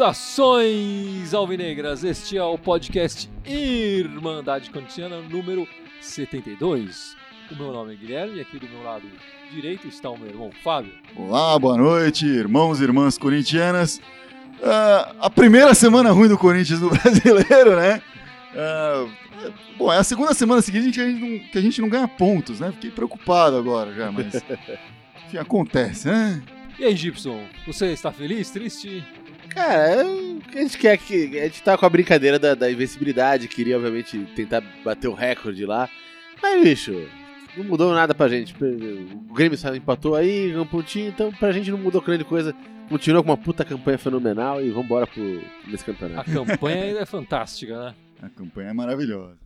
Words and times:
Saudações 0.00 1.32
alvinegras! 1.34 2.04
Este 2.04 2.36
é 2.36 2.42
o 2.42 2.58
podcast 2.58 3.30
Irmandade 3.46 4.70
Corintiana 4.70 5.20
número 5.20 5.66
72. 6.00 7.16
O 7.50 7.56
meu 7.56 7.72
nome 7.72 7.94
é 7.94 7.96
Guilherme 7.96 8.38
e 8.38 8.40
aqui 8.40 8.58
do 8.58 8.68
meu 8.68 8.82
lado 8.82 9.06
direito 9.52 9.88
está 9.88 10.10
o 10.10 10.18
meu 10.18 10.28
irmão 10.28 10.50
Fábio. 10.62 10.92
Olá, 11.16 11.58
boa 11.58 11.76
noite, 11.76 12.26
irmãos 12.26 12.80
e 12.80 12.84
irmãs 12.84 13.16
corintianas. 13.16 14.00
Ah, 14.62 15.14
a 15.20 15.30
primeira 15.30 15.74
semana 15.74 16.12
ruim 16.12 16.28
do 16.28 16.36
Corinthians 16.36 16.80
no 16.80 16.90
brasileiro, 16.96 17.76
né? 17.76 18.02
Ah, 18.54 19.06
bom, 19.76 19.92
é 19.92 19.98
a 19.98 20.04
segunda 20.04 20.34
semana 20.34 20.60
seguinte 20.62 20.92
que 20.92 21.00
a, 21.00 21.08
gente 21.08 21.20
não, 21.20 21.38
que 21.50 21.58
a 21.58 21.60
gente 21.60 21.80
não 21.80 21.88
ganha 21.88 22.08
pontos, 22.08 22.60
né? 22.60 22.72
Fiquei 22.72 22.90
preocupado 22.90 23.56
agora 23.56 23.92
já, 23.92 24.10
mas. 24.10 24.34
Enfim, 25.26 25.38
acontece, 25.38 26.08
né? 26.08 26.42
E 26.78 26.84
aí, 26.84 26.96
Gibson, 26.96 27.44
você 27.66 27.92
está 27.92 28.10
feliz, 28.10 28.50
triste? 28.50 29.04
Cara, 29.50 30.02
a 30.02 30.58
gente 30.58 30.78
quer 30.78 30.96
que. 30.96 31.38
A 31.38 31.44
gente 31.44 31.62
tá 31.62 31.76
com 31.76 31.86
a 31.86 31.90
brincadeira 31.90 32.38
da, 32.38 32.54
da 32.54 32.70
invencibilidade, 32.70 33.48
queria, 33.48 33.76
obviamente, 33.76 34.18
tentar 34.34 34.62
bater 34.84 35.08
o 35.08 35.14
recorde 35.14 35.64
lá. 35.66 35.88
Mas, 36.42 36.62
bicho, 36.62 37.06
não 37.56 37.64
mudou 37.64 37.92
nada 37.92 38.14
pra 38.14 38.28
gente. 38.28 38.54
O 38.60 39.34
Grêmio 39.34 39.58
só 39.58 39.74
empatou 39.74 40.14
aí, 40.14 40.56
um 40.56 40.66
pontinho, 40.66 41.08
então 41.08 41.32
pra 41.32 41.52
gente 41.52 41.70
não 41.70 41.78
mudou 41.78 42.00
grande 42.00 42.24
coisa. 42.24 42.54
Continuou 42.88 43.22
com 43.22 43.30
uma 43.30 43.36
puta 43.36 43.64
campanha 43.64 43.98
fenomenal 43.98 44.60
e 44.60 44.70
vambora 44.70 45.06
pro, 45.06 45.22
nesse 45.68 45.84
A 45.84 45.86
campeonato. 45.86 46.30
campanha 46.32 46.84
ainda 46.84 47.00
é 47.00 47.06
fantástica, 47.06 47.84
né? 47.84 47.94
A 48.22 48.28
campanha 48.28 48.70
é 48.70 48.72
maravilhosa. 48.72 49.36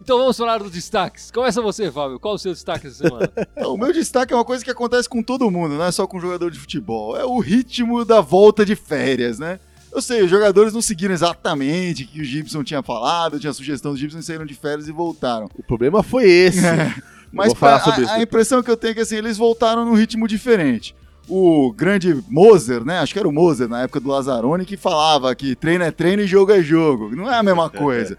Então 0.00 0.18
vamos 0.18 0.36
falar 0.38 0.58
dos 0.58 0.70
destaques. 0.70 1.30
Começa 1.30 1.60
você, 1.60 1.90
Fábio. 1.90 2.18
Qual 2.18 2.34
o 2.34 2.38
seu 2.38 2.52
destaque 2.52 2.86
essa 2.86 2.96
semana? 3.06 3.30
O 3.66 3.76
meu 3.76 3.92
destaque 3.92 4.32
é 4.32 4.36
uma 4.36 4.44
coisa 4.44 4.64
que 4.64 4.70
acontece 4.70 5.06
com 5.08 5.22
todo 5.22 5.50
mundo, 5.50 5.74
não 5.74 5.84
é 5.84 5.92
só 5.92 6.06
com 6.06 6.18
jogador 6.18 6.50
de 6.50 6.58
futebol. 6.58 7.14
É 7.16 7.24
o 7.24 7.38
ritmo 7.38 8.04
da 8.04 8.20
volta 8.20 8.64
de 8.64 8.74
férias, 8.74 9.38
né? 9.38 9.60
Eu 9.92 10.00
sei, 10.00 10.22
os 10.22 10.30
jogadores 10.30 10.72
não 10.72 10.80
seguiram 10.82 11.12
exatamente 11.14 12.04
o 12.04 12.06
que 12.08 12.20
o 12.20 12.24
Gibson 12.24 12.62
tinha 12.62 12.82
falado, 12.82 13.38
tinha 13.40 13.52
sugestão 13.52 13.92
do 13.92 13.98
Gibson, 13.98 14.22
saíram 14.22 14.46
de 14.46 14.54
férias 14.54 14.88
e 14.88 14.92
voltaram. 14.92 15.48
O 15.54 15.62
problema 15.62 16.02
foi 16.02 16.24
esse. 16.28 16.60
Mas 17.32 17.48
Vou 17.48 17.56
falar 17.56 17.80
pra- 17.80 17.84
sobre 17.84 18.00
a, 18.02 18.04
isso. 18.04 18.14
a 18.14 18.22
impressão 18.22 18.62
que 18.62 18.70
eu 18.70 18.76
tenho 18.76 18.92
é 18.92 18.94
que 18.94 19.00
assim, 19.00 19.16
eles 19.16 19.36
voltaram 19.36 19.84
num 19.84 19.94
ritmo 19.94 20.26
diferente. 20.26 20.94
O 21.28 21.72
grande 21.72 22.22
Moser, 22.28 22.84
né? 22.84 22.98
Acho 23.00 23.12
que 23.12 23.18
era 23.18 23.28
o 23.28 23.32
Moser 23.32 23.68
na 23.68 23.82
época 23.82 24.00
do 24.00 24.08
Lazzaroni 24.08 24.64
que 24.64 24.76
falava 24.76 25.34
que 25.34 25.54
treino 25.54 25.84
é 25.84 25.90
treino 25.90 26.22
e 26.22 26.26
jogo 26.26 26.52
é 26.52 26.62
jogo. 26.62 27.14
Não 27.14 27.30
é 27.30 27.36
a 27.36 27.42
mesma 27.42 27.68
coisa. 27.70 28.16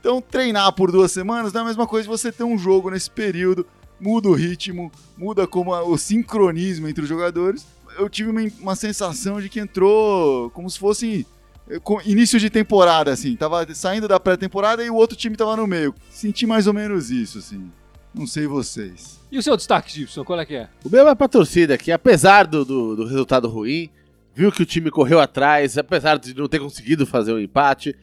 Então, 0.00 0.20
treinar 0.20 0.72
por 0.72 0.90
duas 0.92 1.10
semanas 1.12 1.52
não 1.52 1.60
é 1.60 1.64
a 1.64 1.66
mesma 1.68 1.86
coisa 1.86 2.08
você 2.08 2.30
ter 2.32 2.44
um 2.44 2.56
jogo 2.58 2.90
nesse 2.90 3.10
período, 3.10 3.66
muda 4.00 4.28
o 4.28 4.32
ritmo, 4.34 4.90
muda 5.16 5.46
como 5.46 5.72
a- 5.74 5.82
o 5.84 5.96
sincronismo 5.98 6.88
entre 6.88 7.02
os 7.02 7.08
jogadores. 7.08 7.64
Eu 7.98 8.08
tive 8.08 8.30
uma, 8.30 8.40
uma 8.60 8.74
sensação 8.76 9.40
de 9.40 9.48
que 9.48 9.60
entrou 9.60 10.50
como 10.50 10.68
se 10.70 10.78
fosse 10.78 11.26
eh, 11.68 11.78
início 12.04 12.40
de 12.40 12.48
temporada, 12.50 13.12
assim. 13.12 13.36
Tava 13.36 13.66
saindo 13.74 14.08
da 14.08 14.18
pré-temporada 14.18 14.82
e 14.84 14.90
o 14.90 14.94
outro 14.94 15.16
time 15.16 15.36
tava 15.36 15.56
no 15.56 15.66
meio. 15.66 15.94
Senti 16.10 16.46
mais 16.46 16.66
ou 16.66 16.72
menos 16.72 17.10
isso, 17.10 17.38
assim. 17.38 17.70
Não 18.14 18.26
sei 18.26 18.46
vocês. 18.46 19.20
E 19.30 19.38
o 19.38 19.42
seu 19.42 19.56
destaque, 19.56 19.92
Gibson? 19.92 20.24
Qual 20.24 20.38
é 20.38 20.44
que 20.44 20.54
é? 20.54 20.68
O 20.84 20.90
meu 20.90 21.08
é 21.08 21.14
pra 21.14 21.28
torcida, 21.28 21.78
que 21.78 21.90
apesar 21.90 22.46
do, 22.46 22.64
do, 22.64 22.96
do 22.96 23.06
resultado 23.06 23.48
ruim, 23.48 23.88
viu 24.34 24.52
que 24.52 24.62
o 24.62 24.66
time 24.66 24.90
correu 24.90 25.20
atrás, 25.20 25.78
apesar 25.78 26.18
de 26.18 26.34
não 26.34 26.48
ter 26.48 26.60
conseguido 26.60 27.06
fazer 27.06 27.32
um 27.32 27.38
empate, 27.38 27.96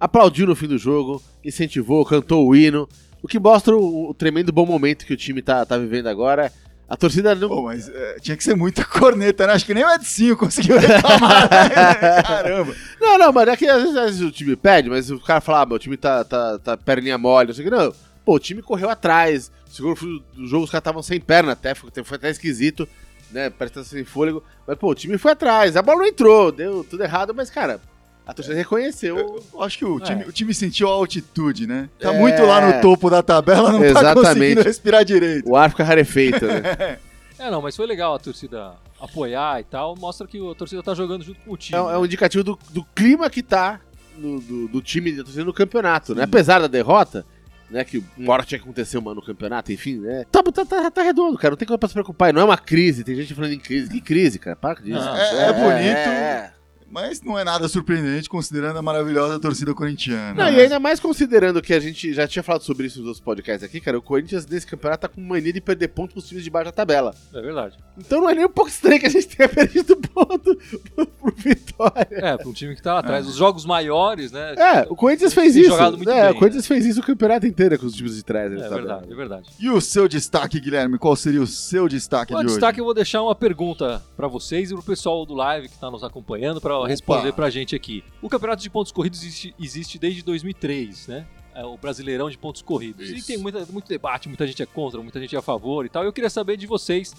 aplaudiu 0.00 0.46
no 0.46 0.56
fim 0.56 0.66
do 0.66 0.76
jogo, 0.76 1.22
incentivou, 1.44 2.04
cantou 2.04 2.46
o 2.46 2.56
hino, 2.56 2.88
o 3.22 3.28
que 3.28 3.38
mostra 3.38 3.76
o, 3.76 4.10
o 4.10 4.14
tremendo 4.14 4.52
bom 4.52 4.66
momento 4.66 5.06
que 5.06 5.14
o 5.14 5.16
time 5.16 5.40
tá, 5.40 5.64
tá 5.64 5.78
vivendo 5.78 6.08
agora. 6.08 6.52
A 6.88 6.96
torcida 6.96 7.34
não. 7.34 7.48
Pô, 7.48 7.62
mas 7.62 7.88
eh, 7.88 8.16
tinha 8.20 8.36
que 8.36 8.44
ser 8.44 8.54
muita 8.54 8.84
corneta, 8.84 9.46
né? 9.46 9.54
Acho 9.54 9.64
que 9.64 9.72
nem 9.72 9.84
o 9.84 9.90
Edinho 9.90 10.36
conseguiu 10.36 10.76
reclamar. 10.78 11.48
né? 11.48 12.20
Caramba. 12.26 12.74
Não, 13.00 13.16
não, 13.16 13.32
mas 13.32 13.48
é 13.48 13.56
que 13.56 13.66
às 13.66 13.82
vezes, 13.82 13.96
às 13.96 14.04
vezes 14.06 14.20
o 14.20 14.30
time 14.30 14.56
pede, 14.56 14.90
mas 14.90 15.10
o 15.10 15.18
cara 15.18 15.40
fala, 15.40 15.62
ah, 15.62 15.66
meu 15.66 15.78
time 15.78 15.96
tá, 15.96 16.22
tá, 16.24 16.58
tá 16.58 16.76
perninha 16.76 17.16
mole, 17.16 17.46
não 17.48 17.54
sei 17.54 17.64
o 17.66 17.70
que. 17.70 17.74
Não, 17.74 17.94
pô, 18.24 18.34
o 18.36 18.38
time 18.38 18.62
correu 18.62 18.88
atrás. 18.90 19.50
O 19.68 19.70
segundo 19.74 20.20
do 20.34 20.46
jogo 20.46 20.64
os 20.64 20.70
caras 20.70 20.80
estavam 20.82 21.02
sem 21.02 21.20
perna 21.20 21.52
até, 21.52 21.74
foi, 21.74 21.90
foi 22.04 22.16
até 22.16 22.30
esquisito, 22.30 22.88
né? 23.30 23.50
Parece 23.50 23.72
que 23.74 23.78
tá 23.80 23.84
sem 23.84 24.04
fôlego. 24.04 24.42
Mas, 24.66 24.76
pô, 24.78 24.90
o 24.90 24.94
time 24.94 25.16
foi 25.18 25.32
atrás. 25.32 25.76
A 25.76 25.82
bola 25.82 25.98
não 26.00 26.06
entrou, 26.06 26.52
deu 26.52 26.84
tudo 26.84 27.02
errado, 27.02 27.34
mas, 27.34 27.48
cara, 27.50 27.80
a 28.26 28.32
torcida 28.34 28.54
reconheceu. 28.56 29.42
Eu 29.52 29.62
acho 29.62 29.78
que 29.78 29.84
o 29.84 29.98
É. 29.98 30.02
time, 30.04 30.24
o 30.24 30.32
time 30.32 30.54
sentiu 30.54 30.88
a 30.88 30.92
altitude, 30.92 31.66
né? 31.66 31.88
Tá 31.98 32.12
É. 32.14 32.18
muito 32.18 32.42
lá 32.44 32.60
no 32.60 32.80
topo 32.80 33.08
da 33.10 33.22
tabela, 33.22 33.72
não 33.72 33.80
tá 33.80 33.86
Exatamente. 33.86 34.26
conseguindo 34.28 34.62
respirar 34.62 35.04
direito. 35.04 35.48
O 35.50 35.56
ar 35.56 35.70
fica 35.70 35.84
rarefeito, 35.84 36.46
né? 36.46 36.98
É, 37.38 37.50
não, 37.50 37.60
mas 37.60 37.74
foi 37.74 37.86
legal 37.88 38.14
a 38.14 38.20
torcida 38.20 38.74
apoiar 39.00 39.58
e 39.60 39.64
tal. 39.64 39.96
Mostra 39.96 40.28
que 40.28 40.38
a 40.48 40.54
torcida 40.54 40.80
tá 40.80 40.94
jogando 40.94 41.24
junto 41.24 41.40
com 41.40 41.52
o 41.52 41.56
time. 41.56 41.76
É, 41.76 41.82
um- 41.82 41.90
é 41.90 41.98
um 41.98 42.04
indicativo 42.04 42.44
do, 42.44 42.56
do 42.70 42.84
clima 42.94 43.28
que 43.28 43.42
tá 43.42 43.80
no- 44.16 44.38
do, 44.40 44.68
do 44.68 44.80
time 44.80 45.10
da 45.10 45.24
torcida 45.24 45.44
no 45.44 45.52
campeonato, 45.52 46.14
né? 46.14 46.22
Apesar 46.22 46.60
da 46.60 46.68
derrota, 46.68 47.26
né? 47.72 47.82
Que 47.84 48.02
uma 48.16 48.32
hora 48.34 48.44
tinha 48.44 48.58
que 48.58 48.64
acontecer 48.64 48.98
uma 48.98 49.14
no 49.14 49.22
campeonato, 49.22 49.72
enfim, 49.72 49.98
né? 49.98 50.24
Tá, 50.30 50.42
tá, 50.42 50.64
tá, 50.64 50.90
tá 50.90 51.02
redondo, 51.02 51.36
cara. 51.38 51.50
Não 51.52 51.56
tem 51.56 51.66
coisa 51.66 51.78
pra 51.78 51.88
se 51.88 51.94
preocupar. 51.94 52.30
E 52.30 52.32
não 52.32 52.42
é 52.42 52.44
uma 52.44 52.58
crise. 52.58 53.02
Tem 53.02 53.14
gente 53.16 53.34
falando 53.34 53.52
em 53.52 53.58
crise. 53.58 53.90
Que 53.90 54.00
crise, 54.00 54.38
cara? 54.38 54.54
Para 54.54 54.76
com 54.76 54.82
disso. 54.82 54.98
Não, 54.98 55.16
é- 55.16 55.48
é 55.48 55.52
bonito. 55.52 55.96
é. 55.96 56.52
Mas 56.92 57.22
não 57.22 57.38
é 57.38 57.42
nada 57.42 57.66
surpreendente 57.68 58.28
considerando 58.28 58.78
a 58.78 58.82
maravilhosa 58.82 59.40
torcida 59.40 59.72
corintiana. 59.74 60.34
Não, 60.34 60.52
né? 60.52 60.58
e 60.58 60.60
ainda 60.60 60.78
mais 60.78 61.00
considerando 61.00 61.62
que 61.62 61.72
a 61.72 61.80
gente 61.80 62.12
já 62.12 62.28
tinha 62.28 62.42
falado 62.42 62.60
sobre 62.62 62.86
isso 62.86 62.98
nos 62.98 63.06
outros 63.08 63.24
podcasts 63.24 63.64
aqui, 63.64 63.80
cara, 63.80 63.96
o 63.96 64.02
Corinthians 64.02 64.46
nesse 64.46 64.66
campeonato 64.66 65.00
tá 65.00 65.08
com 65.08 65.18
mania 65.18 65.54
de 65.54 65.60
perder 65.62 65.88
pontos 65.88 66.12
pros 66.12 66.28
times 66.28 66.44
de 66.44 66.50
baixo 66.50 66.66
da 66.66 66.72
tabela. 66.72 67.14
É 67.32 67.40
verdade. 67.40 67.78
Então 67.96 68.20
não 68.20 68.28
é 68.28 68.34
nem 68.34 68.44
um 68.44 68.50
pouco 68.50 68.70
estranho 68.70 69.00
que 69.00 69.06
a 69.06 69.10
gente 69.10 69.26
tenha 69.26 69.48
perdido 69.50 69.96
ponto 69.96 70.54
pro, 70.94 71.06
pro 71.06 71.34
Vitória. 71.34 72.08
É, 72.10 72.46
um 72.46 72.52
time 72.52 72.76
que 72.76 72.82
tá 72.82 72.92
lá 72.92 73.00
atrás. 73.00 73.26
Os 73.26 73.36
jogos 73.36 73.64
maiores, 73.64 74.30
né? 74.30 74.54
É, 74.56 74.86
o 74.88 74.94
Corinthians 74.94 75.32
fez 75.32 75.56
isso. 75.56 75.70
jogado 75.70 75.96
muito 75.96 76.10
é, 76.10 76.24
bem, 76.24 76.32
o 76.32 76.38
Corinthians 76.38 76.66
fez 76.66 76.84
isso 76.84 77.00
o 77.00 77.02
campeonato 77.02 77.46
inteiro 77.46 77.78
com 77.78 77.86
os 77.86 77.94
times 77.94 78.16
de 78.16 78.22
trás. 78.22 78.50
né, 78.50 78.58
É 78.58 78.62
tabela. 78.62 78.80
verdade, 78.80 79.12
é 79.12 79.16
verdade. 79.16 79.50
E 79.58 79.70
o 79.70 79.80
seu 79.80 80.06
destaque, 80.06 80.60
Guilherme? 80.60 80.98
Qual 80.98 81.16
seria 81.16 81.40
o 81.40 81.46
seu 81.46 81.88
destaque 81.88 82.34
O 82.34 82.40
de 82.40 82.46
destaque 82.48 82.80
eu 82.80 82.84
vou 82.84 82.92
deixar 82.92 83.22
uma 83.22 83.34
pergunta 83.34 84.02
pra 84.14 84.28
vocês 84.28 84.70
e 84.70 84.74
pro 84.74 84.82
pessoal 84.82 85.24
do 85.24 85.32
live 85.34 85.68
que 85.68 85.78
tá 85.78 85.90
nos 85.90 86.04
acompanhando 86.04 86.60
pra 86.82 86.90
responder 86.90 87.32
pra 87.32 87.50
gente 87.50 87.74
aqui. 87.74 88.04
O 88.20 88.28
campeonato 88.28 88.62
de 88.62 88.70
pontos 88.70 88.92
corridos 88.92 89.22
existe, 89.22 89.54
existe 89.58 89.98
desde 89.98 90.22
2003, 90.22 91.08
né? 91.08 91.26
É 91.54 91.64
o 91.64 91.76
Brasileirão 91.76 92.30
de 92.30 92.38
pontos 92.38 92.62
corridos. 92.62 93.10
E 93.10 93.16
Isso. 93.16 93.26
tem 93.26 93.36
muita, 93.36 93.66
muito 93.66 93.86
debate, 93.88 94.28
muita 94.28 94.46
gente 94.46 94.62
é 94.62 94.66
contra, 94.66 95.00
muita 95.02 95.20
gente 95.20 95.34
é 95.36 95.38
a 95.38 95.42
favor 95.42 95.84
e 95.84 95.88
tal. 95.88 96.02
Eu 96.02 96.12
queria 96.12 96.30
saber 96.30 96.56
de 96.56 96.66
vocês 96.66 97.14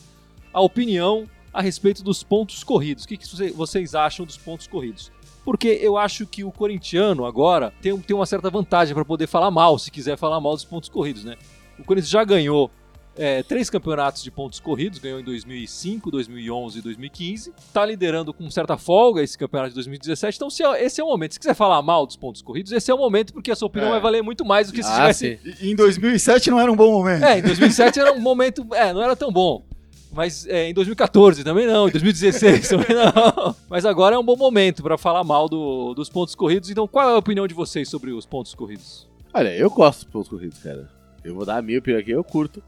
a 0.52 0.60
opinião 0.62 1.26
a 1.54 1.62
respeito 1.62 2.04
dos 2.04 2.24
pontos 2.24 2.64
corridos. 2.64 3.04
O 3.04 3.08
que, 3.08 3.16
que 3.18 3.28
você- 3.28 3.52
vocês 3.52 3.94
acham 3.94 4.26
dos 4.26 4.38
pontos 4.38 4.66
corridos? 4.66 5.12
Porque 5.46 5.68
eu 5.82 5.98
acho 5.98 6.26
que 6.26 6.44
o 6.44 6.52
corintiano 6.52 7.26
agora 7.26 7.72
tem, 7.82 7.96
tem 8.00 8.16
uma 8.16 8.26
certa 8.26 8.50
vantagem 8.50 8.96
para 8.96 9.06
poder 9.06 9.28
falar 9.28 9.52
mal, 9.52 9.78
se 9.78 9.92
quiser 9.92 10.18
falar 10.18 10.40
mal 10.40 10.54
dos 10.56 10.66
pontos 10.66 10.90
corridos, 10.90 11.24
né? 11.24 11.36
O 11.78 11.84
Corinthians 11.84 12.10
já 12.10 12.24
ganhou 12.24 12.72
é, 13.18 13.44
três 13.44 13.70
campeonatos 13.70 14.24
de 14.24 14.32
pontos 14.32 14.60
corridos, 14.60 14.98
ganhou 15.00 15.20
em 15.20 15.24
2005, 15.24 16.10
2011 16.10 16.80
e 16.80 16.82
2015. 16.82 17.54
Tá 17.72 17.86
liderando 17.86 18.34
com 18.34 18.50
certa 18.50 18.78
folga 18.78 19.22
esse 19.22 19.38
campeonato 19.38 19.70
de 19.70 19.76
2017. 19.76 20.36
Então, 20.38 20.50
se 20.50 20.64
é- 20.64 20.84
esse 20.86 21.00
é 21.00 21.04
o 21.04 21.08
momento. 21.08 21.34
Se 21.34 21.40
quiser 21.40 21.54
falar 21.54 21.82
mal 21.82 22.06
dos 22.08 22.16
pontos 22.16 22.42
corridos, 22.42 22.72
esse 22.72 22.90
é 22.90 22.94
o 22.94 22.98
momento, 22.98 23.32
porque 23.34 23.52
a 23.52 23.56
sua 23.56 23.68
opinião 23.68 23.90
É. 23.90 23.92
vai 23.94 24.02
valer 24.02 24.24
muito 24.24 24.44
mais 24.44 24.68
do 24.68 24.74
que 24.74 24.82
se 24.82 24.90
Ah, 24.90 24.96
tivesse. 25.14 25.40
E 25.62 25.70
em 25.72 25.76
2007 25.76 26.50
não 26.50 26.60
era 26.60 26.72
um 26.72 26.76
bom 26.76 26.92
momento. 26.92 27.24
É, 27.24 27.40
em 27.40 27.42
2007 27.44 28.00
era 28.00 28.12
um 28.14 28.20
momento. 28.20 28.66
É, 28.74 28.92
não 28.92 29.02
era 29.04 29.16
tão 29.16 29.32
bom. 29.32 29.64
Mas 30.12 30.46
é, 30.46 30.70
em 30.70 30.74
2014 30.76 31.44
também 31.44 31.66
não, 31.66 31.88
em 31.88 31.92
2016 31.92 32.68
também 32.70 32.96
não. 32.96 33.56
Mas 33.68 33.84
agora 33.84 34.16
é 34.16 34.20
um 34.20 34.24
bom 34.24 34.36
momento 34.36 34.84
para 34.84 34.96
falar 34.98 35.24
mal 35.24 35.50
do- 35.50 35.94
dos 35.96 36.08
pontos 36.08 36.36
corridos. 36.36 36.70
Então, 36.70 36.88
qual 36.88 37.10
é 37.10 37.14
a 37.14 37.18
opinião 37.18 37.48
de 37.48 37.54
vocês 37.56 37.90
sobre 37.90 38.12
os 38.12 38.24
pontos 38.26 38.54
corridos? 38.54 39.08
Olha, 39.34 39.50
eu 39.56 39.70
gosto 39.72 40.02
dos 40.06 40.12
pontos 40.12 40.30
corridos, 40.30 40.60
cara. 40.60 40.88
Eu 41.24 41.34
vou 41.34 41.46
dar 41.46 41.58
a 41.58 41.62
minha 41.64 41.80
opinião 41.80 42.00
aqui, 42.00 42.12
eu 42.12 42.24
curto. 42.24 42.62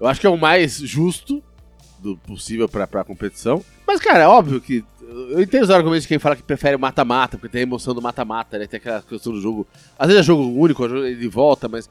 Eu 0.00 0.06
acho 0.06 0.20
que 0.20 0.26
é 0.26 0.30
o 0.30 0.36
mais 0.38 0.76
justo 0.78 1.42
do 1.98 2.16
possível 2.16 2.68
pra, 2.68 2.86
pra 2.86 3.04
competição. 3.04 3.62
Mas, 3.86 4.00
cara, 4.00 4.20
é 4.24 4.26
óbvio 4.28 4.60
que. 4.60 4.84
Eu 5.30 5.42
entendo 5.42 5.64
os 5.64 5.70
argumentos 5.70 6.02
de 6.02 6.08
quem 6.08 6.18
fala 6.20 6.36
que 6.36 6.42
prefere 6.42 6.76
o 6.76 6.78
mata-mata, 6.78 7.36
porque 7.36 7.50
tem 7.52 7.60
a 7.60 7.62
emoção 7.62 7.92
do 7.92 8.00
mata-mata, 8.00 8.58
né? 8.58 8.66
Tem 8.66 8.78
aquela 8.78 9.02
questão 9.02 9.32
do 9.32 9.40
jogo. 9.40 9.66
Às 9.98 10.06
vezes 10.08 10.20
é 10.20 10.24
jogo 10.24 10.42
único, 10.58 10.84
ele 10.84 11.28
volta, 11.28 11.68
mas. 11.68 11.90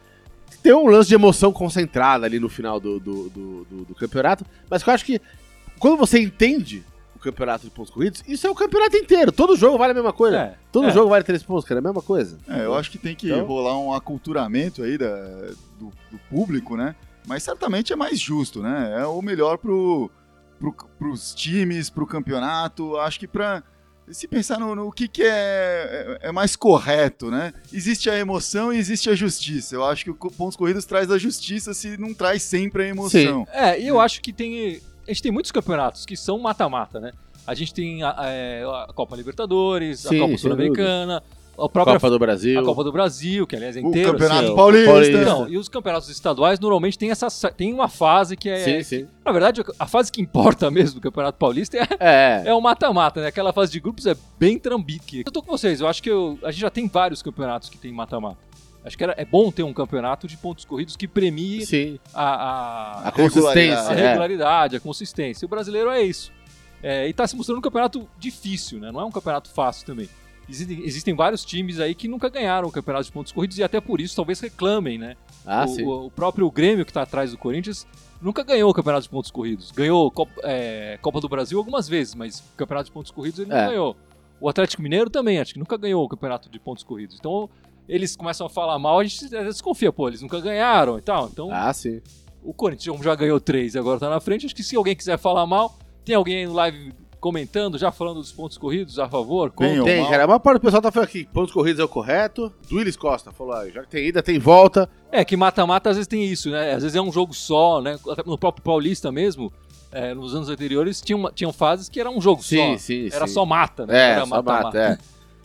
Tem 0.63 0.73
um 0.73 0.87
lance 0.87 1.07
de 1.07 1.15
emoção 1.15 1.53
concentrada 1.53 2.25
ali 2.25 2.39
no 2.39 2.49
final 2.49 2.79
do, 2.79 2.99
do, 2.99 3.29
do, 3.29 3.65
do- 3.65 3.85
do 3.85 3.95
campeonato. 3.95 4.45
Mas 4.69 4.81
que 4.83 4.89
eu 4.89 4.93
acho 4.93 5.05
que 5.05 5.21
quando 5.77 5.95
você 5.97 6.19
entende 6.19 6.83
o 7.15 7.19
campeonato 7.19 7.65
de 7.65 7.69
pontos 7.69 7.93
corridos, 7.93 8.23
isso 8.27 8.45
é 8.47 8.49
o 8.49 8.55
campeonato 8.55 8.97
inteiro. 8.97 9.31
Todo 9.31 9.55
jogo 9.55 9.77
vale 9.77 9.91
a 9.91 9.93
mesma 9.93 10.11
coisa. 10.11 10.37
É, 10.37 10.55
Todo 10.71 10.87
é. 10.87 10.91
jogo 10.91 11.09
vale 11.09 11.23
três 11.23 11.43
pontos, 11.43 11.65
cara. 11.65 11.79
É 11.79 11.81
a 11.81 11.83
mesma 11.83 12.01
coisa. 12.01 12.37
É, 12.49 12.65
eu 12.65 12.73
acho 12.73 12.89
que 12.91 12.97
tem 12.97 13.15
que 13.15 13.27
Então- 13.31 13.45
rolar 13.45 13.77
um 13.79 13.93
aculturamento 13.93 14.81
aí 14.83 14.97
da, 14.97 15.15
do, 15.79 15.91
do 16.11 16.17
público, 16.29 16.75
né? 16.75 16.95
Mas 17.27 17.43
certamente 17.43 17.93
é 17.93 17.95
mais 17.95 18.19
justo, 18.19 18.61
né? 18.61 18.95
É 18.99 19.05
o 19.05 19.21
melhor 19.21 19.57
pro, 19.57 20.09
pro, 20.59 20.73
pros 20.97 21.33
times, 21.33 21.89
pro 21.89 22.07
campeonato. 22.07 22.97
Acho 22.97 23.19
que 23.19 23.27
pra. 23.27 23.63
se 24.09 24.27
pensar 24.27 24.59
no, 24.59 24.75
no 24.75 24.91
que, 24.91 25.07
que 25.07 25.23
é, 25.23 26.17
é, 26.21 26.29
é 26.29 26.31
mais 26.31 26.55
correto, 26.55 27.29
né? 27.29 27.53
Existe 27.71 28.09
a 28.09 28.17
emoção 28.17 28.73
e 28.73 28.77
existe 28.77 29.09
a 29.09 29.15
justiça. 29.15 29.75
Eu 29.75 29.85
acho 29.85 30.03
que 30.03 30.11
o 30.11 30.15
pontos 30.15 30.55
corridos 30.55 30.85
traz 30.85 31.11
a 31.11 31.17
justiça 31.17 31.73
se 31.73 31.97
não 31.97 32.13
traz 32.13 32.41
sempre 32.41 32.83
a 32.83 32.87
emoção. 32.87 33.47
É, 33.51 33.79
e 33.79 33.87
eu 33.87 33.99
acho 33.99 34.21
que 34.21 34.33
tem. 34.33 34.81
A 35.07 35.11
gente 35.11 35.23
tem 35.23 35.31
muitos 35.31 35.51
campeonatos 35.51 36.05
que 36.05 36.15
são 36.15 36.37
mata-mata, 36.39 36.99
né? 36.99 37.11
A 37.47 37.55
gente 37.55 37.73
tem 37.73 38.03
a, 38.03 38.15
é, 38.25 38.63
a 38.63 38.93
Copa 38.93 39.15
Libertadores, 39.15 40.01
Sim, 40.01 40.17
a 40.17 40.19
Copa 40.19 40.37
Sul-Americana, 40.37 41.23
a 41.65 41.69
própria 41.69 41.95
Copa 41.95 42.09
do 42.09 42.19
Brasil. 42.19 42.59
a 42.59 42.63
Copa 42.63 42.83
do 42.83 42.91
Brasil, 42.91 43.45
que 43.47 43.55
aliás 43.55 43.75
é 43.77 43.81
O 43.81 43.87
inteiro. 43.89 44.11
Campeonato 44.13 44.45
assim. 44.45 44.55
Paulista. 44.55 44.91
Paulista. 44.91 45.17
Então, 45.21 45.49
e 45.49 45.57
os 45.57 45.67
campeonatos 45.69 46.09
estaduais 46.09 46.59
normalmente 46.59 46.97
tem 46.97 47.11
essa 47.11 47.27
tem 47.51 47.73
uma 47.73 47.87
fase 47.87 48.35
que 48.37 48.49
é. 48.49 48.63
Sim, 48.63 48.83
sim. 48.83 49.07
Na 49.25 49.31
verdade, 49.31 49.63
a 49.77 49.85
fase 49.87 50.11
que 50.11 50.21
importa 50.21 50.69
mesmo 50.71 50.95
do 50.99 51.01
Campeonato 51.01 51.37
Paulista 51.37 51.77
é, 51.77 51.87
É. 51.99 52.43
é 52.47 52.53
o 52.53 52.61
mata-mata, 52.61 53.21
né? 53.21 53.27
Aquela 53.27 53.51
fase 53.53 53.71
de 53.71 53.79
grupos 53.79 54.05
é 54.05 54.15
bem 54.39 54.57
trambique. 54.57 55.23
Eu 55.25 55.31
tô 55.31 55.41
com 55.41 55.51
vocês, 55.51 55.81
eu 55.81 55.87
acho 55.87 56.01
que 56.01 56.09
eu- 56.09 56.37
a 56.43 56.51
gente 56.51 56.61
já 56.61 56.69
tem 56.69 56.87
vários 56.87 57.21
campeonatos 57.21 57.69
que 57.69 57.77
tem 57.77 57.91
mata-mata. 57.91 58.37
Acho 58.83 58.97
que 58.97 59.03
era, 59.03 59.13
é 59.17 59.25
bom 59.25 59.51
ter 59.51 59.61
um 59.63 59.73
campeonato 59.73 60.25
de 60.25 60.37
pontos 60.37 60.63
corridos 60.63 60.95
que 60.95 61.05
premie 61.07 61.65
Sim. 61.65 61.99
a, 62.13 62.23
a, 63.03 63.07
A 63.09 63.11
consistência. 63.11 63.77
a 63.89 63.93
é. 63.93 64.07
regularidade, 64.07 64.75
a 64.77 64.79
consistência. 64.79 65.45
O 65.45 65.49
brasileiro 65.49 65.89
é 65.89 66.01
isso. 66.01 66.31
É, 66.81 67.05
e 67.05 67.11
tá 67.13 67.27
se 67.27 67.35
mostrando 67.35 67.57
um 67.57 67.61
campeonato 67.61 68.07
difícil, 68.17 68.79
né? 68.79 68.89
Não 68.89 69.01
é 69.01 69.03
um 69.05 69.11
campeonato 69.11 69.49
fácil 69.49 69.85
também. 69.85 70.07
Existem, 70.49 70.81
existem 70.83 71.13
vários 71.15 71.45
times 71.45 71.79
aí 71.79 71.93
que 71.93 72.07
nunca 72.07 72.27
ganharam 72.29 72.67
o 72.67 72.71
campeonato 72.71 73.05
de 73.05 73.11
pontos 73.11 73.31
corridos 73.31 73.57
e 73.59 73.63
até 73.63 73.79
por 73.79 74.01
isso 74.01 74.15
talvez 74.15 74.39
reclamem, 74.39 74.97
né? 74.97 75.15
Ah, 75.45 75.65
o, 75.65 75.67
sim. 75.67 75.83
o- 75.83 76.05
o 76.07 76.11
próprio 76.11 76.49
Grêmio 76.49 76.85
que 76.85 76.91
tá 76.93 77.03
atrás 77.03 77.31
do 77.31 77.37
Corinthians 77.37 77.85
nunca 78.21 78.43
ganhou 78.43 78.69
o 78.69 78.73
campeonato 78.73 79.03
de 79.03 79.09
pontos 79.09 79.29
corridos. 79.31 79.71
Ganhou 79.71 80.09
Copa, 80.09 80.33
é, 80.43 80.97
Copa 81.01 81.21
do 81.21 81.29
Brasil 81.29 81.57
algumas 81.57 81.87
vezes, 81.87 82.15
mas 82.15 82.39
o 82.39 82.43
campeonato 82.57 82.87
de 82.87 82.91
pontos 82.91 83.11
corridos 83.11 83.39
ele 83.39 83.49
não 83.49 83.57
É. 83.57 83.67
ganhou. 83.67 83.95
O 84.41 84.49
Atlético 84.49 84.81
Mineiro 84.81 85.09
também, 85.09 85.39
acho 85.39 85.53
que 85.53 85.59
nunca 85.59 85.77
ganhou 85.77 86.03
o 86.03 86.07
campeonato 86.09 86.49
de 86.49 86.59
pontos 86.59 86.83
corridos. 86.83 87.17
Então 87.19 87.49
eles 87.87 88.15
começam 88.15 88.47
a 88.47 88.49
falar 88.49 88.77
mal, 88.79 88.99
a 88.99 89.03
gente 89.03 89.29
desconfia, 89.29 89.91
pô, 89.91 90.07
eles 90.07 90.21
nunca 90.21 90.39
ganharam 90.39 90.97
e 90.97 91.01
tal. 91.01 91.27
Então 91.27 91.49
Ah, 91.51 91.71
sim. 91.73 92.01
o 92.43 92.53
Corinthians 92.53 92.99
já 93.03 93.13
ganhou 93.15 93.39
três 93.39 93.75
e 93.75 93.79
agora 93.79 93.99
tá 93.99 94.09
na 94.09 94.19
frente. 94.19 94.45
Acho 94.47 94.55
que 94.55 94.63
se 94.63 94.75
alguém 94.75 94.95
quiser 94.95 95.17
falar 95.19 95.45
mal, 95.45 95.77
tem 96.03 96.15
alguém 96.15 96.37
aí 96.37 96.45
no 96.47 96.53
live 96.53 96.91
comentando, 97.19 97.77
já 97.77 97.91
falando 97.91 98.17
dos 98.17 98.31
pontos 98.31 98.57
corridos 98.57 98.97
a 98.97 99.09
favor, 99.09 99.51
Tem, 99.51 99.77
mal. 99.77 100.09
cara. 100.09 100.23
A 100.23 100.27
maior 100.27 100.39
parte 100.39 100.59
do 100.59 100.61
pessoal 100.61 100.81
tá 100.81 100.91
falando 100.91 101.07
aqui, 101.07 101.25
pontos 101.25 101.53
corridos 101.53 101.79
é 101.79 101.83
o 101.83 101.87
correto. 101.87 102.51
Duílis 102.69 102.95
Costa 102.95 103.31
falou, 103.31 103.53
ah, 103.53 103.69
já 103.69 103.81
que 103.83 103.89
tem 103.89 104.07
ida, 104.07 104.23
tem 104.23 104.39
volta. 104.39 104.89
É 105.11 105.23
que 105.25 105.35
mata-mata 105.35 105.89
às 105.89 105.97
vezes 105.97 106.07
tem 106.07 106.23
isso, 106.25 106.49
né? 106.49 106.73
Às 106.73 106.83
vezes 106.83 106.95
é 106.95 107.01
um 107.01 107.11
jogo 107.11 107.33
só, 107.33 107.81
né? 107.81 107.97
Até 108.09 108.23
no 108.25 108.37
próprio 108.37 108.63
Paulista 108.63 109.11
mesmo, 109.11 109.51
é, 109.91 110.13
nos 110.13 110.33
anos 110.35 110.49
anteriores, 110.49 111.01
tinham, 111.01 111.29
tinham 111.33 111.51
fases 111.51 111.89
que 111.89 111.99
era 111.99 112.09
um 112.09 112.21
jogo 112.21 112.43
Sim, 112.43 112.73
só. 112.73 112.77
sim, 112.77 113.09
Era 113.11 113.27
sim. 113.27 113.33
só 113.33 113.45
mata, 113.45 113.85
né? 113.85 113.97
É, 113.97 114.11
era 114.11 114.21
só 114.21 114.25
mata-mata. 114.27 114.63
mata, 114.65 114.79
é. 114.79 114.97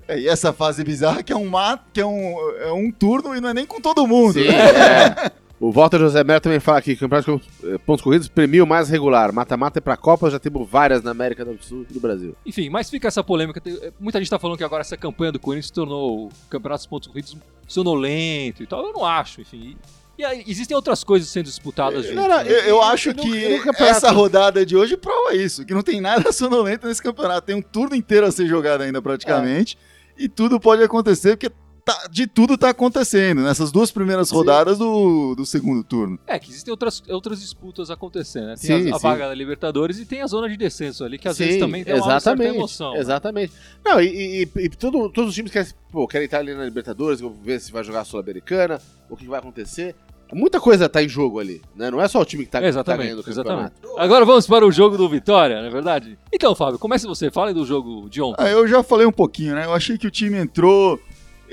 É, 0.07 0.21
e 0.21 0.29
essa 0.29 0.53
fase 0.53 0.85
bizarra 0.85 1.23
que 1.23 1.33
é 1.33 1.37
um 1.37 1.49
mat, 1.49 1.81
que 1.93 2.01
é 2.01 2.05
um, 2.07 2.37
é 2.61 2.71
um 2.73 2.93
turno 2.93 3.35
e 3.35 3.41
não 3.41 3.49
é 3.49 3.55
nem 3.55 3.65
com 3.65 3.81
todo 3.81 4.07
mundo. 4.07 4.35
Sim, 4.35 4.49
né? 4.49 4.55
é. 5.27 5.44
O 5.67 5.73
Walter 5.73 5.99
José 5.99 6.23
Melo 6.23 6.41
também 6.41 6.61
fala 6.61 6.79
aqui 6.79 6.95
que 6.95 7.05
o 7.05 7.09
campeonato 7.09 7.41
de 7.63 7.69
eh, 7.75 7.79
pontos 7.79 8.03
corridos 8.03 8.29
premia 8.29 8.63
o 8.63 8.67
mais 8.67 8.89
regular. 8.89 9.33
Mata-mata 9.33 9.79
é 9.79 9.81
pra 9.81 9.97
Copa, 9.97 10.31
já 10.31 10.39
temos 10.39 10.69
várias 10.69 11.03
na 11.03 11.11
América 11.13 11.45
do 11.45 11.57
Sul 11.63 11.87
e 11.89 11.93
do 11.95 12.01
Brasil. 12.01 12.37
Enfim, 12.45 12.69
mas 12.69 12.91
fica 12.91 13.09
essa 13.09 13.25
polêmica. 13.25 13.61
Tem- 13.61 13.79
Muita 13.99 14.19
gente 14.19 14.29
tá 14.31 14.39
falando 14.39 14.59
que 14.59 14.65
agora 14.65 14.83
essa 14.83 14.97
campanha 14.97 15.33
do 15.33 15.39
Corinthians 15.39 15.71
tornou 15.71 16.27
o 16.27 16.29
Campeonato 16.51 16.81
dos 16.81 16.87
Pontos 16.87 17.09
Corridos 17.09 17.37
sonolento 17.67 18.63
e 18.63 18.67
tal. 18.67 18.85
Eu 18.87 18.93
não 18.93 19.05
acho, 19.05 19.41
enfim. 19.41 19.77
E, 20.19 20.25
aí, 20.25 20.45
existem 20.47 20.77
outras 20.77 21.03
coisas 21.03 21.29
sendo 21.29 21.47
disputadas 21.47 22.05
junto. 22.05 22.15
Não, 22.15 22.29
não, 22.29 22.45
né? 22.45 22.51
Eu, 22.51 22.57
eu 22.67 22.83
acho 22.83 23.11
no- 23.15 23.23
que 23.23 23.61
essa 23.79 24.11
rodada 24.11 24.65
de 24.65 24.77
hoje 24.77 24.97
prova 24.97 25.35
isso, 25.35 25.65
que 25.65 25.75
não 25.75 25.83
tem 25.83 26.01
nada 26.01 26.31
sonolento 26.33 26.87
nesse 26.87 27.03
campeonato. 27.03 27.47
Tem 27.47 27.57
um 27.57 27.63
turno 27.63 27.97
inteiro 27.97 28.27
a 28.27 28.31
ser 28.31 28.47
jogado 28.47 28.83
ainda 28.83 29.01
praticamente, 29.03 29.77
e 30.17 30.29
tudo 30.29 30.61
pode 30.61 30.83
acontecer, 30.83 31.37
porque 31.37 31.51
tá- 31.85 32.07
de 32.11 32.27
tudo 32.27 32.57
tá 32.57 32.71
acontecendo 32.71 33.43
nessas 33.43 33.71
duas 33.71 33.91
primeiras 33.91 34.29
Sim. 34.29 34.37
rodadas 34.37 34.79
do, 34.79 35.35
do 35.35 35.45
segundo 35.45 35.85
turno. 35.85 36.19
É, 36.27 36.39
que 36.39 36.51
existem 36.51 36.71
outras, 36.71 37.03
outras 37.09 37.41
disputas 37.41 37.91
acontecendo, 37.91 38.47
né? 38.47 38.55
Tem 38.61 38.85
Sim, 38.85 38.91
a, 38.93 38.97
a 38.97 38.99
vaga 38.99 39.29
da 39.29 39.35
Libertadores 39.35 39.99
e 39.99 40.05
tem 40.07 40.23
a 40.23 40.27
zona 40.27 40.49
de 40.49 40.57
descenso 40.57 41.05
ali, 41.05 41.19
que 41.19 41.29
às 41.29 41.37
vezes 41.39 41.55
Sim, 41.55 41.61
também 41.61 41.85
tem 41.85 41.95
uma 41.95 42.03
certa 42.03 42.17
exatamente, 42.17 42.57
emoção. 42.57 42.93
né? 42.95 42.99
Exatamente. 43.01 43.53
Não, 43.85 44.01
e, 44.01 44.43
e- 44.45 44.49
e 44.57 44.69
tudo- 44.71 45.09
todos 45.11 45.31
os 45.31 45.35
times 45.35 45.51
querem, 45.53 45.69
pô, 45.93 46.09
querem 46.09 46.25
estar 46.25 46.39
ali 46.39 46.55
na 46.55 46.65
Libertadores, 46.65 47.21
ver 47.43 47.61
se 47.61 47.71
vai 47.71 47.85
jogar 47.85 48.01
a 48.01 48.05
Sul-Americana, 48.05 48.81
o 49.11 49.17
que 49.17 49.27
vai 49.27 49.39
acontecer. 49.39 49.95
Muita 50.33 50.59
coisa 50.59 50.89
tá 50.89 51.03
em 51.03 51.09
jogo 51.09 51.39
ali, 51.39 51.61
né? 51.77 51.91
Não 51.91 52.01
é 52.01 52.09
só 52.09 52.21
o 52.21 52.25
time 52.25 52.45
que 52.45 52.51
tá, 52.51 52.59
que 52.59 52.63
tá 52.65 52.69
exatamente, 52.69 53.05
ganhando 53.09 53.21
o 53.21 53.23
campeonato. 53.23 53.73
exatamente. 53.77 54.01
Agora 54.03 54.25
vamos 54.25 54.47
para 54.47 54.67
o 54.67 54.73
jogo 54.73 54.97
do 54.97 55.09
Vitória, 55.09 55.61
não 55.61 55.69
é 55.69 55.71
verdade? 55.71 56.19
Então, 56.33 56.55
Fábio, 56.57 56.79
comece 56.79 57.07
você, 57.07 57.31
fale 57.31 57.53
do 57.53 57.65
jogo 57.65 58.09
de 58.09 58.21
ontem. 58.23 58.43
Ah, 58.43 58.49
eu 58.51 58.67
já 58.67 58.83
falei 58.83 59.07
um 59.07 59.13
pouquinho, 59.13 59.55
né? 59.55 59.67
Eu 59.67 59.73
achei 59.75 59.97
que 59.99 60.07
o 60.07 60.11
time 60.11 60.39
entrou. 60.39 60.99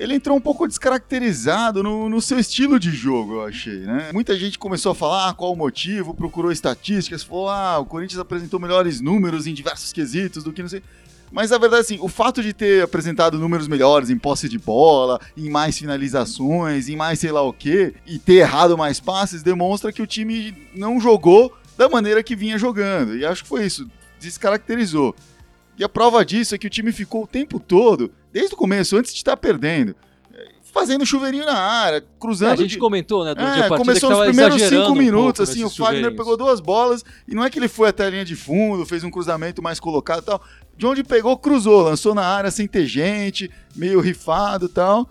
Ele 0.02 0.16
entrou 0.16 0.36
um 0.36 0.42
pouco 0.42 0.68
descaracterizado 0.68 1.84
no, 1.84 2.10
no 2.10 2.20
seu 2.20 2.40
estilo 2.40 2.80
de 2.80 2.90
jogo, 2.90 3.36
eu 3.36 3.46
achei, 3.46 3.82
né? 3.82 4.10
Muita 4.12 4.36
gente 4.36 4.58
começou 4.58 4.94
a 4.94 4.96
falar 4.96 5.30
ah, 5.30 5.34
qual 5.36 5.54
o 5.54 5.56
motivo, 5.56 6.16
procurou 6.16 6.52
estatísticas, 6.52 7.22
falou: 7.22 7.50
ah, 7.50 7.78
o 7.78 7.86
Corinthians 7.86 8.20
apresentou 8.20 8.60
melhores 8.60 9.00
números 9.00 9.46
em 9.46 9.54
diversos 9.54 9.94
quesitos 9.94 10.44
do 10.44 10.52
que 10.52 10.64
não 10.64 10.70
sei. 10.70 10.82
Mas 11.32 11.52
a 11.52 11.58
verdade, 11.60 11.82
assim, 11.82 12.00
o 12.02 12.08
fato 12.08 12.42
de 12.42 12.52
ter 12.52 12.84
apresentado 12.84 13.38
números 13.38 13.68
melhores 13.68 14.10
em 14.10 14.18
posse 14.18 14.50
de 14.50 14.58
bola, 14.58 15.22
em 15.38 15.52
mais 15.52 15.78
finalizações, 15.78 16.90
em 16.90 16.96
mais 16.96 17.20
sei 17.20 17.32
lá 17.32 17.44
o 17.44 17.54
quê, 17.54 17.94
e 18.08 18.18
ter 18.18 18.38
errado 18.38 18.76
mais 18.76 19.00
passes, 19.00 19.44
demonstra 19.44 19.94
que 19.94 20.02
o 20.02 20.08
time 20.08 20.68
não 20.76 21.00
jogou 21.00 21.56
da 21.78 21.88
maneira 21.88 22.24
que 22.24 22.36
vinha 22.36 22.58
jogando. 22.58 23.16
E 23.16 23.24
acho 23.24 23.44
que 23.44 23.50
foi 23.50 23.68
isso, 23.68 23.88
descaracterizou. 24.20 25.16
E 25.78 25.84
a 25.84 25.90
prova 25.90 26.26
disso 26.26 26.56
é 26.56 26.58
que 26.58 26.68
o 26.68 26.72
time 26.72 26.92
ficou 26.92 27.24
o 27.24 27.28
tempo 27.28 27.60
todo, 27.60 28.12
desde 28.32 28.54
o 28.54 28.58
começo, 28.58 28.98
antes 28.98 29.12
de 29.12 29.18
estar 29.20 29.36
perdendo, 29.38 29.96
eh, 30.34 30.50
fazendo 30.74 31.06
chuveirinho 31.06 31.46
na 31.46 31.58
área, 31.58 32.04
cruzando. 32.20 32.54
a 32.54 32.56
gente 32.56 32.72
de- 32.72 32.78
comentou, 32.78 33.24
né, 33.26 33.34
durante 33.36 33.60
É, 33.60 33.66
a 33.66 33.70
partida 33.70 33.78
começou 33.78 34.10
nos 34.12 34.20
primeiros 34.28 34.62
cinco 34.62 34.92
um 34.92 34.96
minutos, 34.96 35.38
pouco 35.38 35.52
assim, 35.52 35.64
o 35.64 35.70
Fagner 35.70 36.16
pegou 36.16 36.38
duas 36.38 36.60
bolas 36.60 37.04
e 37.28 37.34
não 37.36 37.44
é 37.44 37.50
que 37.50 37.60
ele 37.60 37.68
foi 37.68 37.90
até 37.90 38.06
a 38.06 38.10
linha 38.10 38.26
de 38.26 38.36
fundo, 38.36 38.86
fez 38.86 39.04
um 39.04 39.12
cruzamento 39.12 39.62
mais 39.62 39.80
colocado 39.80 40.22
e 40.22 40.26
tal. 40.26 40.42
De 40.78 40.86
onde 40.86 41.04
pegou, 41.04 41.38
cruzou, 41.38 41.82
lançou 41.84 42.16
na 42.16 42.24
área 42.26 42.50
sem 42.50 42.68
ter 42.68 42.86
gente, 42.88 43.52
meio 43.76 44.00
rifado 44.00 44.66
e 44.66 44.70
tal. 44.70 45.08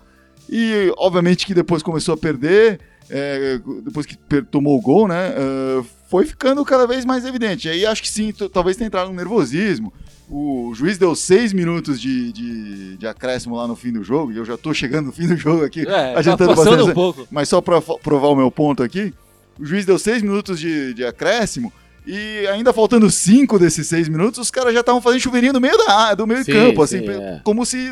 E 0.49 0.91
obviamente 0.97 1.45
que 1.45 1.53
depois 1.53 1.81
começou 1.81 2.13
a 2.15 2.17
perder, 2.17 2.79
é, 3.09 3.59
depois 3.83 4.05
que 4.05 4.17
tomou 4.51 4.77
o 4.77 4.81
gol, 4.81 5.07
né? 5.07 5.33
é, 5.33 5.83
foi 6.09 6.25
ficando 6.25 6.65
cada 6.65 6.85
vez 6.85 7.05
mais 7.05 7.23
evidente. 7.25 7.69
Aí 7.69 7.85
acho 7.85 8.01
que 8.01 8.09
sim, 8.09 8.33
talvez 8.51 8.75
tenha 8.75 8.87
entrado 8.87 9.09
um 9.09 9.13
nervosismo. 9.13 9.93
O 10.33 10.71
juiz 10.73 10.97
deu 10.97 11.13
seis 11.13 11.51
minutos 11.51 11.99
de, 11.99 12.31
de, 12.31 12.97
de 12.97 13.05
acréscimo 13.05 13.55
lá 13.57 13.67
no 13.67 13.75
fim 13.75 13.91
do 13.91 14.01
jogo, 14.01 14.31
e 14.31 14.37
eu 14.37 14.45
já 14.45 14.57
tô 14.57 14.73
chegando 14.73 15.07
no 15.07 15.11
fim 15.11 15.27
do 15.27 15.35
jogo 15.35 15.65
aqui, 15.65 15.81
É, 15.81 16.13
tá 16.13 16.19
adiantando 16.19 16.55
passando 16.55 16.69
bastante. 16.77 16.89
um 16.91 16.93
pouco. 16.93 17.27
Mas 17.29 17.49
só 17.49 17.59
pra 17.59 17.81
fa- 17.81 17.97
provar 18.01 18.27
o 18.29 18.35
meu 18.35 18.49
ponto 18.49 18.81
aqui, 18.81 19.13
o 19.59 19.65
juiz 19.65 19.85
deu 19.85 19.99
seis 19.99 20.21
minutos 20.21 20.57
de, 20.57 20.93
de 20.93 21.03
acréscimo 21.05 21.71
e 22.07 22.47
ainda 22.47 22.71
faltando 22.71 23.11
cinco 23.11 23.59
desses 23.59 23.85
seis 23.87 24.07
minutos, 24.07 24.39
os 24.39 24.49
caras 24.49 24.73
já 24.73 24.79
estavam 24.79 25.01
fazendo 25.01 25.19
chuveirinho 25.19 25.51
no 25.53 25.59
meio 25.59 25.77
da 25.85 26.13
do 26.15 26.25
meio 26.25 26.45
Sim, 26.45 26.53
campo, 26.53 26.87
sim, 26.87 26.97
assim, 26.99 27.09
é. 27.09 27.41
como 27.43 27.65
se 27.65 27.91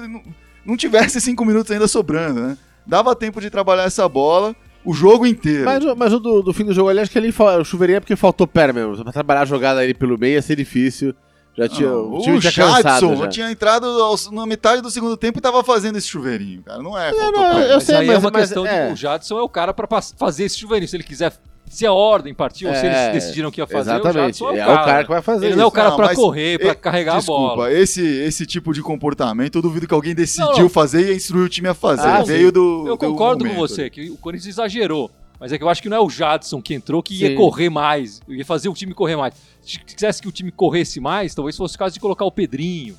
não 0.65 0.77
tivesse 0.77 1.19
cinco 1.19 1.43
minutos 1.43 1.69
ainda 1.71 1.87
sobrando, 1.89 2.39
né? 2.41 2.57
Dava 2.87 3.13
tempo 3.15 3.41
de 3.41 3.49
trabalhar 3.49 3.83
essa 3.83 4.07
bola 4.07 4.55
o 4.85 4.93
jogo 4.93 5.27
inteiro. 5.27 5.65
Mas, 5.65 5.83
o- 5.83 5.95
mas 5.95 6.13
o 6.13 6.19
do, 6.19 6.41
do 6.41 6.53
fim 6.53 6.63
do 6.63 6.73
jogo 6.73 6.87
ali, 6.89 7.01
acho 7.01 7.11
que 7.11 7.19
o 7.19 7.63
chuveirinho 7.65 7.97
é 7.97 7.99
porque 7.99 8.15
faltou 8.15 8.47
perna 8.47 8.73
mesmo. 8.87 9.03
Pra 9.03 9.11
trabalhar 9.11 9.41
a 9.41 9.45
jogada 9.45 9.81
ali 9.81 9.93
pelo 9.93 10.17
meio 10.17 10.35
ia 10.35 10.41
ser 10.41 10.55
difícil. 10.55 11.13
Já 11.59 11.69
tinha, 11.69 11.89
Não, 11.89 12.13
o 12.15 12.21
time 12.21 12.37
o 12.37 12.39
tinha 12.39 12.51
Jadson 12.51 13.15
já. 13.17 13.27
tinha 13.27 13.51
entrado 13.51 13.85
aos- 13.85 14.31
na 14.31 14.45
metade 14.45 14.81
do 14.81 14.89
segundo 14.89 15.17
tempo 15.17 15.39
e 15.39 15.41
tava 15.41 15.63
fazendo 15.63 15.97
esse 15.97 16.07
chuveirinho, 16.07 16.61
cara. 16.63 16.81
Não 16.81 16.97
é, 16.97 17.11
faltou 17.11 17.31
não, 17.31 17.49
perna. 17.49 17.65
eu 17.65 17.75
Mas 17.75 17.83
sei, 17.83 17.95
aí 17.95 18.07
mas- 18.07 18.15
é 18.15 18.19
uma 18.19 18.31
mas 18.31 18.41
questão 18.43 18.65
é. 18.65 18.87
de 18.87 18.93
o 18.93 18.95
Jadson 18.95 19.37
é 19.39 19.41
o 19.41 19.49
cara 19.49 19.73
pra 19.73 19.87
pass- 19.87 20.13
fazer 20.17 20.45
esse 20.45 20.57
chuveirinho. 20.57 20.87
Se 20.89 20.95
ele 20.95 21.03
quiser, 21.03 21.33
se 21.69 21.85
a 21.85 21.91
ordem 21.93 22.33
partiu, 22.33 22.69
ou 22.69 22.75
se 22.75 22.85
eles 22.85 22.97
É, 22.97 23.11
decidiram 23.11 23.51
que 23.51 23.59
ia 23.61 23.67
fazer, 23.67 23.91
o 23.91 23.93
Exatamente. 23.95 24.39
Jadson 24.39 24.49
é 24.49 24.51
o 24.51 24.55
É 24.55 24.57
cara. 24.65 24.71
o 24.81 24.85
cara 24.85 25.03
que 25.03 25.09
vai 25.09 25.21
fazer 25.21 25.45
Ele 25.45 25.49
isso. 25.49 25.57
não 25.57 25.63
é 25.65 25.67
o 25.67 25.71
cara 25.71 25.89
Não, 25.89 25.95
pra 25.97 26.05
mas 26.07 26.17
correr, 26.17 26.59
pra 26.59 26.71
e- 26.71 26.75
carregar 26.75 27.17
Desculpa, 27.17 27.41
a 27.53 27.55
bola. 27.57 27.73
esse, 27.73 28.01
esse 28.01 28.45
tipo 28.45 28.73
de 28.73 28.81
comportamento 28.81 29.57
eu 29.57 29.61
duvido 29.61 29.87
que 29.87 29.93
alguém 29.93 30.15
decidiu 30.15 30.45
Não, 30.49 30.59
não. 30.59 30.69
fazer 30.69 31.11
e 31.11 31.15
instruiu 31.15 31.43
o 31.45 31.49
time 31.49 31.67
a 31.67 31.73
fazer. 31.73 32.07
Ah, 32.07 32.23
Veio 32.23 32.51
do. 32.51 32.85
Eu 32.87 32.95
do 32.95 32.97
concordo 32.97 33.45
com 33.45 33.53
você, 33.55 33.89
que 33.89 34.09
o 34.09 34.17
Corinthians 34.17 34.47
exagerou. 34.55 35.11
Mas 35.39 35.51
é 35.53 35.57
que 35.57 35.63
eu 35.63 35.69
acho 35.69 35.81
que 35.81 35.87
não 35.89 35.95
é 35.97 35.99
o 36.01 36.09
Jadson 36.09 36.61
que 36.61 36.73
entrou 36.73 37.01
que 37.01 37.13
ia 37.15 37.29
Sim. 37.29 37.35
correr 37.35 37.69
mais, 37.69 38.21
ia 38.27 38.45
fazer 38.45 38.67
o 38.69 38.73
time 38.73 38.93
correr 38.93 39.15
mais. 39.15 39.33
Se 39.61 39.79
quisesse 39.79 40.21
que 40.21 40.27
o 40.27 40.31
time 40.31 40.51
corresse 40.51 40.99
mais, 40.99 41.33
talvez 41.33 41.55
fosse 41.55 41.75
o 41.75 41.79
caso 41.79 41.93
de 41.93 41.99
colocar 41.99 42.25
o 42.25 42.31
Pedrinho. 42.31 42.95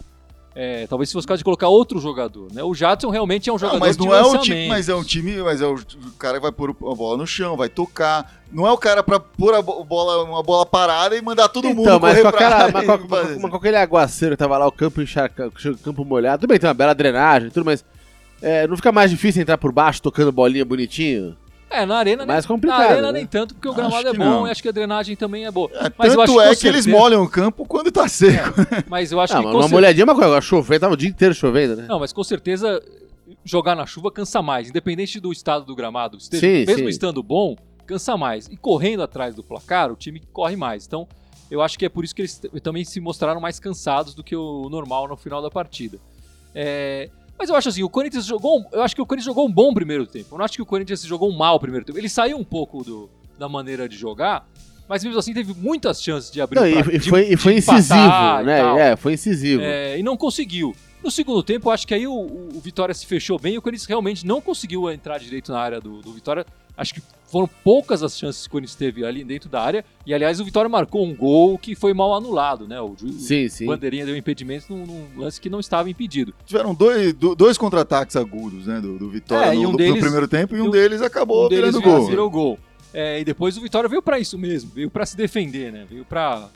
É, 0.53 0.85
talvez 0.89 1.13
fosse 1.13 1.25
o 1.25 1.29
caso 1.29 1.39
de 1.39 1.45
colocar 1.45 1.69
outro 1.69 2.01
jogador. 2.01 2.49
Né? 2.53 2.61
O 2.63 2.75
Jadson 2.75 3.09
realmente 3.09 3.49
é 3.49 3.53
um 3.53 3.59
jogador 3.59 3.79
Não, 3.79 3.87
mas 3.87 3.97
de 3.97 4.05
não 4.05 4.13
é 4.13 4.19
o 4.21 4.25
lançamento. 4.25 4.45
time, 4.47 4.69
mas 4.69 4.89
é 4.89 4.95
um 4.95 5.05
time, 5.05 5.37
mas 5.43 5.61
é 5.61 5.67
o, 5.67 5.75
o 5.75 6.11
cara 6.19 6.39
que 6.39 6.43
vai 6.43 6.51
pôr 6.51 6.71
a 6.71 6.95
bola 6.95 7.17
no 7.19 7.27
chão, 7.27 7.57
vai 7.57 7.69
tocar. 7.69 8.43
Não 8.51 8.67
é 8.67 8.73
o 8.73 8.77
cara 8.77 9.01
pra 9.03 9.21
pôr 9.21 9.55
a 9.55 9.63
bo- 9.63 9.85
bola, 9.85 10.25
uma 10.25 10.43
bola 10.43 10.67
parada 10.67 11.15
e 11.17 11.23
mandar 11.23 11.49
todo 11.51 11.69
mundo 11.69 11.83
Então, 11.83 12.01
mas 12.01 12.19
correr 12.19 12.23
com, 12.25 12.37
pra 12.37 12.47
aquela, 12.49 12.73
mas, 12.73 12.87
com, 12.87 12.99
com- 12.99 13.09
fazer. 13.09 13.39
mas 13.39 13.51
com 13.51 13.57
aquele 13.59 13.77
aguaceiro 13.77 14.35
que 14.35 14.39
tava 14.39 14.59
lá, 14.59 14.67
o 14.67 14.73
campo 14.73 15.01
encharcado, 15.01 15.53
o 15.55 15.79
campo 15.79 16.05
molhado, 16.05 16.41
tudo 16.41 16.49
bem, 16.51 16.59
tem 16.59 16.67
uma 16.69 16.75
bela 16.75 16.95
drenagem, 16.97 17.49
tudo, 17.51 17.65
mas 17.65 17.85
é, 18.43 18.67
não 18.67 18.77
fica 18.77 18.91
mais 18.91 19.09
difícil 19.11 19.41
entrar 19.43 19.57
por 19.57 19.71
baixo 19.71 20.03
tocando 20.03 20.33
bolinha 20.33 20.65
bonitinho? 20.65 21.37
É, 21.71 21.87
na 21.87 21.97
arena, 21.99 22.25
É 22.25 22.27
mais 22.27 22.45
nem, 22.45 22.49
complicado, 22.55 22.79
na 22.81 22.85
arena 22.87 23.13
né? 23.13 23.19
nem 23.21 23.27
tanto, 23.27 23.55
porque 23.55 23.69
o 23.69 23.73
gramado 23.73 24.09
é 24.09 24.13
bom 24.13 24.25
não. 24.25 24.47
e 24.47 24.51
acho 24.51 24.61
que 24.63 24.69
a 24.69 24.73
drenagem 24.73 25.15
também 25.17 25.47
é 25.47 25.51
boa. 25.51 25.71
É, 25.73 25.93
Mas 25.97 26.13
eu 26.13 26.19
tanto 26.21 26.39
acho 26.41 26.51
que 26.51 26.57
é 26.57 26.57
que 26.61 26.67
eles 26.69 26.85
certeza- 26.85 26.91
molham 26.91 27.23
o 27.23 27.29
campo 27.29 27.65
quando 27.65 27.93
tá 27.93 28.09
seco. 28.09 28.55
Mas 28.89 29.13
eu 29.13 29.21
acho 29.21 29.35
Ah, 29.37 29.41
que 29.41 29.47
uma 29.47 29.63
cer- 29.63 29.71
molhadinha 29.71 30.03
é 30.03 30.05
uma 30.05 30.15
coisa, 30.15 30.41
chover, 30.41 30.81
tava 30.81 30.95
o 30.95 30.97
dia 30.97 31.09
inteiro 31.09 31.33
chovendo, 31.35 31.77
né? 31.77 31.87
Não, 31.89 32.01
mas 32.01 32.13
com 32.13 32.25
certeza 32.25 32.83
jogar 33.45 33.75
na 33.77 33.87
chuva 33.87 34.11
cansa 34.11 34.43
mais, 34.43 34.69
independente 34.69 35.21
do 35.21 35.31
estado 35.33 35.65
do 35.65 35.75
gramado. 35.77 36.19
Esteja, 36.19 36.41
Sim, 36.41 36.67
mesmo 36.67 36.85
sim. 36.85 36.89
estando 36.89 37.23
bom, 37.23 37.57
cansa 37.87 38.17
mais. 38.17 38.47
E 38.49 38.57
correndo 38.57 39.03
atrás 39.03 39.35
do 39.35 39.43
placar, 39.43 39.91
o 39.93 39.97
time 39.97 40.21
corre 40.33 40.57
mais. 40.57 40.85
Então, 40.87 41.07
eu 41.51 41.63
acho 41.63 41.79
que 41.79 41.85
é 41.85 41.89
por 41.89 42.05
isso 42.05 42.15
que 42.15 42.23
eles 42.23 42.41
também 42.63 42.85
se 42.85 43.01
mostraram 43.01 43.41
mais 43.41 43.61
cansados 43.61 44.13
do 44.15 44.23
que 44.25 44.35
o 44.35 44.69
normal 44.69 45.07
no 45.09 45.17
final 45.17 45.41
da 45.41 45.51
partida. 45.51 45.99
É, 46.55 47.09
Mas 47.41 47.49
eu 47.49 47.57
acho 47.57 47.71
assim, 47.71 47.83
o 47.83 47.89
Corinthians 47.89 48.27
jogou. 48.27 48.63
Eu 48.71 48.83
acho 48.83 48.95
que 48.95 49.01
o 49.01 49.07
Corinthians 49.07 49.25
jogou 49.35 49.49
um 49.49 49.51
bom 49.51 49.73
primeiro 49.73 50.07
tempo. 50.07 50.35
Eu 50.35 50.39
não 50.39 50.45
acho 50.45 50.55
que 50.57 50.61
o 50.63 50.67
Corinthians 50.67 51.01
jogou 51.03 51.31
um 51.31 51.35
mal 51.37 51.59
primeiro 51.59 51.87
tempo. 51.87 51.99
Ele 51.99 52.09
saiu 52.09 52.37
um 52.37 52.45
pouco 52.45 52.85
do- 52.85 53.09
da 53.39 53.49
maneira 53.49 53.89
de 53.89 53.97
jogar, 53.97 54.47
mas 54.87 55.03
mesmo 55.03 55.19
assim 55.19 55.33
teve 55.33 55.55
muitas 55.55 56.03
chances 56.03 56.31
de 56.31 56.39
abrir 56.39 56.57
Não, 56.61 56.65
o 56.65 56.69
e, 56.69 56.83
pra- 56.85 56.95
e 56.95 56.99
de- 56.99 57.09
foi, 57.09 57.33
e 57.33 57.37
foi 57.39 57.55
incisivo, 57.57 58.43
né? 58.45 58.91
É, 58.91 58.95
foi 58.97 59.15
incisivo. 59.15 59.63
É, 59.63 59.99
e 59.99 60.03
não 60.03 60.19
conseguiu. 60.19 60.77
No 61.03 61.11
segundo 61.11 61.43
tempo, 61.43 61.69
eu 61.69 61.73
acho 61.73 61.87
que 61.87 61.95
aí 61.95 62.07
o, 62.07 62.13
o- 62.13 62.49
o 62.57 62.61
Vitória 62.61 62.95
se 62.95 63.07
fechou 63.07 63.39
bem 63.39 63.55
e 63.55 63.59
o 63.59 63.63
Corinthians 63.63 63.89
realmente 63.89 64.27
não 64.27 64.39
conseguiu 64.39 64.91
entrar 64.91 65.17
direito 65.19 65.51
na 65.51 65.59
área 65.59 65.81
do, 65.81 66.03
do 66.03 66.13
Vitória. 66.13 66.45
Acho 66.81 66.95
que 66.95 67.03
foram 67.31 67.49
poucas 67.63 68.03
as 68.03 68.19
chances 68.19 68.43
que 68.43 68.49
o 68.49 68.53
Corinthians 68.53 68.75
teve 68.75 69.05
ali 69.05 69.23
dentro 69.23 69.49
da 69.51 69.61
área. 69.63 69.85
E 70.07 70.15
aliás, 70.15 70.41
o 70.41 70.45
Vitória 70.45 70.69
marcou 70.69 71.05
um 71.05 71.15
gol 71.15 71.59
que 71.59 71.75
foi 71.75 71.93
mal 71.93 72.15
anulado, 72.15 72.67
né? 72.67 72.81
O, 72.81 72.97
Sim, 73.19 73.49
sim. 73.49 73.65
o 73.65 73.69
Bandeirinha 73.69 74.07
deu 74.07 74.17
impedimento 74.17 74.67
num, 74.71 74.87
num 74.87 75.07
lance 75.21 75.41
que 75.41 75.51
não 75.51 75.61
estava 75.61 75.91
impedido. 75.91 76.33
Tiveram 76.47 76.75
dois, 76.75 77.13
do- 77.13 77.35
dois 77.35 77.59
contra-ataques 77.59 78.17
agudos, 78.17 78.67
né, 78.67 78.81
do, 78.81 78.99
do 78.99 79.11
Vitória 79.11 79.51
É, 79.51 79.55
e 79.55 79.63
no, 79.63 79.69
um 79.69 79.73
no 79.73 79.77
deles- 79.79 80.01
primeiro 80.01 80.27
tempo, 80.27 80.57
e 80.57 80.61
um 80.63 80.71
deles 80.71 81.03
acabou 81.03 81.47
um 81.47 81.49
deles 81.49 81.67
virando 81.67 81.81
virou, 81.81 81.99
gol. 81.99 82.09
virou 82.09 82.31
gol. 82.31 82.59
É, 82.93 83.21
e 83.21 83.25
depois 83.25 83.57
o 83.57 83.61
Vitória 83.61 83.89
veio 83.89 84.03
pra 84.03 84.19
isso 84.19 84.37
mesmo, 84.37 84.71
veio 84.75 84.91
pra 84.91 85.07
se 85.07 85.17
defender, 85.17 85.71
né? 85.71 85.87
Veio 85.89 86.05
pra 86.05 86.49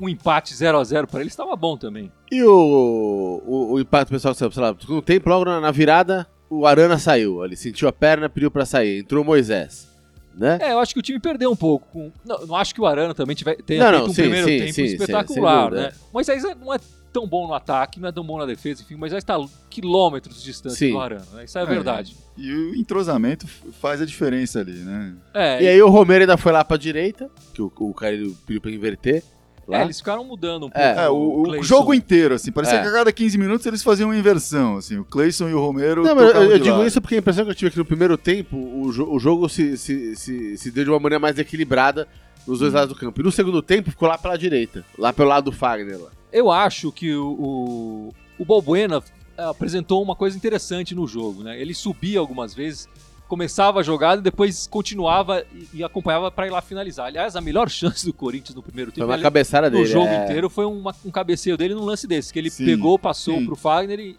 um 0.00 0.08
empate 0.08 0.54
0 0.54 0.78
a 0.78 0.84
0 0.84 1.08
para 1.08 1.18
ele 1.20 1.28
estava 1.30 1.56
bom 1.56 1.76
também. 1.76 2.12
E 2.30 2.40
o, 2.44 3.42
o, 3.46 3.72
o 3.72 3.80
impacto 3.80 4.10
pessoal, 4.10 4.32
sei 4.34 4.48
lá, 4.56 4.72
no 4.72 4.80
segundo 4.80 5.02
tempo, 5.02 5.28
logo 5.28 5.44
na, 5.44 5.60
na 5.60 5.70
virada, 5.72 6.28
o 6.50 6.66
Arana 6.66 6.98
saiu. 6.98 7.44
Ele 7.44 7.56
sentiu 7.56 7.88
a 7.88 7.92
perna, 7.92 8.28
pediu 8.28 8.50
pra 8.50 8.66
sair. 8.66 8.98
Entrou 9.00 9.22
o 9.22 9.26
Moisés. 9.26 9.88
Né? 10.34 10.58
É, 10.60 10.72
eu 10.72 10.78
acho 10.78 10.92
que 10.94 11.00
o 11.00 11.02
time 11.02 11.18
perdeu 11.18 11.50
um 11.50 11.56
pouco. 11.56 11.86
com- 11.92 12.10
Não, 12.24 12.46
não 12.46 12.56
acho 12.56 12.74
que 12.74 12.80
o 12.80 12.86
Arana 12.86 13.14
também 13.14 13.34
tiver, 13.34 13.56
tenha 13.62 13.80
Não, 13.82 13.88
feito 13.90 14.02
não, 14.04 14.10
um 14.10 14.14
sim, 14.14 14.22
primeiro 14.22 14.46
sim, 14.48 14.58
tempo 14.58 14.72
sim, 14.74 14.82
espetacular, 14.84 15.70
né? 15.70 15.92
Moisés 16.12 16.42
não 16.60 16.72
é 16.74 16.78
tão 17.12 17.26
bom 17.26 17.48
no 17.48 17.54
ataque, 17.54 17.98
não 17.98 18.08
é 18.08 18.12
tão 18.12 18.22
bom 18.24 18.38
na 18.38 18.46
defesa, 18.46 18.82
enfim, 18.82 18.94
mas 18.94 19.10
já 19.10 19.18
está 19.18 19.36
quilômetros 19.68 20.38
de 20.38 20.44
distância 20.44 20.78
Sim. 20.86 20.92
do 20.92 21.00
Arana, 21.00 21.26
né? 21.34 21.44
Isso 21.44 21.58
é, 21.58 21.62
É. 21.62 21.66
verdade. 21.66 22.16
E 22.38 22.52
o 22.52 22.74
entrosamento 22.76 23.46
faz 23.80 24.00
a 24.00 24.06
diferença 24.06 24.60
ali, 24.60 24.74
né? 24.74 25.14
É, 25.34 25.62
E 25.64 25.68
aí 25.68 25.82
o 25.82 25.88
Romero 25.88 26.22
ainda 26.22 26.36
foi 26.36 26.52
lá 26.52 26.64
pra 26.64 26.76
direita, 26.76 27.28
que 27.52 27.60
o, 27.60 27.70
o 27.80 27.92
cara 27.92 28.16
pediu 28.46 28.60
pra 28.60 28.70
inverter. 28.70 29.24
Lá. 29.70 29.78
é, 29.80 29.84
eles 29.84 29.98
ficaram 29.98 30.24
mudando 30.24 30.66
um 30.66 30.70
pouco. 30.70 30.78
É, 30.78 31.04
É, 31.04 31.08
o, 31.08 31.40
o 31.40 31.42
Cleison. 31.44 31.62
jogo 31.62 31.94
inteiro, 31.94 32.34
assim, 32.34 32.50
parecia 32.52 32.78
É. 32.78 32.82
que 32.82 32.88
a 32.88 32.92
cada 32.92 33.12
15 33.12 33.38
minutos 33.38 33.64
eles 33.66 33.82
faziam 33.82 34.08
uma 34.10 34.16
inversão, 34.16 34.76
assim, 34.76 34.98
o 34.98 35.04
Cleison 35.04 35.48
e 35.48 35.54
o 35.54 35.60
Romero 35.60 36.02
Não, 36.02 36.14
mas 36.14 36.34
eu, 36.34 36.42
eu 36.50 36.58
digo 36.58 36.76
lado. 36.76 36.86
isso 36.86 37.00
porque 37.00 37.14
a 37.14 37.18
impressão 37.18 37.44
que 37.44 37.50
eu 37.50 37.54
tive 37.54 37.68
aqui 37.68 37.78
no 37.78 37.84
primeiro 37.84 38.18
tempo, 38.18 38.56
o, 38.56 38.92
jo- 38.92 39.08
o 39.10 39.18
jogo 39.18 39.48
se, 39.48 39.76
se, 39.78 40.14
se, 40.16 40.56
se 40.56 40.70
deu 40.70 40.84
de 40.84 40.90
uma 40.90 40.98
maneira 41.00 41.20
mais 41.20 41.38
equilibrada 41.38 42.06
nos 42.46 42.58
dois 42.60 42.72
lados 42.72 42.94
do 42.94 42.98
campo. 42.98 43.20
E 43.20 43.24
no 43.24 43.30
segundo 43.30 43.62
tempo 43.62 43.90
ficou 43.90 44.08
lá 44.08 44.16
pela 44.18 44.36
direita, 44.36 44.84
lá 44.98 45.12
pelo 45.12 45.28
lado 45.28 45.50
do 45.50 45.52
Fagner. 45.56 45.98
Lá. 46.00 46.10
Eu 46.32 46.50
acho 46.50 46.90
que 46.90 47.14
o, 47.14 47.26
o, 47.28 48.14
o 48.38 48.44
Balbuena 48.44 49.02
é, 49.36 49.44
apresentou 49.44 50.02
uma 50.02 50.16
coisa 50.16 50.36
interessante 50.36 50.94
no 50.94 51.06
jogo, 51.06 51.42
né? 51.42 51.60
Ele 51.60 51.74
subia 51.74 52.18
algumas 52.18 52.54
vezes, 52.54 52.88
começava 53.30 53.78
a 53.78 53.82
jogada 53.84 54.20
e 54.20 54.24
depois 54.24 54.66
continuava 54.66 55.44
e, 55.72 55.84
acompanhava 55.84 56.30
para 56.32 56.48
ir 56.48 56.50
lá 56.50 56.60
finalizar. 56.60 57.06
Aliás, 57.06 57.36
a 57.36 57.40
melhor 57.40 57.70
chance 57.70 58.04
do 58.04 58.12
Corinthians 58.12 58.56
no 58.56 58.62
primeiro 58.62 58.90
Foi 58.90 58.96
tempo 58.96 59.06
uma 59.06 59.14
ele- 59.14 59.22
cabeçada 59.22 59.70
no 59.70 59.76
dele. 59.76 59.88
jogo 59.88 60.08
é. 60.08 60.24
inteiro 60.24 60.50
foi 60.50 60.64
uma- 60.66 60.94
um 61.04 61.10
cabeceio 61.12 61.56
dele 61.56 61.74
num 61.74 61.84
lance 61.84 62.06
desse, 62.08 62.32
que 62.32 62.38
ele 62.40 62.50
Sim, 62.50 62.64
pegou, 62.66 62.98
passou 62.98 63.38
sim. 63.38 63.46
pro 63.46 63.54
Fagner 63.54 64.00
e. 64.00 64.16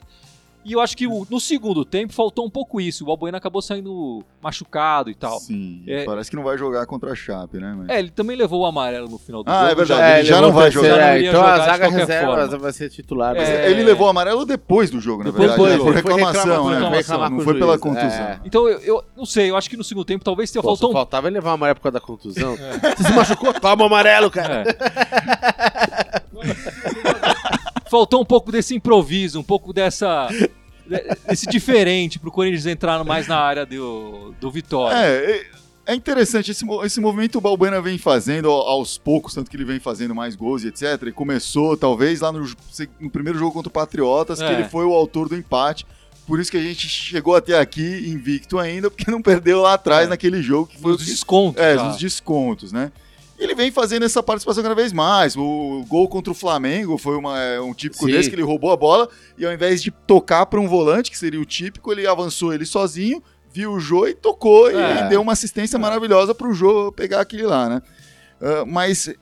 E 0.63 0.73
eu 0.73 0.79
acho 0.79 0.95
que 0.95 1.07
o- 1.07 1.25
no 1.29 1.39
segundo 1.39 1.83
tempo 1.83 2.13
faltou 2.13 2.45
um 2.45 2.49
pouco 2.49 2.79
isso. 2.79 3.03
O 3.03 3.07
Balbuena 3.07 3.37
acabou 3.39 3.61
saindo 3.63 4.23
machucado 4.41 5.09
e 5.09 5.15
tal. 5.15 5.39
Sim, 5.39 5.83
É. 5.87 6.03
parece 6.05 6.29
que 6.29 6.35
não 6.35 6.43
vai 6.43 6.57
jogar 6.57 6.85
contra 6.85 7.11
a 7.11 7.15
Chape, 7.15 7.57
né? 7.57 7.73
Mas... 7.77 7.89
É, 7.89 7.97
ele 7.99 8.11
também 8.11 8.35
levou 8.37 8.61
o 8.61 8.65
amarelo 8.65 9.09
no 9.09 9.17
final 9.17 9.43
do 9.43 9.49
Ah, 9.49 9.61
jogo. 9.61 9.71
é 9.71 9.75
verdade, 9.75 10.01
já- 10.01 10.19
ele 10.19 10.27
já 10.27 10.35
levou 10.35 10.49
não 10.51 10.55
vai 10.59 10.69
terceiro, 10.71 10.95
jogar. 10.95 11.07
é, 11.07 11.13
Já 11.23 11.29
então 11.29 11.41
jogar 11.41 11.53
a 11.53 11.65
zaga 11.65 11.89
reserva 11.89 12.35
forma. 12.37 12.57
vai 12.59 12.73
ser 12.73 12.89
titular. 12.89 13.35
Mas 13.35 13.49
É. 13.49 13.71
ele 13.71 13.83
levou 13.83 14.05
o 14.07 14.09
amarelo 14.09 14.45
depois 14.45 14.89
do 14.91 14.99
jogo, 14.99 15.23
na 15.23 15.31
Depois 15.31 15.49
verdade. 15.49 15.61
do 15.61 15.65
né? 15.65 15.71
jogo. 15.77 15.83
Por 15.83 15.93
Foi 15.93 16.01
reclamação, 16.13 16.69
né? 16.69 16.79
foi 16.79 16.97
reclamar 16.97 17.29
com 17.31 17.35
Não 17.37 17.43
foi 17.43 17.53
pela 17.59 17.77
contusão. 17.79 18.09
é. 18.09 18.39
Então 18.45 18.67
eu, 18.67 18.79
eu 18.81 19.03
não 19.17 19.25
sei, 19.25 19.49
eu 19.49 19.55
acho 19.57 19.69
que 19.69 19.75
no 19.77 19.83
segundo 19.83 20.05
tempo 20.05 20.23
talvez 20.23 20.51
tenha 20.51 20.61
faltou 20.61 20.89
um 20.91 20.93
faltava 20.93 21.27
ele 21.27 21.35
levar 21.35 21.51
o 21.51 21.53
amarelo 21.53 21.75
por 21.77 21.83
causa 21.83 21.93
da 21.93 22.01
contusão. 22.05 22.55
Você 22.55 23.03
se 23.03 23.13
machucou? 23.13 23.53
Toma 23.59 23.83
o 23.83 23.87
amarelo, 23.87 24.29
cara. 24.29 24.63
Faltou 27.91 28.21
um 28.21 28.25
pouco 28.25 28.51
desse 28.53 28.73
improviso, 28.73 29.37
um 29.39 29.43
pouco 29.43 29.73
dessa. 29.73 30.27
de- 30.27 30.49
Desse 31.27 31.45
diferente 31.47 32.17
pro 32.19 32.31
Corinthians 32.31 32.65
entrar 32.65 33.01
mais 33.03 33.27
na 33.27 33.37
área 33.37 33.65
do, 33.65 34.33
do 34.41 34.49
Vitória. 34.51 34.95
É, 34.97 35.31
é- 35.31 35.45
é 35.87 35.95
interessante, 35.95 36.51
esse, 36.51 36.65
esse 36.83 36.99
movimento 37.01 37.37
o 37.37 37.41
Balbuena 37.41 37.81
vem 37.81 37.97
fazendo 37.97 38.49
ao- 38.49 38.67
aos 38.67 38.97
poucos, 38.97 39.33
tanto 39.33 39.49
que 39.49 39.57
ele 39.57 39.65
vem 39.65 39.79
fazendo 39.79 40.13
mais 40.15 40.35
gols 40.35 40.63
e 40.63 40.67
etc. 40.67 41.03
E 41.07 41.11
começou, 41.11 41.75
talvez, 41.77 42.21
lá 42.21 42.31
no, 42.31 42.45
no 42.99 43.09
primeiro 43.09 43.37
jogo 43.37 43.51
contra 43.51 43.69
o 43.69 43.71
Patriotas, 43.71 44.39
que 44.39 44.45
É. 44.45 44.53
ele 44.53 44.69
foi 44.69 44.85
o 44.85 44.93
autor 44.93 45.27
do 45.29 45.35
empate. 45.35 45.85
Por 46.27 46.39
isso 46.39 46.51
que 46.51 46.57
a 46.57 46.61
gente 46.61 46.87
chegou 46.87 47.35
até 47.35 47.57
aqui 47.59 47.81
invicto 48.07 48.57
ainda, 48.59 48.89
porque 48.91 49.09
não 49.11 49.21
perdeu 49.21 49.61
lá 49.61 49.73
atrás 49.73 50.05
É. 50.07 50.09
naquele 50.09 50.41
jogo 50.41 50.67
que 50.67 50.77
foi 50.79 50.91
o 50.91 50.95
Nos 50.95 51.05
descontos. 51.05 51.61
É, 51.61 51.75
nos 51.75 51.97
descontos, 51.97 52.71
né? 52.71 52.91
Ele 53.41 53.55
vem 53.55 53.71
fazendo 53.71 54.05
essa 54.05 54.21
participação 54.21 54.61
cada 54.61 54.75
vez 54.75 54.93
mais. 54.93 55.35
O 55.35 55.83
gol 55.87 56.07
contra 56.07 56.31
o 56.31 56.35
Flamengo 56.35 56.97
foi 56.97 57.17
uma- 57.17 57.39
é, 57.39 57.59
um 57.59 57.73
típico 57.73 58.05
Sim. 58.05 58.11
desse 58.11 58.29
que 58.29 58.35
ele 58.35 58.43
roubou 58.43 58.71
a 58.71 58.77
bola 58.77 59.09
e 59.37 59.45
ao 59.45 59.51
invés 59.51 59.81
de 59.81 59.89
tocar 59.89 60.45
para 60.45 60.59
um 60.59 60.67
volante, 60.67 61.09
que 61.09 61.17
seria 61.17 61.41
o 61.41 61.45
típico, 61.45 61.91
ele 61.91 62.05
avançou 62.05 62.53
ele 62.53 62.65
sozinho, 62.67 63.21
viu 63.51 63.71
o 63.73 63.79
Jô 63.79 64.07
e 64.07 64.13
tocou 64.13 64.69
e- 64.71 64.75
É. 64.75 65.05
e 65.05 65.09
deu 65.09 65.21
uma 65.21 65.33
assistência 65.33 65.79
maravilhosa 65.79 66.35
para 66.35 66.47
o 66.47 66.53
Jô 66.53 66.91
pegar 66.91 67.19
aquele 67.21 67.43
lá, 67.43 67.67
né? 67.67 67.81
Ah, 68.39 68.63
mas 68.65 69.07
eh, 69.07 69.15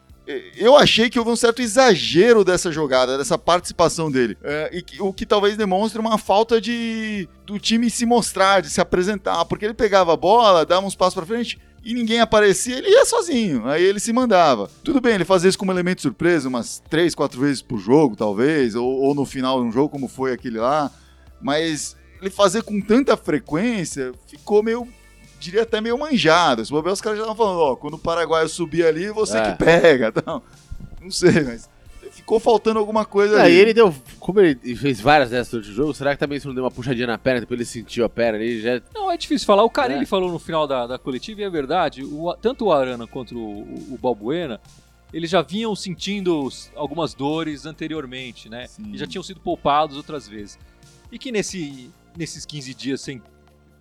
eu 0.58 0.76
achei 0.78 1.10
que 1.10 1.18
houve 1.18 1.32
um 1.32 1.36
certo 1.36 1.62
exagero 1.62 2.44
dessa 2.44 2.72
jogada, 2.72 3.18
dessa 3.18 3.38
participação 3.38 4.12
dele. 4.12 4.38
É, 4.44 4.70
e 4.74 4.84
o 5.02 5.12
que 5.14 5.26
talvez 5.26 5.56
demonstre 5.58 6.00
uma 6.00 6.18
falta 6.18 6.60
de 6.62 7.28
do 7.46 7.58
time 7.58 7.90
se 7.90 8.06
mostrar, 8.06 8.62
de 8.62 8.70
se 8.70 8.80
apresentar. 8.82 9.44
Porque 9.46 9.66
ele 9.66 9.74
pegava 9.74 10.14
a 10.14 10.18
bola, 10.18 10.66
dava 10.66 10.86
uns 10.86 10.94
passos 10.96 11.16
pra 11.16 11.26
frente 11.26 11.58
e 11.84 11.94
ninguém 11.94 12.20
aparecia, 12.20 12.78
ele 12.78 12.90
ia 12.90 13.06
sozinho. 13.06 13.66
Aí 13.68 13.84
ele 13.84 14.00
se 14.00 14.12
mandava. 14.14 14.70
Tudo 14.84 15.00
bem, 15.02 15.16
ele 15.16 15.26
fazia 15.26 15.50
isso 15.50 15.58
como 15.58 15.72
elemento 15.72 16.02
surpresa 16.02 16.48
umas 16.50 16.82
três, 16.90 17.16
quatro 17.16 17.40
vezes 17.40 17.62
por 17.62 17.80
jogo, 17.80 18.16
talvez, 18.16 18.76
ou, 18.76 18.88
ou 18.88 19.16
no 19.16 19.26
final 19.26 19.62
de 19.62 19.68
um 19.68 19.72
jogo, 19.72 19.90
como 19.90 20.08
foi 20.08 20.34
aquele 20.34 20.60
lá. 20.60 20.92
Mas 21.42 21.96
ele 22.22 22.30
fazer 22.30 22.64
com 22.64 22.82
tanta 22.82 23.16
frequência 23.16 24.12
ficou 24.28 24.62
meio 24.62 24.88
diria 25.40 25.64
até 25.64 25.80
meio 25.80 25.98
manjado. 25.98 26.66
Se 26.66 26.70
bobear, 26.72 26.94
os 26.94 27.00
caras 27.00 27.18
já 27.18 27.24
estavam 27.24 27.46
falando, 27.46 27.62
ó, 27.62 27.76
quando 27.76 27.94
o 27.94 28.00
Paraguai 28.00 28.46
subir 28.50 28.86
ali, 28.86 29.10
você 29.10 29.38
É. 29.38 29.52
que 29.52 29.58
pega. 29.64 30.12
Então, 30.20 30.44
não 31.02 31.10
sei, 31.10 31.44
mas 31.44 31.70
ficou 32.30 32.40
faltando 32.40 32.78
alguma 32.78 33.04
coisa 33.06 33.38
Aí 33.42 33.54
ali. 33.54 33.56
ele 33.60 33.74
deu. 33.74 33.94
Como 34.20 34.40
ele 34.40 34.76
fez 34.76 35.02
várias 35.02 35.32
dessas 35.32 35.50
durante 35.52 35.70
o 35.72 35.74
jogo, 35.74 35.94
será 35.96 36.14
que 36.14 36.20
também 36.20 36.38
isso 36.38 36.48
não 36.48 36.54
deu 36.54 36.64
uma 36.64 36.70
puxadinha 36.70 37.08
na 37.08 37.18
perna, 37.18 37.40
depois 37.42 37.60
ele 37.60 37.66
sentiu 37.66 38.06
a 38.06 38.10
perna 38.10 38.38
ali? 38.38 38.62
Já... 38.62 38.80
Não, 38.94 39.12
é 39.12 39.18
difícil 39.18 39.48
falar. 39.48 39.64
O 39.64 39.70
Carilli 39.70 40.04
É. 40.04 40.06
falou 40.06 40.32
no 40.32 40.38
final 40.38 40.68
da, 40.68 40.86
da 40.86 41.00
coletiva, 41.00 41.42
e 41.42 41.44
é 41.44 41.50
verdade, 41.50 42.04
o- 42.04 42.36
tanto 42.40 42.66
o 42.66 42.72
Arana 42.72 43.08
quanto 43.08 43.36
o, 43.36 43.62
o, 43.64 43.94
o 43.96 43.98
Balbuena, 44.00 44.62
eles 45.12 45.30
já 45.32 45.42
vinham 45.42 45.76
sentindo 45.76 46.48
algumas 46.76 47.16
dores 47.16 47.66
anteriormente, 47.66 48.48
né? 48.48 48.68
Sim. 48.68 48.92
E 48.94 48.98
já 48.98 49.08
tinham 49.08 49.24
sido 49.24 49.40
poupados 49.40 49.98
outras 49.98 50.28
vezes. 50.28 50.60
E 51.12 51.18
que 51.18 51.32
nesse, 51.32 51.90
nesses 52.16 52.46
15 52.46 52.74
dias 52.76 53.02
sem, 53.02 53.20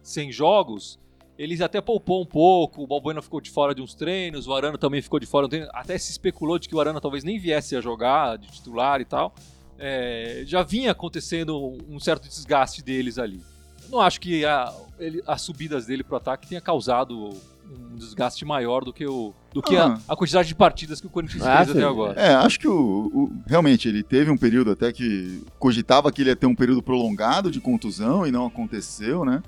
sem 0.02 0.33
jogos, 0.33 0.99
eles 1.38 1.61
até 1.61 1.80
poupou 1.80 2.21
um 2.23 2.26
pouco, 2.26 2.83
o 2.83 2.87
Balbuena 2.87 3.23
ficou 3.23 3.40
de 3.40 3.50
fora 3.50 3.75
de 3.75 3.80
uns 3.80 3.95
treinos, 3.95 4.47
o 4.49 4.52
Arana 4.54 4.76
também 4.76 5.00
ficou 5.00 5.21
de 5.21 5.26
fora 5.26 5.45
de 5.47 5.47
um 5.47 5.50
treino, 5.61 5.68
até 5.73 5.97
se 5.97 6.11
especulou 6.11 6.59
de 6.59 6.68
que 6.68 6.75
o 6.75 6.80
Arana 6.80 7.00
talvez 7.00 7.23
nem 7.23 7.38
viesse 7.38 7.76
a 7.76 7.80
jogar 7.80 8.37
de 8.38 8.49
titular 8.49 9.00
e 9.00 9.04
tal. 9.04 9.33
É, 9.78 10.42
já 10.45 10.62
vinha 10.64 10.90
acontecendo 10.90 11.78
um 11.88 12.00
certo 12.00 12.28
desgaste 12.28 12.83
deles 12.83 13.16
ali. 13.18 13.40
Eu 13.85 13.90
não 13.92 14.00
acho 14.00 14.21
que 14.21 14.45
a, 14.45 14.75
ele- 14.99 15.23
as 15.26 15.40
subidas 15.40 15.87
dele 15.87 16.02
pro 16.02 16.16
ataque 16.16 16.49
tenha 16.49 16.61
causado 16.61 17.30
um 17.71 17.97
desgaste 17.97 18.45
maior 18.45 18.83
do 18.85 18.92
que, 18.92 19.07
o, 19.07 19.33
do 19.52 19.62
que 19.62 19.76
Ah. 19.76 19.99
a, 20.09 20.12
a 20.14 20.16
quantidade 20.16 20.49
de 20.49 20.54
partidas 20.54 21.00
que 21.00 21.07
o 21.07 21.11
Corinthians 21.11 21.42
Ah, 21.47 21.59
fez 21.59 21.71
até 21.76 21.85
agora. 21.85 22.18
É, 22.21 22.35
acho 22.35 22.59
que 22.59 22.66
o, 22.66 22.75
o- 23.14 23.33
realmente 23.47 23.87
ele 23.88 24.02
teve 24.02 24.30
um 24.30 24.37
período 24.37 24.73
até 24.73 24.90
que 24.92 25.42
cogitava 25.59 26.11
que 26.11 26.23
ele 26.23 26.30
ia 26.30 26.37
ter 26.37 26.47
um 26.47 26.54
período 26.54 26.83
prolongado 26.83 27.50
de 27.50 27.61
contusão 27.61 28.26
e 28.26 28.33
não 28.33 28.47
aconteceu, 28.47 29.25
né? 29.25 29.42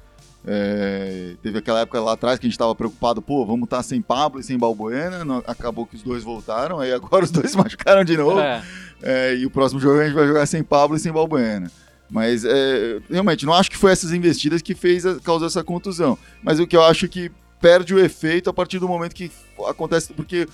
É, 0.46 1.34
teve 1.42 1.58
aquela 1.58 1.80
época 1.80 2.00
lá 2.00 2.12
atrás 2.12 2.38
que 2.38 2.46
a 2.46 2.48
gente 2.48 2.54
estava 2.54 2.74
preocupado, 2.74 3.20
pô, 3.20 3.44
vamos 3.44 3.64
estar 3.64 3.82
sem 3.82 4.00
Pablo 4.00 4.40
e 4.40 4.42
sem 4.42 4.56
Balbuena, 4.58 5.24
não- 5.24 5.42
acabou 5.46 5.84
que 5.86 5.96
os 5.96 6.02
dois 6.02 6.24
voltaram, 6.24 6.80
aí 6.80 6.92
agora 6.92 7.24
os 7.24 7.30
dois 7.30 7.50
se 7.50 7.56
machucaram 7.56 8.04
de 8.04 8.16
novo. 8.16 8.38
É, 8.40 8.62
É, 9.02 9.34
e 9.36 9.46
o 9.46 9.50
próximo 9.50 9.80
jogo 9.80 10.00
a 10.00 10.04
gente 10.04 10.14
vai 10.14 10.26
jogar 10.26 10.44
sem 10.46 10.62
Pablo 10.62 10.96
e 10.96 11.00
sem 11.00 11.10
Balbuena. 11.12 11.70
Mas 12.10 12.44
é, 12.44 12.98
realmente, 13.08 13.46
não 13.46 13.52
acho 13.54 13.70
que 13.70 13.76
foi 13.76 13.92
essas 13.92 14.12
investidas 14.12 14.60
que 14.62 14.74
fez 14.74 15.06
a- 15.06 15.20
causou 15.20 15.46
essa 15.46 15.62
contusão. 15.62 16.18
Mas 16.42 16.58
o 16.58 16.66
que 16.66 16.76
eu 16.76 16.82
acho 16.82 17.06
que 17.08 17.30
perde 17.60 17.94
o 17.94 17.98
efeito 17.98 18.50
a 18.50 18.52
partir 18.52 18.78
do 18.78 18.88
momento 18.88 19.14
que 19.14 19.30
acontece. 19.68 20.12
Porque 20.14 20.48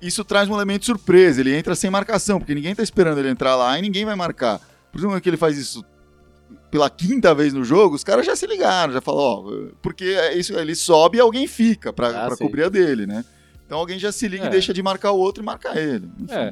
isso 0.00 0.24
traz 0.24 0.48
um 0.48 0.54
elemento 0.54 0.80
de 0.80 0.86
surpresa. 0.86 1.40
Ele 1.40 1.54
entra 1.54 1.74
sem 1.74 1.90
marcação, 1.90 2.38
porque 2.38 2.54
ninguém 2.54 2.74
tá 2.74 2.82
esperando 2.82 3.18
ele 3.18 3.28
entrar 3.28 3.56
lá 3.56 3.78
e 3.78 3.82
ninguém 3.82 4.04
vai 4.04 4.14
marcar. 4.16 4.58
Por 4.90 4.98
exemplo, 4.98 5.20
que 5.20 5.28
ele 5.28 5.36
faz 5.36 5.58
isso 5.58 5.84
pela 6.70 6.88
quinta 6.88 7.34
vez 7.34 7.52
no 7.52 7.64
jogo, 7.64 7.94
os 7.96 8.04
caras 8.04 8.24
já 8.24 8.36
se 8.36 8.46
ligaram, 8.46 8.92
já 8.92 9.00
falaram, 9.00 9.24
ó, 9.26 9.68
porque 9.82 10.04
é 10.04 10.36
isso, 10.38 10.56
ele 10.58 10.74
sobe 10.74 11.18
e 11.18 11.20
alguém 11.20 11.46
fica 11.46 11.92
pra, 11.92 12.08
Ah, 12.08 12.26
pra 12.28 12.36
sim. 12.36 12.44
cobrir 12.44 12.64
a 12.64 12.68
dele, 12.68 13.06
né? 13.06 13.24
Então 13.66 13.78
alguém 13.78 13.98
já 13.98 14.10
se 14.12 14.26
liga 14.28 14.44
É. 14.44 14.46
e 14.46 14.50
deixa 14.50 14.72
de 14.74 14.82
marcar 14.82 15.12
o 15.12 15.18
outro 15.18 15.42
e 15.42 15.46
marca 15.46 15.78
ele. 15.78 16.08
Enfim, 16.18 16.32
É. 16.34 16.50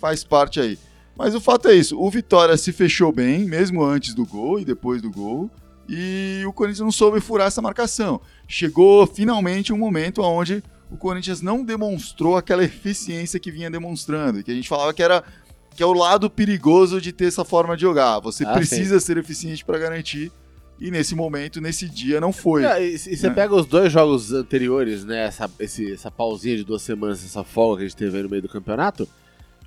faz 0.00 0.24
parte 0.24 0.60
aí. 0.60 0.78
Mas 1.16 1.34
o 1.34 1.40
fato 1.40 1.68
é 1.68 1.74
isso, 1.74 1.98
o 2.00 2.10
Vitória 2.10 2.56
se 2.56 2.72
fechou 2.72 3.12
bem, 3.12 3.44
mesmo 3.44 3.82
antes 3.84 4.14
do 4.14 4.24
gol 4.24 4.58
e 4.58 4.64
depois 4.64 5.02
do 5.02 5.10
gol, 5.10 5.50
e 5.88 6.42
o 6.46 6.52
Corinthians 6.52 6.80
não 6.80 6.92
soube 6.92 7.20
furar 7.20 7.48
essa 7.48 7.60
marcação. 7.60 8.20
Chegou 8.48 9.06
finalmente 9.06 9.72
um 9.72 9.78
momento 9.78 10.22
onde 10.22 10.62
o 10.90 10.96
Corinthians 10.96 11.42
não 11.42 11.62
demonstrou 11.64 12.36
aquela 12.36 12.64
eficiência 12.64 13.38
que 13.38 13.50
vinha 13.50 13.70
demonstrando, 13.70 14.42
que 14.42 14.50
a 14.50 14.54
gente 14.54 14.68
falava 14.68 14.92
que 14.94 15.02
era 15.02 15.22
que 15.74 15.82
é 15.82 15.86
o 15.86 15.92
lado 15.92 16.28
perigoso 16.30 17.00
de 17.00 17.12
ter 17.12 17.26
essa 17.26 17.44
forma 17.44 17.74
de 17.76 17.82
jogar. 17.82 18.18
Você 18.20 18.44
Ah, 18.44 18.52
precisa 18.52 19.00
ser 19.00 19.16
eficiente 19.18 19.64
para 19.64 19.78
garantir, 19.78 20.30
e 20.80 20.90
nesse 20.90 21.14
momento, 21.14 21.60
nesse 21.60 21.88
dia, 21.88 22.20
não 22.20 22.32
foi. 22.32 22.64
É, 22.64 22.82
e, 22.84 22.94
e 22.94 22.98
você 22.98 23.26
É. 23.28 23.30
pega 23.30 23.54
os 23.54 23.66
dois 23.66 23.92
jogos 23.92 24.32
anteriores, 24.32 25.04
né? 25.04 25.26
Essa, 25.26 25.48
esse, 25.60 25.92
essa 25.92 26.10
pausinha 26.10 26.56
de 26.56 26.64
duas 26.64 26.82
semanas, 26.82 27.24
essa 27.24 27.44
folga 27.44 27.78
que 27.78 27.84
a 27.84 27.88
gente 27.88 27.96
teve 27.96 28.16
aí 28.16 28.22
no 28.22 28.28
meio 28.28 28.42
do 28.42 28.48
campeonato. 28.48 29.08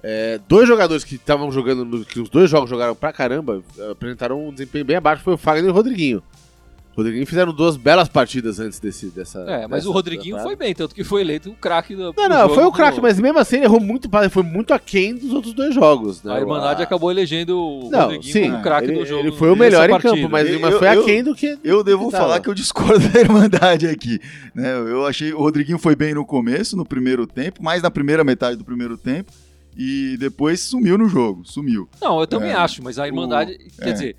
é, 0.08 0.40
dois 0.48 0.68
jogadores 0.68 1.04
que 1.04 1.16
estavam 1.16 1.52
jogando, 1.52 2.06
que 2.06 2.20
os 2.20 2.30
dois 2.30 2.48
jogos 2.48 2.70
jogaram 2.70 2.94
pra 2.94 3.12
caramba, 3.12 3.64
apresentaram 3.92 4.48
um 4.48 4.52
desempenho 4.52 4.86
bem 4.86 4.98
abaixo, 4.98 5.24
foi 5.24 5.34
o 5.34 5.38
Fagner 5.38 5.66
e 5.68 5.72
o 5.72 5.74
Rodriguinho. 5.74 6.22
O 6.96 7.00
Rodriguinho 7.02 7.28
fizeram 7.28 7.52
duas 7.54 7.76
belas 7.76 8.08
partidas 8.08 8.58
antes 8.58 8.80
desse, 8.80 9.08
dessa. 9.08 9.40
É, 9.42 9.62
mas 9.68 9.82
dessa 9.82 9.90
o 9.90 9.92
Rodriguinho 9.92 10.38
temporada. 10.38 10.48
foi 10.48 10.56
bem, 10.56 10.74
tanto 10.74 10.96
que 10.96 11.04
foi 11.04 11.20
eleito 11.22 11.50
o 11.50 11.54
craque 11.54 11.94
do. 11.94 12.14
Não, 12.16 12.30
não, 12.30 12.50
foi 12.50 12.64
o 12.64 12.72
craque, 12.72 13.02
mas 13.02 13.20
mesmo 13.20 13.38
assim 13.38 13.58
ele 13.58 13.66
errou 13.66 13.82
muito, 13.82 14.10
foi 14.32 14.44
muito 14.44 14.74
aquém 14.74 15.14
dos 15.14 15.34
outros 15.34 15.54
dois 15.54 15.76
jogos, 15.76 16.24
né? 16.24 16.34
A 16.34 16.40
Irmandade 16.40 16.82
A- 16.82 16.86
acabou 16.86 17.12
elegendo 17.12 17.60
o 17.60 17.90
Não, 17.92 18.00
Rodriguinho 18.04 18.32
sim, 18.34 18.44
como 18.46 18.58
o 18.60 18.62
craque 18.64 18.92
do 18.94 19.06
jogo. 19.06 19.28
ele 19.28 19.32
foi 19.34 19.52
o 19.52 19.56
melhor 19.58 19.90
em 19.90 19.92
partida. 19.92 20.16
campo, 20.16 20.30
mas, 20.30 20.50
Eu- 20.50 20.60
mas 20.62 20.76
foi 20.76 20.88
eu- 20.96 21.02
aquém 21.02 21.22
do 21.22 21.36
que. 21.36 21.58
Eu 21.64 21.84
devo 21.84 22.06
que 22.06 22.12
falar 22.16 22.40
que 22.40 22.48
eu 22.50 22.54
discordo 22.54 23.00
da 23.10 23.20
Irmandade 23.20 23.88
aqui. 23.88 24.18
Né? 24.56 24.74
Eu 24.74 25.06
achei 25.06 25.34
o 25.34 25.40
Rodriguinho 25.40 25.78
foi 25.78 25.98
bem 25.98 26.14
no 26.14 26.26
começo, 26.26 26.78
no 26.78 26.86
primeiro 26.86 27.28
tempo, 27.28 27.62
mais 27.62 27.82
na 27.84 27.92
primeira 27.92 28.24
metade 28.24 28.56
do 28.56 28.64
primeiro 28.64 28.98
tempo, 28.98 29.34
e 29.78 30.16
depois 30.18 30.62
sumiu 30.62 30.98
no 30.98 31.10
jogo, 31.10 31.42
sumiu. 31.44 31.90
Não, 32.02 32.22
eu 32.22 32.26
também 32.28 32.52
É. 32.52 32.56
acho, 32.56 32.82
mas 32.82 32.98
a 32.98 33.06
Irmandade. 33.06 33.58
Quer 33.78 33.90
é. 33.90 33.92
dizer, 33.92 34.16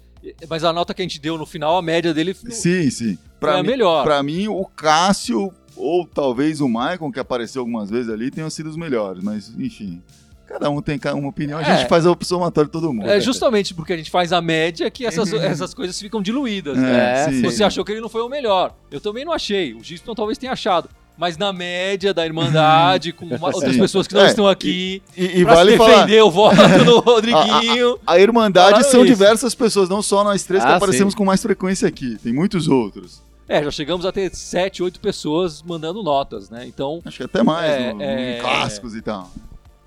mas 0.49 0.65
a 0.65 0.73
nota 0.73 0.93
que 0.95 1.03
a 1.03 1.05
gente 1.05 1.21
deu 1.21 1.37
no 1.39 1.47
final, 1.47 1.77
a 1.77 1.83
média 1.83 2.13
dele 2.15 2.35
Sim, 2.35 2.91
sim. 2.91 3.15
foi 3.17 3.19
Pra 3.41 3.59
a 3.59 3.63
mim, 3.63 3.69
melhor. 3.69 4.05
pra 4.05 4.23
mim, 4.23 4.49
o 4.49 4.65
Cássio 4.65 5.53
ou 5.77 6.07
talvez 6.07 6.61
o 6.61 6.69
Maicon, 6.69 7.13
que 7.13 7.21
apareceu 7.21 7.61
algumas 7.61 7.91
vezes 7.91 8.11
ali, 8.11 8.31
tenham 8.31 8.49
sido 8.49 8.69
os 8.71 8.77
melhores, 8.77 9.23
mas 9.23 9.53
enfim. 9.59 10.03
Cada 10.47 10.71
um 10.71 10.81
tem 10.81 10.99
uma 11.13 11.29
opinião, 11.29 11.59
a 11.59 11.63
É. 11.63 11.77
gente 11.79 11.89
faz 11.89 12.07
a 12.07 12.17
somatória 12.23 12.67
de 12.67 12.73
todo 12.73 12.93
mundo. 12.93 13.11
É 13.11 13.21
justamente 13.21 13.75
porque 13.75 13.93
a 13.93 13.97
gente 13.97 14.11
faz 14.13 14.33
a 14.33 14.41
média 14.41 14.89
que 14.91 15.05
essas, 15.05 15.33
Uhum. 15.33 15.41
essas 15.43 15.75
coisas 15.75 16.01
ficam 16.01 16.23
diluídas. 16.23 16.79
né? 16.79 17.25
É, 17.25 17.29
sim. 17.31 17.43
Você 17.43 17.65
achou 17.65 17.85
que 17.85 17.91
ele 17.91 18.01
não 18.01 18.09
foi 18.09 18.23
o 18.23 18.29
melhor. 18.29 18.73
Eu 18.91 19.01
também 19.01 19.25
não 19.25 19.33
achei. 19.33 19.75
O 19.75 19.83
Giston 19.83 20.15
talvez 20.15 20.39
tenha 20.39 20.53
achado. 20.53 20.89
Mas 21.19 21.39
na 21.39 21.51
média 21.53 22.13
da 22.13 22.27
Irmandade, 22.27 23.13
com 23.13 23.25
uma- 23.25 23.47
outras 23.55 23.73
Sim. 23.75 23.81
pessoas 23.81 24.07
que 24.07 24.15
não 24.15 24.23
É, 24.23 24.27
estão 24.27 24.47
aqui, 24.47 25.03
E, 25.17 25.41
e 25.41 25.45
pra 25.45 25.55
vale 25.55 25.73
se 25.73 25.79
falar, 25.79 25.91
defender 26.05 26.23
o 26.23 26.31
voto 26.31 26.57
do 26.85 27.01
Rodriguinho. 27.01 27.99
a 28.07 28.19
Irmandade 28.19 28.71
Falaram 28.73 28.91
são 28.91 29.01
isso. 29.05 29.13
diversas 29.15 29.55
pessoas, 29.55 29.89
não 29.89 30.03
só 30.03 30.23
nós 30.23 30.45
três 30.45 30.63
que 30.63 30.71
Ah, 30.71 30.77
aparecemos 30.77 31.15
sim. 31.15 31.19
com 31.19 31.25
mais 31.25 31.41
frequência 31.43 31.89
aqui, 31.89 32.17
tem 32.23 32.33
muitos 32.33 32.69
outros. 32.69 33.23
É, 33.49 33.63
já 33.65 33.71
chegamos 33.71 34.05
a 34.05 34.13
ter 34.13 34.35
sete, 34.35 34.83
oito 34.83 34.99
pessoas 35.01 35.63
mandando 35.63 36.03
notas, 36.03 36.51
né? 36.51 36.67
Então, 36.67 37.01
Acho 37.05 37.17
que 37.19 37.23
até 37.23 37.43
mais, 37.43 37.71
É, 37.71 37.93
no- 37.95 38.03
é. 38.03 38.39
em 38.39 38.41
clássicos 38.43 38.95
e 38.95 39.01
tal. 39.01 39.31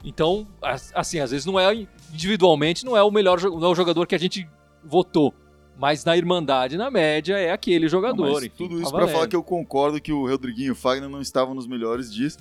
então 0.03 0.47
as- 0.61 0.91
assim, 0.95 1.19
às 1.19 1.29
vezes 1.31 1.45
não 1.45 1.59
é 1.59 1.85
individualmente, 2.13 2.85
não 2.85 2.95
é 2.97 3.03
o 3.03 3.11
melhor, 3.11 3.39
não 3.41 3.65
é 3.65 3.67
o 3.67 3.75
jogador 3.75 4.07
que 4.07 4.15
a 4.15 4.19
gente 4.19 4.47
votou. 4.83 5.33
Mas 5.79 6.03
na 6.03 6.17
Irmandade, 6.17 6.75
na 6.77 6.91
média, 6.91 7.37
é 7.37 7.51
aquele 7.51 7.87
jogador. 7.87 8.27
Não, 8.27 8.37
enfim, 8.39 8.51
tudo 8.57 8.81
isso 8.81 8.89
pra 8.91 8.99
valendo. 8.99 9.13
falar 9.13 9.27
que 9.27 9.35
eu 9.35 9.41
concordo 9.41 10.01
que 10.01 10.11
o 10.11 10.27
Rodriguinho 10.27 10.67
e 10.67 10.71
o 10.71 10.75
Fagner 10.75 11.09
não 11.09 11.21
estavam 11.21 11.55
nos 11.55 11.65
melhores 11.65 12.13
dias. 12.13 12.37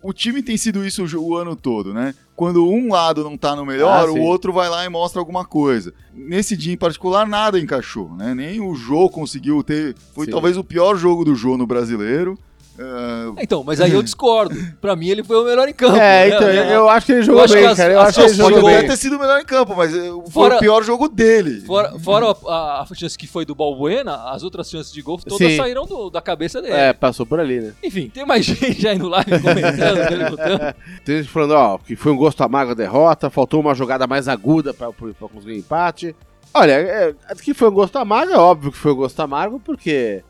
O 0.00 0.12
time 0.12 0.44
tem 0.44 0.56
sido 0.56 0.86
isso 0.86 1.04
o 1.18 1.34
ano 1.34 1.56
todo, 1.56 1.92
né? 1.92 2.14
Quando 2.36 2.64
um 2.64 2.92
lado 2.92 3.24
não 3.24 3.36
tá 3.36 3.56
no 3.56 3.66
melhor, 3.66 4.08
Ah, 4.08 4.12
o 4.12 4.20
outro 4.20 4.52
vai 4.52 4.68
lá 4.68 4.84
e 4.84 4.88
mostra 4.88 5.20
alguma 5.20 5.44
coisa. 5.44 5.92
Nesse 6.14 6.56
dia 6.56 6.72
em 6.72 6.76
particular, 6.76 7.26
nada 7.26 7.58
encaixou, 7.58 8.14
né? 8.14 8.32
Nem 8.32 8.60
o 8.60 8.76
Jô 8.76 9.10
conseguiu 9.10 9.60
ter. 9.64 9.96
Foi 10.14 10.26
Sim. 10.26 10.30
talvez 10.30 10.56
o 10.56 10.62
pior 10.62 10.94
jogo 10.96 11.24
do 11.24 11.34
Jô 11.34 11.56
no 11.58 11.66
brasileiro. 11.66 12.38
Ah, 12.80 13.32
Então, 13.40 13.64
mas 13.64 13.80
aí 13.80 13.92
eu 13.92 14.02
discordo. 14.02 14.54
pra 14.80 14.94
mim, 14.94 15.08
ele 15.08 15.24
foi 15.24 15.36
o 15.36 15.44
melhor 15.44 15.68
em 15.68 15.72
campo. 15.72 15.96
É, 15.96 16.28
né? 16.28 16.36
então, 16.36 16.48
eu, 16.48 16.62
eu 16.64 16.88
acho 16.88 17.06
que 17.06 17.12
ele 17.12 17.22
jogou 17.22 17.48
bem, 17.48 17.74
cara. 17.74 17.92
Eu 17.92 18.00
acho 18.00 18.18
que 18.20 18.24
ele 18.26 18.34
jogou 18.34 18.62
bem. 18.70 18.86
ter 18.86 18.96
sido 18.96 19.16
o 19.16 19.18
melhor 19.18 19.40
em 19.40 19.44
campo, 19.44 19.74
mas 19.76 19.92
eh, 19.94 19.98
foi 20.10 20.30
Fora- 20.30 20.56
o 20.56 20.58
pior 20.60 20.82
jogo 20.84 21.08
dele. 21.08 21.60
Fora, 21.62 21.98
fora 21.98 22.26
a, 22.46 22.82
a 22.82 22.94
chance 22.94 23.18
que 23.18 23.26
foi 23.26 23.44
do 23.44 23.54
Balbuena, 23.54 24.30
as 24.30 24.42
outras 24.42 24.70
chances 24.70 24.92
de 24.92 25.02
gol 25.02 25.18
todas 25.18 25.38
Sim. 25.50 25.56
saíram 25.56 25.86
do- 25.86 26.08
da 26.10 26.20
cabeça 26.20 26.62
dele. 26.62 26.74
É, 26.74 26.92
passou 26.92 27.26
por 27.26 27.40
ali, 27.40 27.60
né? 27.60 27.72
Enfim, 27.82 28.08
tem 28.12 28.24
mais 28.24 28.44
gente 28.46 28.86
aí 28.86 28.96
no 28.98 29.08
live 29.08 29.40
comentando. 29.40 30.74
Tem 31.04 31.16
gente 31.18 31.28
falando, 31.30 31.52
ó, 31.54 31.78
que 31.78 31.96
foi 31.96 32.12
um 32.12 32.16
gosto 32.16 32.42
amargo 32.42 32.72
a 32.72 32.74
derrota, 32.74 33.30
faltou 33.30 33.60
uma 33.60 33.74
jogada 33.74 34.06
mais 34.06 34.28
aguda 34.28 34.72
pra, 34.72 34.92
pra 34.92 35.08
pra 35.12 35.28
conseguir 35.28 35.56
empate. 35.58 36.14
Olha, 36.54 36.72
é, 36.72 37.14
que 37.42 37.52
foi 37.52 37.68
um 37.68 37.72
gosto 37.74 37.96
amargo, 37.98 38.32
é 38.32 38.36
óbvio 38.38 38.72
que 38.72 38.78
foi 38.78 38.92
um 38.92 38.96
gosto 38.96 39.20
amargo, 39.20 39.60
porque 39.60 40.22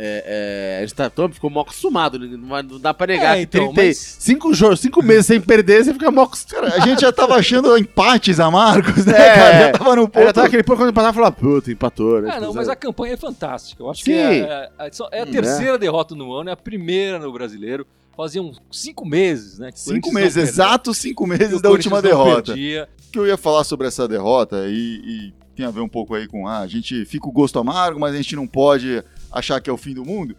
é, 0.00 0.76
é, 0.76 0.78
a 0.78 0.80
gente 0.86 0.94
tá, 0.94 1.10
todo- 1.10 1.34
ficou 1.34 1.50
mal 1.50 1.62
acostumado, 1.64 2.18
né? 2.20 2.28
não, 2.36 2.78
dá 2.78 2.94
pra 2.94 3.08
negar 3.08 3.34
É, 3.36 3.38
que 3.38 3.42
então, 3.56 3.72
30 3.72 3.82
mas- 3.88 4.16
cinco, 4.20 4.54
jogos, 4.54 4.78
cinco 4.78 5.02
meses 5.02 5.26
sem 5.26 5.40
perder, 5.40 5.84
você 5.84 5.92
fica 5.92 6.08
mal 6.10 6.26
acostumado. 6.26 6.70
Cara, 6.70 6.82
a 6.82 6.86
gente 6.86 7.00
já 7.00 7.10
tava 7.12 7.34
achando 7.34 7.76
empates 7.76 8.38
amargos, 8.38 9.04
né, 9.04 9.12
É. 9.12 9.34
cara? 9.34 9.58
Já 9.58 9.72
tava 9.72 9.96
no 9.96 10.08
ponto. 10.08 10.24
já 10.24 10.32
tava 10.32 10.46
aquele 10.46 10.62
pouco 10.62 10.80
quando 10.82 10.90
empatar 10.90 11.10
e 11.10 11.14
falar, 11.14 11.32
puta, 11.32 11.72
empatou, 11.72 12.22
né? 12.22 12.28
Ah, 12.30 12.34
não, 12.40 12.48
Tipo, 12.48 12.54
mas 12.58 12.68
é- 12.68 12.72
a 12.72 12.76
campanha 12.76 13.14
é 13.14 13.16
fantástica. 13.16 13.82
Eu 13.82 13.90
acho 13.90 14.04
Sim. 14.04 14.12
que 14.12 14.16
é, 14.18 14.70
é- 14.78 14.86
é 14.86 14.92
só- 14.92 15.08
é 15.10 15.20
a 15.22 15.24
Hum, 15.24 15.30
terceira 15.32 15.76
derrota 15.76 16.14
no 16.14 16.32
ano, 16.32 16.48
é 16.48 16.52
a 16.52 16.56
primeira 16.56 17.18
no 17.18 17.32
brasileiro. 17.32 17.84
Faziam 18.16 18.52
cinco 18.70 19.04
meses, 19.06 19.58
né? 19.58 19.70
Cinco 19.74 20.12
meses, 20.12 20.36
exatos 20.36 20.98
cinco 20.98 21.26
meses 21.26 21.60
da 21.60 21.70
última 21.70 22.00
derrota. 22.02 22.52
perdia. 22.52 22.88
O 23.08 23.10
que 23.12 23.18
eu 23.18 23.26
ia 23.26 23.36
falar 23.36 23.64
sobre 23.64 23.86
essa 23.86 24.06
derrota 24.08 24.64
e, 24.68 25.00
e 25.04 25.34
tem 25.56 25.64
a 25.66 25.70
ver 25.70 25.80
um 25.80 25.88
pouco 25.88 26.14
aí 26.14 26.26
com 26.28 26.46
ah, 26.46 26.58
a 26.58 26.66
gente 26.66 27.04
fica 27.04 27.28
o 27.28 27.32
gosto 27.32 27.58
amargo, 27.58 27.98
mas 28.00 28.12
a 28.14 28.16
gente 28.16 28.34
não 28.36 28.46
pode 28.46 29.02
achar 29.30 29.60
que 29.60 29.68
é 29.68 29.72
o 29.72 29.76
fim 29.76 29.94
do 29.94 30.04
mundo. 30.04 30.36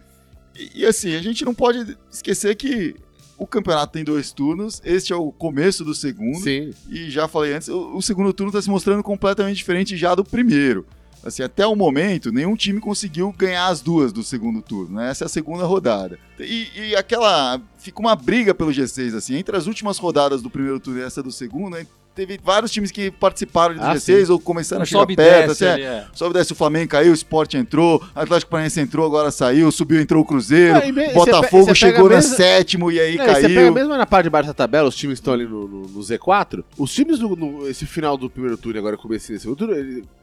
E, 0.54 0.82
e 0.82 0.86
assim, 0.86 1.14
a 1.14 1.22
gente 1.22 1.44
não 1.44 1.54
pode 1.54 1.96
esquecer 2.10 2.54
que 2.56 2.96
o 3.38 3.46
campeonato 3.46 3.92
tem 3.92 4.04
dois 4.04 4.32
turnos, 4.32 4.82
este 4.84 5.12
é 5.12 5.16
o 5.16 5.32
começo 5.32 5.82
do 5.82 5.94
segundo, 5.94 6.42
Sim. 6.42 6.74
e 6.90 7.10
já 7.10 7.26
falei 7.26 7.54
antes, 7.54 7.68
o, 7.68 7.96
o 7.96 8.02
segundo 8.02 8.32
turno 8.34 8.50
está 8.50 8.60
se 8.60 8.68
mostrando 8.68 9.02
completamente 9.02 9.56
diferente 9.56 9.96
já 9.96 10.14
do 10.14 10.22
primeiro. 10.22 10.86
Assim, 11.22 11.42
até 11.42 11.66
o 11.66 11.76
momento, 11.76 12.32
nenhum 12.32 12.56
time 12.56 12.80
conseguiu 12.80 13.32
ganhar 13.36 13.68
as 13.68 13.82
duas 13.82 14.10
do 14.10 14.22
segundo 14.22 14.62
turno, 14.62 14.96
né? 14.96 15.10
Essa 15.10 15.24
é 15.24 15.26
a 15.26 15.28
segunda 15.28 15.64
rodada. 15.64 16.18
E, 16.38 16.68
e 16.74 16.96
aquela. 16.96 17.60
Fica 17.78 18.00
uma 18.00 18.16
briga 18.16 18.54
pelo 18.54 18.70
G6, 18.70 19.14
assim, 19.14 19.36
entre 19.36 19.54
as 19.54 19.66
últimas 19.66 19.98
rodadas 19.98 20.40
do 20.40 20.48
primeiro 20.48 20.80
turno 20.80 21.00
e 21.00 21.02
essa 21.02 21.22
do 21.22 21.30
segundo, 21.30 21.76
né? 21.76 21.86
Teve 22.26 22.38
vários 22.44 22.70
times 22.70 22.90
que 22.90 23.10
participaram 23.10 23.74
do 23.74 23.80
Ah, 23.82 23.94
G6 23.94 24.28
ou 24.28 24.38
começaram 24.38 24.82
a 24.82 24.84
chegar 24.84 25.00
Sobe 25.00 25.16
perto. 25.16 25.48
desce 25.48 25.64
ali, 25.66 25.82
é, 25.82 26.04
sobe 26.12 26.34
desce 26.34 26.52
o 26.52 26.54
Flamengo 26.54 26.90
caiu, 26.90 27.12
o 27.12 27.14
Sport 27.14 27.54
entrou, 27.54 28.02
Atlético 28.14 28.50
Paranaense 28.50 28.78
entrou, 28.80 29.06
agora 29.06 29.30
saiu, 29.30 29.70
subiu, 29.72 30.00
entrou 30.00 30.22
o 30.22 30.26
Cruzeiro, 30.26 30.78
Ah, 30.82 30.92
me- 30.92 31.08
Botafogo 31.14 31.66
pe- 31.68 31.74
chegou 31.74 32.08
na 32.10 32.16
mesmo- 32.16 32.36
sétimo 32.36 32.92
e 32.92 33.00
aí 33.00 33.16
Não, 33.16 33.24
e 33.24 33.28
Você 33.28 33.40
pega 33.42 33.54
caiu. 33.54 33.72
mesmo 33.72 33.96
na 33.96 34.06
parte 34.06 34.24
de 34.24 34.30
baixo 34.30 34.48
da 34.48 34.54
tabela, 34.54 34.88
os 34.88 34.96
times 34.96 35.18
que 35.18 35.22
estão 35.22 35.32
ali 35.34 35.44
no, 35.46 35.66
no- 35.66 35.86
no 35.88 36.00
Z4, 36.02 36.62
os 36.76 36.92
times 36.92 37.18
do 37.18 37.34
no- 37.34 37.66
esse 37.68 37.86
final 37.86 38.16
do 38.18 38.28
primeiro 38.28 38.56
turno 38.58 38.78
agora 38.78 38.96
começo 38.96 39.28
desse 39.32 39.42
segundo 39.42 39.56
turno, 39.58 39.74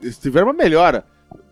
eles 0.01 0.17
tiveram 0.19 0.47
uma 0.47 0.53
melhora. 0.53 1.03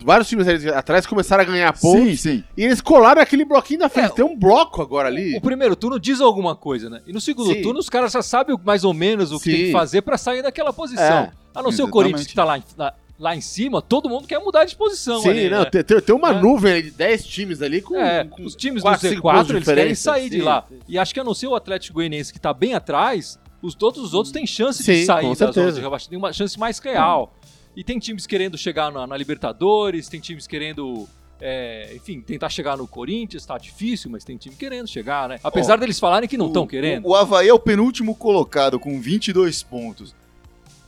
Vários 0.03 0.29
times 0.29 0.47
atrás 0.67 1.05
começaram 1.07 1.41
a 1.41 1.45
ganhar 1.45 1.73
pontos 1.73 2.21
Sim, 2.21 2.37
sim. 2.37 2.43
e 2.55 2.63
eles 2.63 2.79
colaram 2.79 3.19
aquele 3.21 3.43
bloquinho 3.43 3.79
da 3.79 3.89
frente. 3.89 4.11
É, 4.11 4.15
Tem 4.15 4.25
um 4.25 4.37
bloco 4.37 4.81
agora 4.81 5.07
ali. 5.07 5.35
O 5.35 5.41
primeiro 5.41 5.75
turno 5.75 5.99
diz 5.99 6.21
alguma 6.21 6.55
coisa, 6.55 6.89
né? 6.91 7.01
E 7.07 7.11
no 7.13 7.19
segundo 7.19 7.51
Sim. 7.53 7.61
turno 7.63 7.79
os 7.79 7.89
caras 7.89 8.11
já 8.11 8.21
sabem 8.21 8.55
mais 8.63 8.83
ou 8.83 8.93
menos 8.93 9.31
o 9.31 9.39
que 9.39 9.45
tem 9.49 9.55
Sim. 9.57 9.65
que 9.67 9.71
fazer 9.71 10.01
pra 10.03 10.15
sair 10.17 10.43
daquela 10.43 10.71
posição. 10.71 11.03
É. 11.03 11.31
A 11.55 11.63
não 11.63 11.71
ser 11.71 11.81
o. 11.83 11.87
Corinthians 11.87 12.27
que 12.27 12.35
tá 12.35 12.43
lá, 12.45 12.57
em- 12.59 12.63
lá, 12.77 12.93
lá 13.17 13.35
em 13.35 13.41
cima, 13.41 13.81
todo 13.81 14.07
mundo 14.07 14.27
quer 14.27 14.37
mudar 14.39 14.65
de 14.65 14.75
posição 14.75 15.21
Sim, 15.21 15.29
ali, 15.29 15.49
não, 15.49 15.59
né? 15.63 15.65
tem, 15.65 15.83
tem- 15.83 15.99
tem 16.01 16.15
uma 16.15 16.29
É. 16.31 16.39
nuvem 16.41 16.83
de 16.83 16.91
10 16.91 17.25
times 17.25 17.61
ali 17.63 17.81
com. 17.81 17.95
É, 17.95 18.25
com 18.25 18.43
os 18.43 18.55
times 18.55 18.83
quatro, 18.83 19.07
do 19.07 19.09
cinco 19.09 19.21
pontos 19.23 19.41
Z4 19.41 19.45
de 19.47 19.53
eles 19.55 19.65
querem 19.67 19.95
sair 19.95 20.29
de 20.29 20.37
Sim. 20.37 20.43
lá. 20.43 20.65
E 20.87 20.99
acho 20.99 21.13
que 21.13 21.19
a 21.19 21.23
não 21.23 21.33
ser 21.33 21.47
o 21.47 21.55
Atlético 21.55 21.95
Goianiense 21.95 22.31
que 22.31 22.39
tá 22.39 22.53
bem 22.53 22.75
atrás, 22.75 23.39
os, 23.61 23.73
todos 23.73 24.03
os 24.03 24.13
outros 24.13 24.31
têm 24.31 24.45
chance 24.45 24.83
Sim, 24.83 24.93
de 24.93 25.05
sair 25.05 25.21
de 25.33 25.81
rebaixamento, 25.81 26.09
tem 26.09 26.17
uma 26.19 26.31
chance 26.31 26.59
mais 26.59 26.77
real. 26.77 27.33
E 27.75 27.83
tem 27.83 27.99
times 27.99 28.25
querendo 28.25 28.57
chegar 28.57 28.91
na, 28.91 29.05
na 29.05 29.17
Libertadores, 29.17 30.07
tem 30.07 30.19
times 30.19 30.47
querendo, 30.47 31.07
é, 31.41 31.93
enfim, 31.95 32.21
tentar 32.21 32.49
chegar 32.49 32.77
no 32.77 32.87
Corinthians, 32.87 33.45
tá 33.45 33.57
difícil, 33.57 34.09
mas 34.09 34.23
tem 34.23 34.37
time 34.37 34.55
querendo 34.55 34.87
chegar, 34.87 35.27
né? 35.29 35.39
Apesar 35.43 35.73
Ó, 35.73 35.77
deles 35.77 35.99
falarem 35.99 36.27
que 36.29 36.37
não 36.37 36.47
estão 36.47 36.65
querendo. 36.65 37.05
O, 37.05 37.09
o 37.09 37.15
Havaí 37.15 37.49
é 37.49 37.53
o 37.53 37.59
penúltimo 37.59 38.15
colocado 38.15 38.79
com 38.79 38.99
22 39.01 39.61
pontos. 39.63 40.15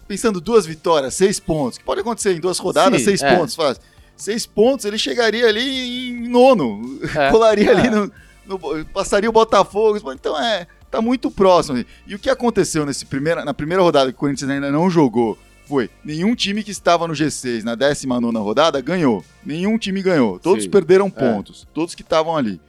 Pensando 0.07 0.39
duas 0.39 0.65
vitórias, 0.65 1.13
seis 1.15 1.39
pontos. 1.39 1.77
Que 1.77 1.83
pode 1.83 1.99
acontecer 1.99 2.33
em 2.33 2.39
duas 2.39 2.57
rodadas, 2.59 2.99
Sim, 3.01 3.05
seis 3.05 3.21
é. 3.21 3.35
pontos 3.35 3.53
faz. 3.55 3.79
seis 4.15 4.45
pontos, 4.45 4.85
ele 4.85 4.97
chegaria 4.97 5.45
ali 5.47 6.09
em 6.11 6.29
nono. 6.29 6.99
É. 7.13 7.29
Colaria 7.31 7.71
ali 7.71 7.87
É. 7.87 7.89
no, 7.89 8.11
no- 8.45 8.85
Passaria 8.85 9.29
o 9.29 9.33
Botafogo. 9.33 9.99
Então 10.13 10.39
é. 10.41 10.65
Tá 10.89 11.01
muito 11.01 11.29
próximo. 11.29 11.83
E 12.07 12.15
o 12.15 12.19
que 12.19 12.29
aconteceu 12.29 12.85
nesse 12.85 13.05
primeira, 13.05 13.43
na 13.43 13.53
primeira 13.53 13.83
rodada 13.83 14.09
que 14.09 14.15
o 14.15 14.19
Corinthians 14.19 14.49
ainda 14.49 14.71
não 14.71 14.89
jogou 14.89 15.37
foi 15.67 15.89
nenhum 16.03 16.33
time 16.35 16.63
que 16.63 16.71
estava 16.71 17.07
no 17.07 17.13
G6 17.13 17.63
na 17.63 17.75
19 17.75 18.37
rodada 18.37 18.79
ganhou. 18.81 19.23
Nenhum 19.45 19.77
time 19.77 20.01
ganhou. 20.01 20.39
Todos 20.39 20.63
Sim. 20.63 20.69
perderam 20.69 21.07
É. 21.07 21.09
pontos. 21.09 21.67
Todos 21.73 21.93
que 21.95 22.01
estavam 22.01 22.35
ali. 22.37 22.59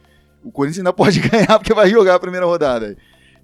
O 0.43 0.51
Corinthians 0.51 0.79
ainda 0.79 0.93
pode 0.93 1.19
ganhar 1.19 1.57
porque 1.59 1.73
vai 1.73 1.89
jogar 1.89 2.15
a 2.15 2.19
primeira 2.19 2.45
rodada. 2.45 2.97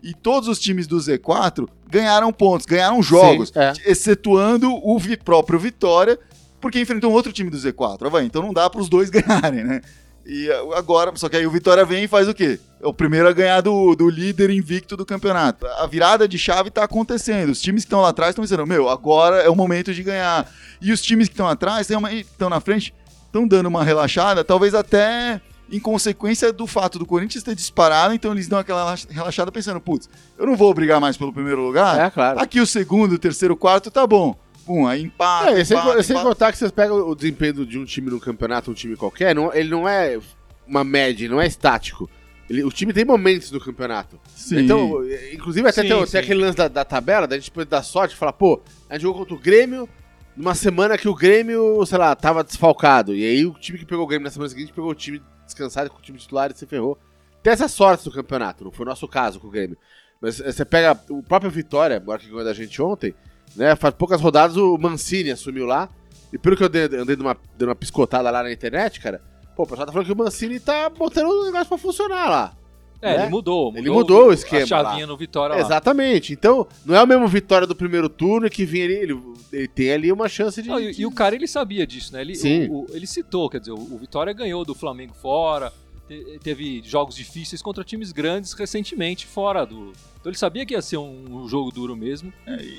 E 0.03 0.13
todos 0.13 0.47
os 0.49 0.59
times 0.59 0.85
do 0.87 0.97
Z4 0.97 1.67
ganharam 1.89 2.31
pontos, 2.31 2.65
ganharam 2.65 3.01
jogos, 3.01 3.49
Sim, 3.49 3.59
é. 3.59 3.73
excetuando 3.85 4.69
o 4.71 4.99
vi- 4.99 5.17
próprio 5.17 5.57
Vitória, 5.57 6.19
porque 6.61 6.79
enfrentou 6.79 7.09
um 7.11 7.13
outro 7.13 7.31
time 7.33 7.49
do 7.49 7.57
Z4. 7.57 8.09
Vai, 8.09 8.23
então 8.23 8.41
não 8.41 8.53
dá 8.53 8.69
para 8.69 8.81
os 8.81 8.87
dois 8.89 9.09
ganharem, 9.11 9.63
né? 9.63 9.81
E 10.25 10.49
agora, 10.75 11.11
só 11.15 11.29
que 11.29 11.35
aí 11.35 11.45
o 11.45 11.51
Vitória 11.51 11.85
vem 11.85 12.05
e 12.05 12.07
faz 12.07 12.27
o 12.27 12.33
quê? 12.33 12.59
É 12.81 12.87
o 12.87 12.93
primeiro 12.93 13.27
a 13.27 13.31
ganhar 13.31 13.61
do, 13.61 13.95
do 13.95 14.09
líder 14.09 14.49
invicto 14.49 14.97
do 14.97 15.05
campeonato. 15.05 15.67
A 15.67 15.85
virada 15.85 16.27
de 16.27 16.37
chave 16.37 16.71
tá 16.71 16.83
acontecendo. 16.83 17.51
Os 17.51 17.61
times 17.61 17.83
que 17.83 17.87
estão 17.87 18.01
lá 18.01 18.09
atrás 18.09 18.31
estão 18.31 18.43
dizendo, 18.43 18.65
meu, 18.65 18.89
agora 18.89 19.37
é 19.43 19.49
o 19.49 19.55
momento 19.55 19.93
de 19.93 20.01
ganhar. 20.01 20.51
E 20.81 20.91
os 20.91 20.99
times 21.01 21.27
que 21.27 21.33
estão 21.33 21.47
atrás, 21.47 21.87
estão 21.89 22.49
na 22.49 22.59
frente, 22.59 22.91
estão 23.27 23.47
dando 23.47 23.67
uma 23.67 23.83
relaxada, 23.83 24.43
talvez 24.43 24.73
até 24.73 25.39
em 25.71 25.79
consequência 25.79 26.53
do 26.53 26.67
fato 26.67 26.99
do 26.99 27.05
Corinthians 27.05 27.43
ter 27.43 27.55
disparado, 27.55 28.13
então 28.13 28.31
eles 28.31 28.47
dão 28.47 28.59
aquela 28.59 28.83
relax- 28.83 29.07
relaxada 29.09 29.51
pensando, 29.51 29.79
putz, 29.81 30.07
eu 30.37 30.45
não 30.45 30.55
vou 30.55 30.71
brigar 30.73 31.01
mais 31.01 31.17
pelo 31.17 31.33
primeiro 31.33 31.61
lugar. 31.61 31.99
É, 31.99 32.09
claro. 32.09 32.39
Aqui 32.39 32.59
o 32.59 32.67
segundo, 32.67 33.13
o 33.13 33.19
terceiro, 33.19 33.55
o 33.55 33.57
quarto, 33.57 33.89
tá 33.89 34.05
bom. 34.05 34.35
Pum, 34.65 34.87
aí 34.87 35.03
empata, 35.03 35.51
É, 35.51 35.63
sem, 35.63 35.77
empata, 35.77 36.03
sem 36.03 36.15
empata. 36.15 36.29
contar 36.29 36.51
que 36.51 36.57
vocês 36.57 36.71
pegam 36.71 36.97
o 37.07 37.15
desempenho 37.15 37.65
de 37.65 37.77
um 37.77 37.85
time 37.85 38.09
no 38.09 38.19
campeonato, 38.19 38.71
um 38.71 38.73
time 38.73 38.95
qualquer, 38.95 39.35
não- 39.35 39.53
ele 39.53 39.69
não 39.69 39.87
é 39.87 40.19
uma 40.67 40.83
média, 40.83 41.29
não 41.29 41.39
é 41.39 41.45
estático. 41.45 42.09
Ele- 42.49 42.63
o 42.63 42.71
time 42.71 42.91
tem 42.93 43.05
momentos 43.05 43.51
no 43.51 43.59
campeonato. 43.59 44.19
Sim. 44.35 44.59
Então, 44.59 45.01
inclusive 45.33 45.67
até 45.67 45.81
Sim, 45.83 45.87
tem, 45.89 46.05
sim. 46.05 46.11
tem 46.11 46.21
aquele 46.21 46.41
lance 46.41 46.57
da, 46.57 46.67
da 46.67 46.83
tabela, 46.85 47.27
da 47.27 47.37
gente 47.37 47.51
pode 47.51 47.69
dar 47.69 47.83
sorte 47.83 48.13
e 48.13 48.17
falar, 48.17 48.33
pô, 48.33 48.61
a 48.89 48.93
gente 48.93 49.03
jogou 49.03 49.19
contra 49.21 49.35
o 49.35 49.39
Grêmio 49.39 49.87
numa 50.35 50.53
semana 50.55 50.97
que 50.97 51.07
o 51.07 51.15
Grêmio, 51.15 51.83
sei 51.85 51.97
lá, 51.97 52.15
tava 52.15 52.43
desfalcado. 52.43 53.15
E 53.15 53.23
aí 53.23 53.45
o 53.45 53.53
time 53.53 53.77
que 53.79 53.85
pegou 53.85 54.03
o 54.03 54.07
Grêmio 54.07 54.25
na 54.25 54.31
semana 54.31 54.49
seguinte 54.49 54.73
pegou 54.73 54.89
o 54.91 54.95
time 54.95 55.21
descansado 55.45 55.89
com 55.89 55.97
o 55.97 56.01
time 56.01 56.17
titular 56.17 56.51
e 56.51 56.57
se 56.57 56.65
ferrou. 56.65 56.97
Tem 57.43 57.53
essa 57.53 57.67
sorte 57.67 58.05
no 58.07 58.11
campeonato, 58.11 58.63
não 58.63 58.71
foi 58.71 58.85
o 58.85 58.89
nosso 58.89 59.07
caso 59.07 59.39
com 59.39 59.47
o 59.47 59.51
Grêmio. 59.51 59.77
Mas 60.19 60.39
eh, 60.39 60.51
você 60.51 60.65
pega 60.65 60.99
o 61.09 61.21
próprio 61.21 61.51
Vitória, 61.51 61.95
agora 61.97 62.19
que 62.19 62.27
ganhou 62.27 62.43
da 62.43 62.53
gente 62.53 62.81
ontem, 62.81 63.13
né? 63.55 63.75
Faz 63.75 63.93
poucas 63.93 64.21
rodadas 64.21 64.57
o 64.57 64.77
Mancini 64.77 65.31
assumiu 65.31 65.65
lá. 65.65 65.89
E 66.33 66.37
pelo 66.37 66.55
que 66.57 66.63
eu 66.63 66.69
dei- 66.69 66.83
andei 66.85 67.15
dando 67.15 67.21
uma, 67.21 67.37
dando 67.57 67.69
uma 67.69 67.75
piscotada 67.75 68.29
lá 68.29 68.43
na 68.43 68.51
internet, 68.51 68.99
cara, 68.99 69.21
pô, 69.55 69.63
o 69.63 69.67
pessoal 69.67 69.85
tá 69.85 69.91
falando 69.93 70.07
que 70.07 70.13
o 70.13 70.17
Mancini 70.17 70.59
tá 70.59 70.89
botando 70.89 71.27
o 71.29 71.45
negócio 71.45 71.67
pra 71.67 71.77
funcionar 71.77 72.29
lá. 72.29 72.53
É, 73.01 73.17
né? 73.17 73.23
ele 73.23 73.29
mudou, 73.31 73.73
Ele 73.75 73.89
mudou 73.89 74.27
o 74.29 74.33
esquema 74.33 74.63
A 74.63 74.67
chavinha 74.67 75.05
no 75.05 75.15
Vitória 75.15 75.55
lá. 75.55 75.61
Exatamente. 75.61 76.33
Então, 76.33 76.65
não 76.85 76.95
é 76.95 77.03
o 77.03 77.05
mesmo 77.07 77.27
Vitória 77.27 77.67
do 77.67 77.75
primeiro 77.75 78.09
turno 78.09 78.49
que 78.49 78.65
vinha 78.65 78.85
ali. 78.85 78.93
Ele, 78.95 79.21
ele 79.53 79.67
tem 79.67 79.91
ali 79.91 80.11
uma 80.11 80.27
chance 80.27 80.59
de. 80.61 80.69
Não, 80.69 80.79
e, 80.79 81.01
e 81.01 81.05
o 81.05 81.11
cara 81.11 81.35
ele 81.35 81.45
sabia 81.47 81.85
disso, 81.85 82.13
né? 82.13 82.21
Ele, 82.21 82.33
Sim. 82.35 82.67
o- 82.67 82.83
o- 82.83 82.87
ele 82.91 83.05
citou, 83.05 83.49
quer 83.49 83.59
dizer, 83.59 83.73
o, 83.73 83.75
o 83.75 83.97
Vitória 83.99 84.33
ganhou 84.33 84.65
do 84.65 84.73
Flamengo 84.73 85.13
fora, 85.13 85.71
te- 86.07 86.39
teve 86.43 86.81
jogos 86.85 87.15
difíceis 87.15 87.61
contra 87.61 87.83
times 87.83 88.11
grandes 88.11 88.53
recentemente 88.53 89.25
fora 89.25 89.65
do. 89.65 89.91
Então 90.19 90.31
ele 90.31 90.37
sabia 90.37 90.65
que 90.65 90.73
ia 90.73 90.81
ser 90.81 90.97
um, 90.97 91.43
um 91.43 91.47
jogo 91.47 91.71
duro 91.71 91.95
mesmo. 91.95 92.31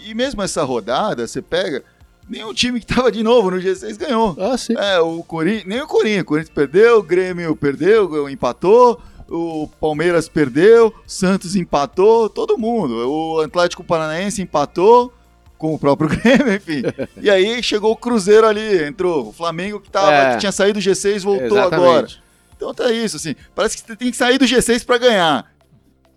E 0.06 0.12
mesmo 0.14 0.42
essa 0.42 0.62
rodada, 0.64 1.26
você 1.26 1.40
pega, 1.40 1.84
nenhum 2.28 2.52
time 2.52 2.80
que 2.80 2.86
tava 2.86 3.10
de 3.12 3.22
novo 3.22 3.50
no 3.50 3.58
G6 3.58 3.96
ganhou. 3.96 4.36
Ah, 4.38 4.56
sim. 4.58 4.74
É, 4.76 4.98
o 5.00 5.22
Corinthians, 5.22 5.64
nem 5.66 5.80
o 5.80 5.86
Corinthians, 5.86 6.22
o 6.22 6.26
Corinthians 6.26 6.54
perdeu, 6.54 6.98
o 6.98 7.02
Grêmio 7.02 7.54
perdeu, 7.54 8.28
empatou, 8.28 9.00
o 9.28 9.68
Palmeiras 9.80 10.28
perdeu, 10.28 10.92
Santos 11.06 11.54
empatou, 11.56 12.28
todo 12.28 12.58
mundo. 12.58 13.08
O 13.08 13.40
Atlético 13.40 13.84
Paranaense 13.84 14.42
empatou 14.42 15.12
com 15.56 15.72
o 15.74 15.78
próprio 15.78 16.08
Grêmio, 16.18 16.52
enfim. 16.54 16.82
e 17.20 17.30
aí 17.30 17.62
chegou 17.62 17.92
o 17.92 17.96
Cruzeiro 17.96 18.46
ali, 18.46 18.84
entrou 18.84 19.28
o 19.28 19.32
Flamengo 19.32 19.80
que, 19.80 19.90
tava, 19.90 20.12
É. 20.12 20.32
que 20.34 20.40
tinha 20.40 20.52
saído 20.52 20.78
do 20.80 20.84
G6 20.84 21.22
voltou 21.22 21.46
Exatamente. 21.46 21.74
agora. 21.74 22.08
Então 22.56 22.74
tá 22.74 22.90
isso, 22.90 23.16
assim. 23.16 23.34
Parece 23.54 23.76
que 23.76 23.86
você 23.86 23.96
tem 23.96 24.10
que 24.10 24.16
sair 24.16 24.38
do 24.38 24.44
G6 24.44 24.84
pra 24.84 24.98
ganhar. 24.98 25.52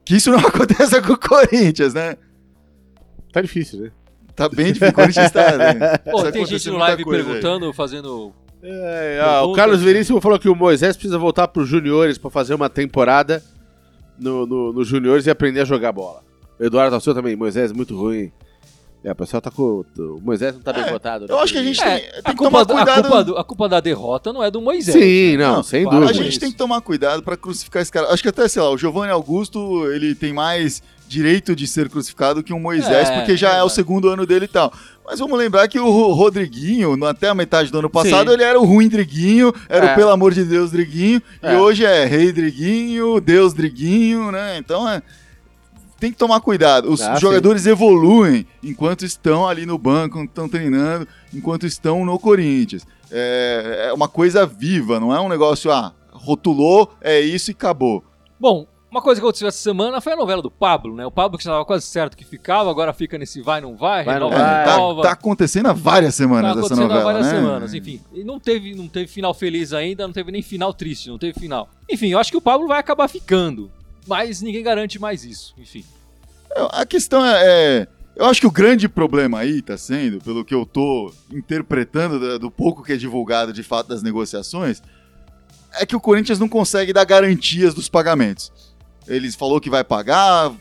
Que 0.06 0.16
isso 0.16 0.32
não 0.32 0.40
acontece 0.46 1.02
com 1.02 1.14
o 1.14 1.18
Corinthians, 1.18 1.94
né? 1.94 2.18
Tá 3.32 3.42
difícil, 3.42 3.82
né? 3.82 3.92
Tá 4.36 4.48
bem 4.50 4.68
difícil. 4.68 4.90
O 4.90 4.94
Corinthians 4.94 5.32
tá. 5.32 5.58
Né? 5.58 5.98
Pô, 6.06 6.12
Precisa 6.12 6.32
tem 6.32 6.46
gente 6.46 6.70
no 6.70 6.78
live 6.78 7.04
coisa 7.04 7.22
aí. 7.22 7.26
perguntando, 7.28 7.74
fazendo. 7.74 8.34
É, 8.64 9.20
ó, 9.22 9.46
o. 9.48 9.54
Carlos 9.54 9.82
Veríssimo 9.82 10.20
falou 10.22 10.40
que 10.40 10.50
o 10.50 10.56
Moisés 10.56 10.96
precisa 10.96 11.18
voltar 11.18 11.48
pros 11.50 11.68
juniores 11.68 12.18
pra 12.18 12.30
fazer 12.30 12.54
uma 12.54 12.70
temporada 12.70 13.44
no, 14.18 14.46
no, 14.46 14.74
nos 14.74 14.88
juniores 14.88 15.26
e 15.26 15.30
aprender 15.30 15.62
a 15.62 15.66
jogar 15.66 15.92
bola. 15.92 16.24
O 16.60 16.64
Eduardo 16.64 16.96
Alceu 16.96 17.14
também, 17.14 17.36
Moisés 17.36 17.72
muito 17.72 17.96
ruim. 17.98 18.32
É, 19.02 19.12
o 19.14 19.16
pessoal 19.16 19.40
tá 19.42 19.50
com. 19.50 19.86
O 19.98 20.20
Moisés 20.22 20.54
não 20.54 20.62
tá 20.62 20.74
bem 20.74 20.84
É, 20.84 20.92
votado. 20.92 21.26
né? 21.26 21.34
eu 21.34 21.40
acho 21.40 21.54
que 21.54 21.60
a 21.60 21.64
gente 21.64 21.82
É, 21.82 21.86
tem, 22.00 22.12
tem 22.12 22.20
a, 22.26 22.30
que 22.32 22.36
culpa, 22.36 22.66
tomar 22.66 22.66
da- 22.66 22.74
a, 22.74 22.78
cuidado. 22.96 23.02
culpa 23.08 23.24
do- 23.24 23.38
a 23.38 23.44
culpa 23.46 23.70
da 23.70 23.80
derrota 23.80 24.34
não 24.34 24.44
é 24.44 24.52
do 24.52 24.60
Moisés. 24.60 24.94
Sim, 25.02 25.38
não, 25.38 25.56
Não, 25.58 25.64
sem 25.64 25.84
para, 25.86 25.94
dúvida. 26.00 26.12
A 26.12 26.14
gente 26.14 26.30
isso. 26.32 26.40
tem 26.42 26.52
que 26.52 26.58
tomar 26.58 26.82
cuidado 26.82 27.24
pra 27.24 27.38
crucificar 27.38 27.82
esse 27.82 27.92
cara. 27.92 28.12
Acho 28.14 28.22
que 28.22 28.28
até, 28.30 28.46
sei 28.50 28.62
lá, 28.62 28.70
o 28.70 28.78
Giovanni 28.78 29.10
Augusto, 29.12 29.90
ele 29.90 30.14
tem 30.16 30.34
mais 30.34 30.84
direito 31.08 31.56
de 31.56 31.66
ser 31.66 31.90
crucificado 31.90 32.44
que 32.44 32.52
o 32.54 32.60
Moisés, 32.60 33.10
É, 33.10 33.18
porque 33.20 33.38
já 33.38 33.48
é, 33.48 33.52
o 33.52 33.56
verdade. 33.56 33.74
segundo 33.74 34.10
ano 34.10 34.26
dele 34.26 34.46
e 34.46 34.50
tal. 34.50 34.72
Mas 35.06 35.18
vamos 35.18 35.40
lembrar 35.40 35.68
que 35.70 35.80
o 35.80 35.90
Ro- 35.90 36.14
Rodriguinho, 36.14 37.04
até 37.06 37.30
a 37.30 37.34
metade 37.34 37.72
do 37.72 37.80
ano 37.80 37.90
passado, 37.90 38.28
Sim. 38.28 38.34
ele 38.34 38.44
era 38.44 38.60
o 38.60 38.66
ruim 38.66 38.88
Driguinho, 38.90 39.52
era 39.70 39.88
É. 39.88 39.94
o 39.94 39.96
pelo 39.96 40.12
amor 40.12 40.34
de 40.34 40.44
Deus 40.44 40.72
Driguinho, 40.72 41.22
É. 41.42 41.54
e 41.54 41.58
hoje 41.58 41.84
é 41.86 42.06
rei 42.06 42.32
Driguinho, 42.34 43.20
Deus 43.22 43.54
Driguinho, 43.54 44.30
né? 44.32 44.58
Então 44.60 44.88
é. 44.88 45.02
Tem 46.00 46.12
que 46.12 46.18
tomar 46.18 46.40
cuidado. 46.40 46.90
Os 46.92 47.02
Ah, 47.02 47.16
sim. 47.16 47.22
jogadores 47.22 47.66
evoluem 47.66 48.46
enquanto 48.64 49.04
estão 49.06 49.48
ali 49.48 49.66
no 49.66 49.78
banco, 49.78 50.24
estão 50.24 50.48
treinando, 50.48 51.08
enquanto 51.34 51.66
estão 51.66 52.06
no 52.06 52.18
Corinthians. 52.18 52.86
É, 53.12 53.88
é 53.90 53.94
uma 53.94 54.08
coisa 54.08 54.46
viva, 54.46 55.00
não 55.00 55.14
é 55.14 55.20
um 55.20 55.28
negócio, 55.28 55.72
ah, 55.72 55.94
rotulou, 56.12 56.92
é 57.02 57.20
isso 57.20 57.52
e 57.52 57.54
acabou. 57.54 58.04
Bom, 58.40 58.66
uma 58.92 59.02
coisa 59.02 59.20
que 59.20 59.26
aconteceu 59.26 59.48
essa 59.48 59.58
semana 59.58 60.00
foi 60.02 60.14
a 60.14 60.16
novela 60.16 60.42
do 60.42 60.50
Pablo, 60.50 60.96
né? 60.96 61.06
O 61.06 61.12
Pablo 61.12 61.38
que 61.38 61.44
estava 61.44 61.64
quase 61.66 61.86
certo 61.86 62.16
que 62.18 62.24
ficava, 62.26 62.70
agora 62.72 62.94
fica 62.94 63.18
nesse 63.18 63.42
vai, 63.42 63.62
não 63.62 63.76
vai, 63.76 64.04
Vai, 64.06 64.20
não 64.20 64.30
renova, 64.30 64.44
vai. 64.44 64.54
É, 64.54 64.58
não 64.60 64.66
tá, 64.66 64.72
renova. 64.76 65.02
tá 65.04 65.12
acontecendo 65.12 65.66
há 65.68 65.74
várias 65.74 66.16
semanas 66.16 66.44
Tá 66.54 66.60
essa 66.60 66.60
acontecendo 66.60 66.88
novela, 66.88 67.02
há 67.02 67.04
várias 67.14 67.28
né? 67.28 67.40
semanas, 67.40 67.74
enfim. 67.74 68.02
E 68.14 68.24
não 68.24 68.40
teve, 68.40 68.74
não 68.74 68.88
teve 68.88 69.08
final 69.08 69.34
feliz 69.34 69.74
ainda, 69.74 70.08
não 70.08 70.14
teve 70.14 70.32
nem 70.32 70.42
final 70.42 70.74
triste, 70.74 71.10
não 71.10 71.18
teve 71.18 71.40
final. 71.40 71.68
Enfim, 71.90 72.08
eu 72.10 72.20
acho 72.20 72.32
que 72.32 72.38
o 72.38 72.42
Pablo 72.42 72.68
vai 72.68 72.80
acabar 72.80 73.08
ficando. 73.08 73.72
Mas 74.08 74.42
ninguém 74.42 74.64
garante 74.64 75.00
mais 75.00 75.24
isso, 75.24 75.54
enfim. 75.58 75.84
A 76.72 76.86
questão 76.86 77.24
é, 77.26 77.42
é- 77.44 77.88
Eu 78.16 78.26
acho 78.26 78.42
que 78.42 78.48
o 78.48 78.52
grande 78.52 78.90
problema 78.90 79.40
aí 79.40 79.62
tá 79.62 79.78
sendo, 79.78 80.20
pelo 80.20 80.44
que 80.44 80.54
eu 80.54 80.66
tô 80.66 81.14
interpretando 81.32 82.20
da- 82.20 82.38
do 82.38 82.52
pouco 82.52 82.84
que 82.84 82.92
é 82.92 82.98
divulgado 82.98 83.54
de 83.54 83.64
fato 83.64 83.88
das 83.88 84.04
negociações, 84.04 84.82
é 85.80 85.86
que 85.86 85.96
o 85.96 86.02
Corinthians 86.02 86.38
não 86.38 86.50
consegue 86.50 86.92
dar 86.92 87.06
garantias 87.06 87.74
dos 87.74 87.88
pagamentos. 87.88 88.52
Eles 89.08 89.36
falou 89.36 89.62
que 89.62 89.70
vai 89.70 89.86
pagar, 89.86 90.52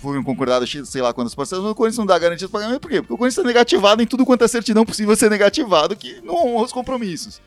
foram 0.00 0.22
concordadas, 0.22 0.70
sei 0.84 1.02
lá 1.02 1.12
quantas 1.12 1.34
parcelas, 1.34 1.64
mas 1.64 1.72
o 1.72 1.74
Corinthians 1.74 1.98
não 1.98 2.06
dá 2.06 2.16
garantia 2.18 2.46
do 2.46 2.52
pagamento, 2.52 2.80
por 2.80 2.90
quê? 2.90 3.00
Porque 3.00 3.14
o 3.14 3.18
Corinthians 3.18 3.38
está 3.38 3.48
negativado 3.48 4.00
em 4.00 4.06
tudo 4.06 4.24
quanto 4.24 4.44
é 4.44 4.48
certidão 4.48 4.84
possível 4.84 5.16
ser 5.16 5.28
negativado, 5.28 5.96
que 5.96 6.20
não 6.22 6.34
honra 6.36 6.66
os 6.66 6.72
compromissos. 6.72 7.40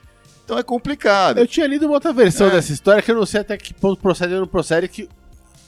Então 0.44 0.58
é 0.58 0.64
complicado. 0.64 1.38
Eu 1.38 1.48
tinha 1.48 1.66
lido 1.66 1.86
uma 1.86 1.94
outra 1.94 2.12
versão 2.12 2.48
É. 2.48 2.50
dessa 2.52 2.74
história 2.74 3.02
que 3.02 3.10
eu 3.10 3.16
não 3.16 3.26
sei 3.26 3.40
até 3.40 3.56
que 3.56 3.74
ponto 3.74 4.02
procede 4.02 4.34
ou 4.34 4.42
não 4.42 4.48
procede, 4.48 4.90
que 4.90 5.08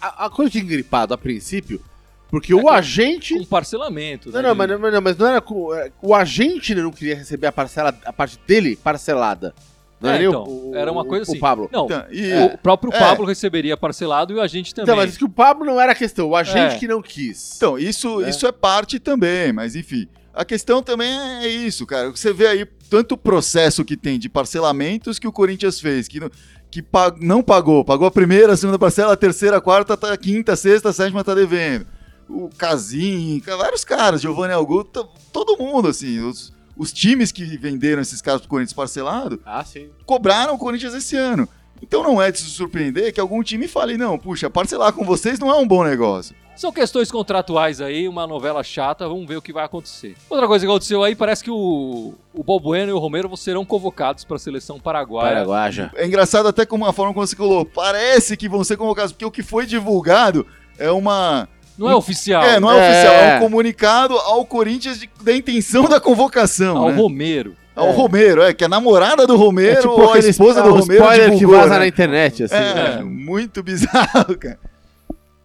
a, 0.07 0.25
a 0.25 0.29
coisa 0.29 0.51
de 0.51 0.59
engripado 0.59 1.13
a 1.13 1.17
princípio, 1.17 1.81
porque 2.29 2.53
o 2.53 2.61
com- 2.61 2.69
agente. 2.69 3.37
Com 3.37 3.45
parcelamento. 3.45 4.31
Não, 4.31 4.41
né, 4.41 4.47
não, 4.49 4.55
mas, 4.55 4.69
não- 4.69 4.79
mas 4.79 4.93
não, 4.93 5.01
mas 5.01 5.17
não 5.17 5.27
era. 5.27 5.41
com- 5.41 5.73
é, 5.73 5.91
O 6.01 6.13
agente 6.15 6.73
não 6.75 6.91
queria 6.91 7.15
receber 7.15 7.47
a 7.47 7.51
parcela, 7.51 7.97
a 8.05 8.13
parte 8.13 8.39
dele 8.47 8.75
parcelada. 8.75 9.53
Não 10.01 10.09
É, 10.09 10.15
era 10.15 10.23
então, 10.25 10.43
o, 10.43 10.71
o- 10.71 10.75
era 10.75 10.91
uma 10.91 11.05
coisa 11.05 11.21
o, 11.21 11.23
assim. 11.29 11.37
O 11.37 11.39
Pablo. 11.39 11.69
Não, 11.71 11.85
Então, 11.85 12.03
e- 12.11 12.33
o 12.53 12.57
próprio 12.57 12.93
É. 12.93 12.99
Pablo 12.99 13.25
receberia 13.25 13.77
parcelado 13.77 14.33
e 14.33 14.35
o 14.35 14.41
agente 14.41 14.75
também. 14.75 14.93
Então, 14.93 14.97
mas 15.05 15.15
que 15.17 15.23
o 15.23 15.29
Pablo 15.29 15.63
não 15.65 15.79
era 15.79 15.93
a 15.93 15.95
questão, 15.95 16.27
o 16.29 16.35
agente 16.35 16.75
É. 16.75 16.79
que 16.79 16.87
não 16.87 17.01
quis. 17.01 17.55
Então, 17.55 17.77
isso, 17.79 18.19
né? 18.19 18.29
isso 18.29 18.45
é 18.45 18.51
parte 18.51 18.99
também, 18.99 19.53
mas 19.53 19.75
enfim. 19.77 20.07
A 20.33 20.43
questão 20.43 20.81
também 20.83 21.09
é 21.43 21.47
isso, 21.47 21.85
cara. 21.85 22.09
Você 22.09 22.33
vê 22.33 22.47
aí 22.47 22.65
tanto 22.89 23.15
processo 23.15 23.85
que 23.85 23.95
tem 23.95 24.17
de 24.19 24.27
parcelamentos 24.27 25.19
que 25.19 25.27
o 25.27 25.31
Corinthians 25.31 25.79
fez, 25.79 26.07
que, 26.07 26.19
não- 26.19 26.29
que 26.73 26.81
pa- 26.81 27.13
não 27.21 27.43
pagou. 27.43 27.85
Pagou 27.85 28.07
a 28.07 28.11
primeira, 28.11 28.53
a 28.53 28.57
segunda 28.57 28.79
parcela, 28.79 29.13
a 29.13 29.17
terceira, 29.17 29.57
a 29.57 29.61
quarta, 29.61 29.95
tá- 29.95 30.11
a 30.11 30.17
quinta, 30.17 30.53
a 30.53 30.55
sexta, 30.55 30.89
a 30.89 30.93
sétima 30.93 31.23
tá 31.23 31.35
devendo. 31.35 31.85
O 32.27 32.49
Casim, 32.57 33.39
vários 33.45 33.85
caras, 33.85 34.21
Giovanni 34.21 34.53
Augusto, 34.53 35.07
todo 35.31 35.55
mundo, 35.55 35.87
assim. 35.87 36.19
Os, 36.21 36.51
os 36.75 36.91
times 36.91 37.31
que 37.31 37.45
venderam 37.57 38.01
esses 38.01 38.23
caras 38.23 38.41
pro 38.41 38.49
Corinthians 38.49 38.73
parcelado 38.73 39.39
Ah, 39.45 39.63
cobraram 40.03 40.55
o 40.55 40.57
Corinthians 40.57 40.95
esse 40.95 41.15
ano. 41.15 41.47
Então 41.83 42.01
não 42.01 42.21
é 42.21 42.31
de 42.31 42.39
se 42.39 42.49
surpreender 42.49 43.13
que 43.13 43.19
algum 43.19 43.43
time 43.43 43.67
fale, 43.67 43.97
não, 43.97 44.17
puxa, 44.17 44.49
parcelar 44.49 44.93
com 44.93 45.03
vocês 45.03 45.37
não 45.37 45.49
é 45.51 45.55
um 45.55 45.67
bom 45.67 45.83
negócio. 45.83 46.33
São 46.55 46.71
questões 46.71 47.11
contratuais 47.11 47.81
aí, 47.81 48.07
uma 48.07 48.25
novela 48.27 48.63
chata, 48.63 49.07
vamos 49.07 49.27
ver 49.27 49.35
o 49.37 49.41
que 49.41 49.51
vai 49.51 49.65
acontecer. 49.65 50.15
Outra 50.29 50.47
coisa 50.47 50.63
que 50.65 50.71
aconteceu 50.71 51.03
aí, 51.03 51.15
parece 51.15 51.43
que 51.43 51.49
o, 51.51 52.13
o 52.33 52.43
Balbueno 52.43 52.91
e 52.91 52.93
o 52.93 52.99
Romero 52.99 53.35
serão 53.35 53.65
convocados 53.65 54.23
para 54.23 54.35
a 54.35 54.39
seleção 54.39 54.79
paraguaia. 54.79 55.33
Paraguaja. 55.33 55.91
É 55.95 56.05
engraçado 56.05 56.47
até 56.47 56.63
como 56.65 56.85
a 56.85 56.93
forma 56.93 57.11
como 57.13 57.25
você 57.25 57.35
colocou, 57.35 57.65
parece 57.65 58.37
que 58.37 58.47
vão 58.47 58.63
ser 58.63 58.77
convocados, 58.77 59.11
porque 59.11 59.25
o 59.25 59.31
que 59.31 59.41
foi 59.43 59.65
divulgado 59.65 60.45
é 60.77 60.91
uma... 60.91 61.49
Não 61.75 61.89
é 61.89 61.95
oficial. 61.95 62.43
É, 62.43 62.59
não 62.59 62.71
é, 62.71 62.77
É. 62.77 62.91
oficial, 62.91 63.13
é 63.15 63.37
um 63.37 63.39
comunicado 63.39 64.13
ao 64.19 64.45
Corinthians 64.45 64.99
de- 64.99 65.09
da 65.23 65.35
intenção 65.35 65.85
da 65.89 65.99
convocação, 65.99 66.77
Ao 66.77 66.89
né? 66.91 66.95
Romero. 66.95 67.55
Ao 67.75 67.91
Romero, 67.91 68.41
é, 68.41 68.53
que 68.53 68.63
a 68.63 68.69
namorada 68.69 69.25
do 69.25 69.35
Romero 69.35 69.71
É 69.77 69.81
tipo 69.81 69.89
ou 69.99 70.13
a 70.13 70.19
esposa 70.19 70.59
é 70.59 70.63
do 70.63 70.69
um 70.69 70.79
Romero 70.79 71.03
spoiler 71.03 71.29
que 71.31 71.37
divulgou, 71.37 71.59
vaza 71.61 71.73
né? 71.73 71.79
na 71.79 71.87
internet, 71.87 72.43
assim. 72.43 72.55
É, 72.55 72.97
né? 72.97 73.03
muito 73.03 73.63
bizarro, 73.63 74.37
cara. 74.37 74.59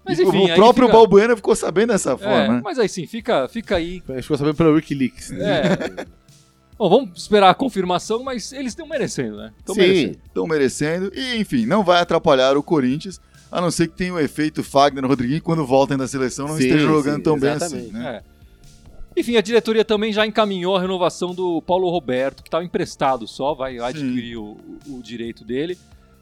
Mas 0.05 0.19
enfim, 0.19 0.51
o 0.51 0.55
próprio 0.55 0.87
fica- 0.87 0.99
Balbuena 0.99 1.37
ficou 1.37 1.55
sabendo 1.55 1.93
dessa 1.93 2.13
É, 2.13 2.17
forma, 2.17 2.49
né? 2.55 2.61
mas 2.65 2.79
aí 2.79 2.89
sim, 2.89 3.07
fica, 3.07 3.47
fica 3.49 3.77
aí. 3.77 4.03
A 4.09 4.13
gente 4.13 4.23
ficou 4.23 4.37
sabendo 4.39 4.55
pelo 4.57 4.73
Wikileaks. 4.75 5.31
né? 5.31 5.63
É. 5.63 6.07
Bom, 6.79 6.89
vamos 6.89 7.11
esperar 7.21 7.51
a 7.51 7.55
confirmação, 7.55 8.23
mas 8.23 8.53
eles 8.53 8.69
estão 8.69 8.87
merecendo, 8.87 9.37
né? 9.37 9.53
Estão 9.59 9.75
Sim. 9.75 9.81
merecendo. 9.81 10.19
Estão 10.27 10.47
merecendo. 10.47 11.13
E, 11.15 11.37
enfim, 11.41 11.67
não 11.67 11.83
vai 11.83 12.01
atrapalhar 12.01 12.57
o 12.57 12.63
Corinthians, 12.63 13.21
a 13.51 13.61
não 13.61 13.71
ser 13.71 13.89
que 13.89 13.97
tenha 13.97 14.15
o 14.15 14.21
efeito 14.21 14.63
Fagner 14.63 15.03
e 15.05 15.07
Rodriguinho 15.07 15.43
quando 15.43 15.67
voltem 15.67 15.97
da 15.97 16.07
seleção 16.07 16.47
não 16.47 16.57
Sim, 16.57 16.67
esteja 16.67 16.87
jogando 16.87 17.17
sim, 17.17 17.23
tão 17.23 17.39
bem 17.39 17.51
exatamente. 17.53 17.89
assim, 17.89 17.99
né? 17.99 18.21
É. 18.25 18.38
Enfim, 19.19 19.37
a 19.37 19.41
diretoria 19.41 19.85
também 19.85 20.13
já 20.13 20.27
encaminhou 20.27 20.77
a 20.77 20.81
renovação 20.81 21.35
do 21.35 21.61
Paulo 21.63 21.89
Roberto, 21.91 22.43
que 22.43 22.49
estava 22.49 22.65
emprestado 22.65 23.27
só, 23.27 23.53
vai 23.55 23.79
adquirir 23.79 24.37
o, 24.37 24.57
o- 24.87 24.99
o 24.99 25.03
direito 25.03 25.45
dele. 25.45 25.77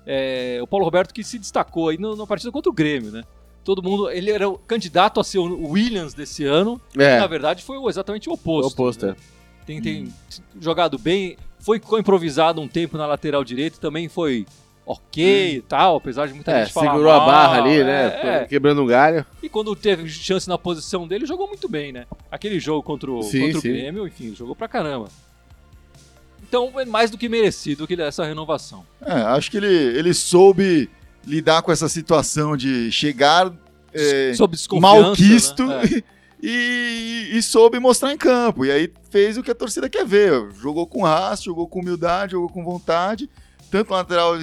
É, 0.06 0.58
o 0.62 0.66
Paulo 0.66 0.84
Roberto 0.84 1.12
que 1.12 1.22
se 1.24 1.38
destacou 1.38 1.88
aí 1.88 1.98
na 1.98 2.26
partida 2.26 2.50
contra 2.52 2.70
o 2.70 2.72
Grêmio, 2.72 3.10
né? 3.10 3.22
Todo 3.64 3.82
mundo, 3.82 4.08
ele 4.08 4.30
era 4.30 4.48
o 4.48 4.56
candidato 4.56 5.18
a 5.18 5.24
ser 5.24 5.38
o 5.38 5.68
Williams 5.70 6.14
desse 6.14 6.44
ano, 6.44 6.80
É, 6.96 7.16
e, 7.16 7.20
na 7.20 7.26
verdade 7.26 7.64
foi 7.64 7.76
o- 7.76 7.88
exatamente 7.90 8.28
o 8.28 8.32
oposto. 8.32 8.72
oposto, 8.72 9.06
é. 9.06 9.16
Tem, 9.66 9.82
tem 9.82 10.14
jogado 10.60 10.96
bem, 10.96 11.36
foi 11.58 11.80
improvisado 11.98 12.60
um 12.60 12.68
tempo 12.68 12.96
na 12.96 13.04
lateral 13.06 13.42
direita, 13.42 13.78
também 13.80 14.08
foi 14.08 14.46
ok 14.86 15.56
e 15.56 15.60
tal, 15.62 15.96
apesar 15.96 16.28
de 16.28 16.34
muita 16.34 16.52
É, 16.52 16.64
gente 16.64 16.72
falar 16.72 16.92
segurou 16.92 17.10
a 17.10 17.20
barra 17.20 17.58
ali, 17.58 17.80
é, 17.80 17.84
né? 17.84 18.20
é. 18.22 18.44
Quebrando 18.44 18.82
um 18.82 18.86
galho. 18.86 19.26
E 19.42 19.48
quando 19.48 19.74
teve 19.74 20.08
chance 20.08 20.48
na 20.48 20.56
posição 20.56 21.08
dele, 21.08 21.26
jogou 21.26 21.48
muito 21.48 21.68
bem, 21.68 21.92
né? 21.92 22.06
Aquele 22.30 22.60
jogo 22.60 22.82
contra 22.82 23.10
o, 23.10 23.22
Sim, 23.22 23.52
contra 23.52 23.58
o. 23.58 23.62
Grêmio, 23.62 24.06
enfim, 24.06 24.34
jogou 24.34 24.54
pra 24.54 24.68
caramba. 24.68 25.08
Então 26.48 26.78
é 26.78 26.84
mais 26.84 27.10
do 27.10 27.18
que 27.18 27.28
merecido 27.28 27.86
que 27.86 28.00
essa 28.00 28.24
renovação. 28.24 28.86
É, 29.04 29.12
acho 29.12 29.50
que 29.50 29.56
ele, 29.56 29.66
ele 29.66 30.14
soube 30.14 30.88
lidar 31.26 31.60
com 31.62 31.72
essa 31.72 31.88
situação 31.88 32.56
de 32.56 32.92
chegar 32.92 33.52
é, 33.92 34.32
malquisto 34.80 35.66
né? 35.66 35.82
É. 36.38 36.46
e, 36.46 37.30
e 37.32 37.42
soube 37.42 37.80
mostrar 37.80 38.12
em 38.12 38.16
campo. 38.16 38.64
E 38.64 38.70
aí 38.70 38.92
fez 39.10 39.36
o 39.36 39.42
que 39.42 39.50
a 39.50 39.54
torcida 39.54 39.88
quer 39.88 40.06
ver. 40.06 40.52
Jogou 40.60 40.86
com 40.86 41.02
raça, 41.02 41.42
jogou 41.42 41.66
com 41.66 41.80
humildade, 41.80 42.32
jogou 42.32 42.48
com 42.48 42.62
vontade, 42.62 43.28
tanto 43.70 43.92
lateral 43.92 44.34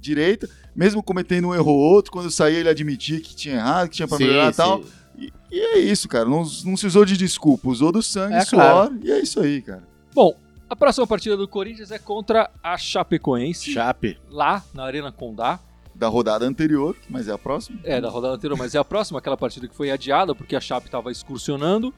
direita, 0.00 0.48
mesmo 0.74 1.02
cometendo 1.02 1.48
um 1.48 1.54
erro 1.54 1.70
ou 1.72 1.78
outro, 1.78 2.10
quando 2.12 2.30
saía 2.30 2.58
ele 2.58 2.68
admitia 2.68 3.20
que 3.20 3.34
tinha 3.34 3.56
errado, 3.56 3.88
que 3.88 3.96
tinha 3.96 4.08
pra 4.08 4.18
melhorar 4.18 4.52
e 4.52 4.54
tal. 4.54 4.82
E, 5.18 5.32
e 5.50 5.60
é 5.60 5.78
isso, 5.78 6.08
cara. 6.08 6.24
Não, 6.24 6.44
não 6.64 6.76
se 6.76 6.86
usou 6.86 7.04
de 7.04 7.16
desculpa, 7.16 7.68
usou 7.68 7.92
do 7.92 8.02
sangue, 8.02 8.34
É, 8.34 8.44
suor, 8.44 8.60
claro. 8.62 8.98
e 9.02 9.10
é 9.12 9.20
isso 9.20 9.40
aí, 9.40 9.60
cara. 9.62 9.82
Bom, 10.14 10.34
a 10.68 10.74
próxima 10.74 11.06
partida 11.06 11.36
do 11.36 11.46
Corinthians 11.46 11.90
é 11.90 11.98
contra 11.98 12.50
a 12.62 12.76
Chapecoense, 12.78 13.72
Chape. 13.72 14.18
lá 14.30 14.64
na 14.74 14.84
Arena 14.84 15.12
Condá. 15.12 15.58
Da 15.94 16.08
rodada 16.08 16.46
anterior, 16.46 16.96
mas 17.08 17.28
é 17.28 17.32
a 17.32 17.38
próxima. 17.38 17.78
É, 17.84 18.00
da 18.00 18.08
rodada 18.08 18.34
anterior, 18.34 18.56
mas 18.56 18.74
é 18.74 18.78
a 18.78 18.84
próxima, 18.84 19.18
aquela 19.18 19.36
partida 19.36 19.68
que 19.68 19.74
foi 19.76 19.90
adiada 19.90 20.34
porque 20.34 20.56
a 20.56 20.60
Chape 20.60 20.86
estava 20.86 21.12
excursionando. 21.12 21.92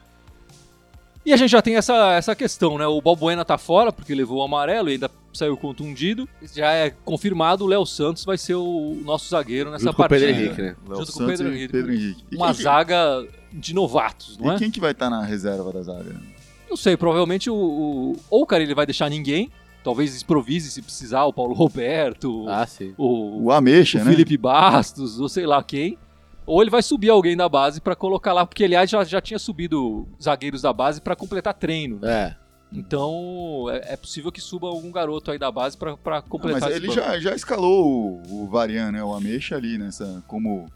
E 1.27 1.33
a 1.33 1.37
gente 1.37 1.51
já 1.51 1.63
tem 1.63 1.77
essa, 1.77 2.13
essa 2.13 2.35
questão, 2.35 2.77
né? 2.77 2.87
O 2.87 3.01
Balbuena 3.01 3.45
tá 3.45 3.57
fora 3.57 3.91
porque 3.91 4.15
levou 4.15 4.39
o 4.39 4.43
amarelo 4.43 4.91
e 4.91 4.93
ainda 4.93 5.11
saiu 5.33 5.57
contundido. 5.57 6.29
Já 6.55 6.73
é 6.73 6.91
confirmado, 7.05 7.65
o 7.65 7.67
Léo 7.67 7.87
Santos 7.87 8.25
vai 8.25 8.37
ser 8.37 8.55
o 8.57 8.99
nosso 9.05 9.29
zagueiro 9.31 9.71
nessa 9.71 9.85
Junto 9.87 9.97
com 9.97 10.03
o 10.03 10.09
partida. 10.09 10.27
Pedro 10.27 10.43
Henrique, 10.45 10.63
né? 10.63 10.77
Léo 10.87 10.99
Junto 10.99 11.13
com 11.13 11.19
o 11.19 11.27
Santos 11.27 11.27
Pedro 11.39 11.49
e 11.53 11.57
Henrique. 11.57 11.73
Pedro 11.73 11.93
Henrique. 11.95 12.25
E 12.31 12.37
Uma 12.37 12.55
que- 12.55 12.63
zaga 12.63 13.27
de 13.53 13.73
novatos, 13.75 14.37
não 14.37 14.53
E 14.53 14.57
é? 14.57 14.59
quem 14.59 14.71
que 14.71 14.81
vai 14.81 14.91
estar 14.93 15.09
na 15.09 15.23
reserva 15.25 15.73
da 15.73 15.83
zaga? 15.83 16.15
Não 16.69 16.77
sei, 16.77 16.97
provavelmente 16.97 17.49
o, 17.49 17.55
o 17.55 18.17
ou 18.29 18.43
o 18.43 18.47
cara 18.47 18.63
ele 18.63 18.75
vai 18.75 18.85
deixar 18.85 19.09
ninguém, 19.09 19.51
talvez 19.83 20.21
improvise 20.21 20.71
se 20.71 20.83
precisar, 20.83 21.25
o 21.25 21.33
Paulo 21.33 21.55
Roberto, 21.55 22.47
Ah, 22.49 22.67
sim. 22.67 22.93
o, 22.99 23.45
O 23.45 23.53
Ameixa, 23.53 24.01
o 24.01 24.05
né? 24.05 24.11
Felipe 24.11 24.37
Bastos, 24.37 25.19
ou 25.21 25.29
sei 25.29 25.47
lá 25.47 25.63
quem. 25.63 25.97
Ou 26.47 26.61
ele 26.61 26.71
vai 26.71 26.83
subir 26.83 27.11
alguém 27.11 27.37
da 27.37 27.49
base 27.49 27.81
pra 27.81 27.97
colocar 27.97 28.33
lá, 28.33 28.45
porque 28.45 28.65
aliás 28.65 28.91
já, 28.91 29.03
já 29.05 29.21
tinha 29.21 29.39
subido 29.39 30.07
zagueiros 30.23 30.63
da 30.63 30.73
base 30.73 31.01
pra 31.01 31.17
completar 31.17 31.55
treino. 31.55 31.99
né? 32.01 32.37
É. 32.41 32.45
Então 32.73 33.67
é, 33.71 33.93
é 33.95 33.97
possível 33.97 34.33
que 34.33 34.41
suba 34.41 34.67
algum 34.67 34.91
garoto 34.91 35.31
aí 35.31 35.39
da 35.39 35.51
base 35.51 35.79
Ah, 35.81 36.23
completar 36.23 36.61
mas 36.61 36.71
esse 36.77 36.85
ele 36.85 36.93
já, 36.93 37.19
já 37.21 37.35
escalou 37.35 38.21
o, 38.29 38.43
o 38.43 38.49
Varian, 38.49 38.91
né? 38.91 39.03
O 39.03 39.15
Ameixa 39.15 39.57
ali 39.57 39.79
nessa. 39.79 40.23
Como, 40.27 40.67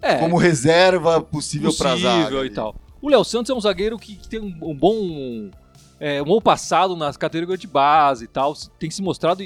é, 0.00 0.18
como 0.18 0.36
reserva 0.36 1.20
possível, 1.20 1.72
pra 1.74 1.90
possível 1.90 2.22
zaga. 2.22 2.36
e 2.36 2.40
ali. 2.40 2.50
tal. 2.50 2.76
O 3.00 3.08
Léo 3.08 3.24
Santos 3.24 3.50
é 3.50 3.54
um 3.54 3.60
zagueiro 3.60 3.98
que, 3.98 4.14
que 4.14 4.28
tem 4.28 4.40
um, 4.40 4.56
um 4.70 4.74
bom 4.76 5.50
é, 5.98 6.20
um 6.22 6.26
bom 6.26 6.40
passado 6.40 6.96
nas 6.96 7.16
categorias 7.16 7.60
de 7.60 7.66
base 7.66 8.24
e 8.24 8.28
tal, 8.28 8.54
tem 8.78 8.90
se 8.90 9.02
mostrado 9.02 9.44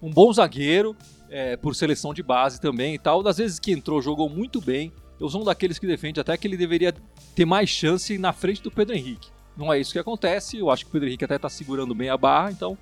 um 0.00 0.10
bom 0.10 0.32
zagueiro 0.32 0.96
é, 1.30 1.56
por 1.56 1.74
seleção 1.74 2.12
de 2.14 2.22
base 2.22 2.60
também 2.60 2.94
e 2.94 2.98
tal. 2.98 3.22
Das 3.22 3.38
vezes 3.38 3.58
que 3.58 3.72
entrou, 3.72 4.00
jogou 4.02 4.28
muito 4.28 4.60
bem. 4.60 4.92
Eu 5.20 5.28
sou 5.28 5.40
um 5.42 5.44
daqueles 5.44 5.78
que 5.78 5.86
defende 5.86 6.20
até 6.20 6.36
que 6.36 6.46
ele 6.46 6.56
deveria 6.56 6.94
ter 7.34 7.44
mais 7.44 7.68
chance 7.68 8.16
na 8.18 8.32
frente 8.32 8.62
do 8.62 8.70
Pedro 8.70 8.94
Henrique. 8.94 9.28
Não 9.56 9.72
é 9.72 9.80
isso 9.80 9.92
que 9.92 9.98
acontece, 9.98 10.58
eu 10.58 10.70
acho 10.70 10.84
que 10.84 10.90
o 10.90 10.92
Pedro 10.92 11.08
Henrique 11.08 11.24
até 11.24 11.36
tá 11.36 11.48
segurando 11.48 11.92
bem 11.92 12.08
a 12.08 12.16
barra, 12.16 12.52
então 12.52 12.78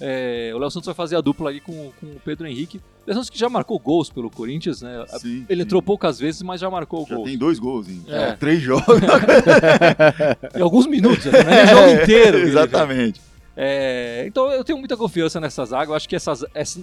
é, 0.00 0.52
o 0.54 0.58
Léo 0.58 0.70
Santos 0.70 0.86
vai 0.86 0.94
fazer 0.94 1.16
a 1.16 1.20
dupla 1.20 1.50
ali 1.50 1.60
com, 1.60 1.90
com 2.00 2.06
o 2.06 2.20
Pedro 2.24 2.46
Henrique. 2.46 2.78
O 2.78 2.82
Léo 3.06 3.14
Santos 3.14 3.30
que 3.30 3.38
já 3.38 3.48
marcou 3.48 3.78
gols 3.78 4.10
pelo 4.10 4.30
Corinthians, 4.30 4.82
né? 4.82 5.04
Sim, 5.18 5.44
Ele 5.48 5.62
sim. 5.62 5.66
entrou 5.66 5.82
poucas 5.82 6.18
vezes, 6.18 6.42
mas 6.42 6.60
já 6.60 6.70
marcou 6.70 7.04
Já 7.08 7.16
gols. 7.16 7.28
tem 7.28 7.36
dois 7.36 7.58
gols 7.58 7.88
em 7.88 8.02
É. 8.08 8.32
três 8.32 8.60
jogos. 8.60 8.84
Em 10.56 10.60
alguns 10.62 10.86
minutos, 10.86 11.24
né? 11.26 11.38
é 11.60 11.64
o 11.64 11.66
jogo 11.68 12.02
inteiro. 12.02 12.38
Exatamente. 12.38 13.20
É, 13.56 14.24
então 14.26 14.50
eu 14.52 14.64
tenho 14.64 14.78
muita 14.78 14.96
confiança 14.96 15.40
nessa 15.40 15.64
zaga. 15.64 15.90
Eu 15.90 15.94
acho 15.94 16.08
que 16.08 16.16
essa, 16.16 16.32
essa, 16.54 16.80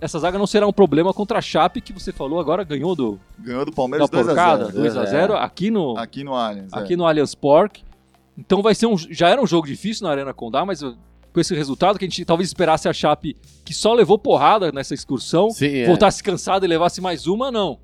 essa 0.00 0.18
zaga 0.18 0.38
não 0.38 0.46
será 0.46 0.66
um 0.66 0.72
problema 0.72 1.12
contra 1.12 1.38
a 1.38 1.42
Chape, 1.42 1.80
que 1.80 1.92
você 1.92 2.12
falou 2.12 2.38
agora, 2.38 2.62
ganhou 2.64 2.94
do, 2.94 3.18
Ganhou 3.38 3.64
do 3.64 3.72
Palmeiras 3.72 4.08
2 4.08 4.22
a 4.22 4.26
porcada, 4.26 4.64
0 4.66 4.76
2 4.76 4.96
a 4.96 5.04
2x0, 5.04 5.34
aqui 5.34 5.70
no, 5.70 5.96
Aqui 5.98 6.24
no 6.24 6.34
Allianz. 6.34 6.72
aqui 6.72 6.94
é. 6.94 6.96
no 6.96 7.06
Allianz 7.06 7.34
Park. 7.34 7.78
Então 8.36 8.62
vai 8.62 8.74
ser 8.74 8.86
um. 8.86 8.96
Já 8.96 9.28
era 9.28 9.42
um 9.42 9.46
jogo 9.46 9.66
difícil 9.66 10.06
na 10.06 10.12
Arena 10.12 10.32
Condá, 10.32 10.64
mas 10.64 10.80
uh, 10.82 10.96
com 11.32 11.40
esse 11.40 11.54
resultado 11.54 11.98
que 11.98 12.04
a 12.04 12.08
gente 12.08 12.24
talvez 12.24 12.48
esperasse 12.48 12.88
a 12.88 12.92
Chape, 12.92 13.36
que 13.64 13.74
só 13.74 13.92
levou 13.92 14.18
porrada 14.18 14.70
nessa 14.70 14.94
excursão, 14.94 15.50
Sim, 15.50 15.78
é. 15.78 15.86
voltasse 15.86 16.22
cansado 16.22 16.64
e 16.64 16.68
levasse 16.68 17.00
mais 17.00 17.26
uma, 17.26 17.50
não. 17.50 17.78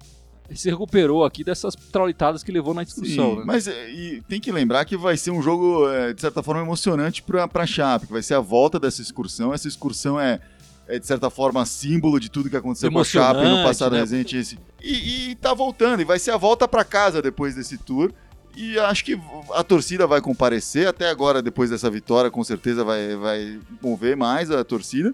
Ele 0.49 0.59
se 0.59 0.69
recuperou 0.69 1.25
aqui 1.25 1.43
dessas 1.43 1.75
traulitadas 1.75 2.43
que 2.43 2.53
levou 2.53 2.75
na 2.75 2.83
excursão. 2.83 3.31
Sim, 3.31 3.37
né? 3.39 3.45
mas 3.47 3.67
é, 3.67 3.91
e 3.91 4.23
tem 4.29 4.39
que 4.39 4.53
lembrar 4.53 4.85
que 4.85 4.97
vai 4.97 5.17
ser 5.17 5.31
um 5.31 5.41
jogo, 5.41 5.89
é, 5.89 6.13
de 6.13 6.21
certa 6.21 6.43
forma, 6.43 6.61
emocionante 6.61 7.23
pra, 7.23 7.49
pra 7.49 7.67
Chape, 7.67 8.07
que 8.07 8.13
vai 8.13 8.23
ser 8.23 8.35
a 8.35 8.41
volta 8.41 8.79
dessa 8.79 9.01
excursão. 9.01 9.55
Essa 9.55 9.67
excursão 9.67 10.21
é, 10.21 10.41
é, 10.89 10.99
de 10.99 11.07
certa 11.07 11.31
forma, 11.31 11.65
símbolo 11.65 12.19
de 12.21 12.31
tudo 12.31 12.51
que 12.51 12.57
aconteceu 12.57 12.91
com 12.93 12.99
a 13.01 13.05
Chape 13.05 13.35
no 13.35 13.41
Emocionante, 13.41 13.67
passado 13.69 13.93
né? 13.95 14.01
recente. 14.01 14.37
Esse. 14.37 14.59
E, 14.83 15.31
e 15.31 15.35
tá 15.37 15.55
voltando, 15.55 16.01
e 16.01 16.05
vai 16.05 16.19
ser 16.19 16.31
a 16.33 16.37
volta 16.37 16.67
pra 16.69 16.85
casa 16.85 17.23
depois 17.23 17.55
desse 17.55 17.79
tour. 17.79 18.13
E 18.57 18.79
acho 18.79 19.05
que 19.05 19.21
a 19.53 19.65
torcida 19.65 20.07
vai 20.07 20.21
comparecer, 20.21 20.87
até 20.87 21.09
agora, 21.11 21.43
depois 21.43 21.71
dessa 21.71 21.91
vitória, 21.91 22.31
com 22.31 22.45
certeza 22.45 22.85
vai, 22.85 23.17
vai 23.17 23.59
mover 23.83 24.17
mais 24.17 24.49
a 24.51 24.63
torcida. 24.63 25.13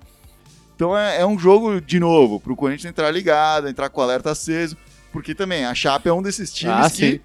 Então 0.77 0.97
é, 0.97 1.21
é 1.21 1.27
um 1.27 1.39
jogo, 1.39 1.81
de 1.81 1.99
novo, 1.99 2.39
pro 2.41 2.55
Corinthians 2.57 2.91
entrar 2.91 3.11
ligado, 3.11 3.69
entrar 3.69 3.89
com 3.89 4.01
o 4.01 4.05
alerta 4.05 4.31
aceso, 4.31 4.77
porque 5.13 5.35
também 5.35 5.65
a 5.65 5.75
Chape 5.75 6.09
é 6.09 6.13
um 6.13 6.21
desses 6.23 6.53
times 6.53 6.75
Ah, 6.87 6.91
que 6.91 6.97
sim. 7.13 7.21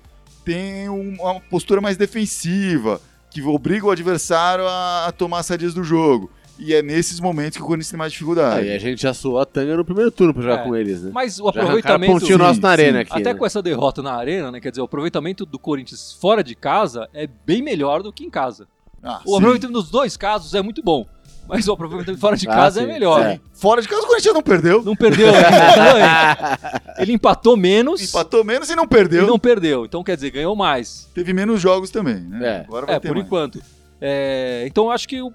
tem 0.45 0.88
um- 0.89 1.15
uma 1.19 1.39
postura 1.41 1.81
mais 1.81 1.97
defensiva, 1.97 3.01
que 3.29 3.41
obriga 3.41 3.86
o 3.86 3.91
adversário 3.91 4.65
a, 4.67 5.08
a 5.08 5.12
tomar 5.12 5.39
as 5.39 5.49
rédeas 5.49 5.73
do 5.73 5.84
jogo. 5.84 6.29
E 6.58 6.74
é 6.74 6.82
nesses 6.82 7.20
momentos 7.20 7.58
que 7.58 7.63
o 7.63 7.65
Corinthians 7.65 7.89
tem 7.89 7.98
mais 7.98 8.12
dificuldade. 8.13 8.62
Aí 8.62 8.74
a 8.76 8.80
gente 8.80 9.02
já 9.02 9.13
suou 9.13 9.39
a 9.39 9.46
tanga 9.46 9.76
no 9.76 9.84
primeiro 9.84 10.10
turno 10.10 10.34
pra 10.34 10.41
jogar 10.41 10.60
É. 10.62 10.63
com 10.63 10.76
eles, 10.76 11.02
né? 11.04 11.12
Mas 11.13 11.39
o 11.39 11.48
aproveitamento. 11.50 12.13
pontinho 12.13 12.38
nosso 12.38 12.62
na 12.62 12.70
arena 12.70 12.98
sim. 13.00 13.02
aqui. 13.02 13.12
Até 13.12 13.34
né? 13.34 13.39
com 13.39 13.46
essa 13.46 13.62
derrota 13.62 14.02
na 14.02 14.13
arena, 14.13 14.52
né? 14.52 14.62
Quer 14.62 14.70
dizer, 14.70 14.82
o 14.82 14.86
aproveitamento 14.86 15.46
do 15.46 15.60
Corinthians 15.60 16.13
fora 16.20 16.41
de 16.44 16.56
casa 16.56 17.10
é 17.13 17.28
bem 17.46 17.62
melhor 17.62 18.02
do 18.02 18.12
que 18.13 18.24
em 18.24 18.30
casa. 18.30 18.68
Ah, 19.04 19.20
O 19.26 19.32
sim. 19.32 19.38
aproveitamento 19.38 19.78
nos 19.78 19.89
dois 19.91 20.15
casos 20.15 20.54
é 20.56 20.62
muito 20.62 20.82
bom. 20.82 21.06
Mas 21.48 21.68
o 21.68 21.74
aproveitamento 21.74 22.20
fora 22.20 22.36
de 22.36 22.48
Ah, 22.50 22.54
casa 22.56 22.80
é 22.82 22.86
sim. 22.86 22.91
melhor. 22.91 23.22
É. 23.22 23.39
Fora 23.54 23.80
de 23.82 23.88
casa 23.88 24.02
o 24.02 24.08
Corinthians 24.08 24.34
não 24.34 24.41
perdeu. 24.41 24.82
Não 24.84 24.96
perdeu 24.96 25.28
ainda. 25.28 26.60
Ele 26.98 27.12
empatou 27.13 27.56
menos 27.58 28.02
Empatou 28.02 28.44
menos 28.44 28.70
e 28.70 28.76
não 28.76 28.88
perdeu. 28.88 29.24
e 29.26 29.28
não 29.28 29.38
perdeu. 29.38 29.86
Então, 29.86 30.04
quer 30.04 30.15
dizer, 30.15 30.32
ganhou 30.32 30.56
mais. 30.56 31.08
Teve 31.13 31.34
menos 31.34 31.62
jogos 31.62 31.89
também, 31.91 32.15
né? 32.15 32.48
É. 32.48 32.60
Agora 32.62 32.86
vai 32.88 32.96
É, 32.96 33.00
ter 33.00 33.10
por 33.10 33.15
mais. 33.15 33.28
enquanto. 33.28 33.62
É, 34.02 34.63
então, 34.68 34.86
eu 34.86 34.91
acho 34.91 35.08
que. 35.08 35.22
o- 35.22 35.32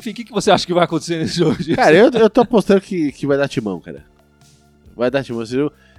Enfim, 0.00 0.10
o 0.10 0.14
que, 0.14 0.24
que 0.24 0.32
você 0.32 0.50
acha 0.50 0.66
que 0.66 0.72
vai 0.72 0.84
acontecer 0.84 1.18
nesse 1.18 1.36
jogo? 1.36 1.56
Cara, 1.76 1.94
eu, 1.94 2.10
eu 2.10 2.30
tô 2.30 2.40
apostando 2.40 2.80
que, 2.80 3.12
que 3.12 3.26
vai 3.26 3.36
dar 3.36 3.48
timão, 3.48 3.78
cara. 3.78 4.02
Vai 4.96 5.10
dar 5.10 5.22
timão. 5.22 5.44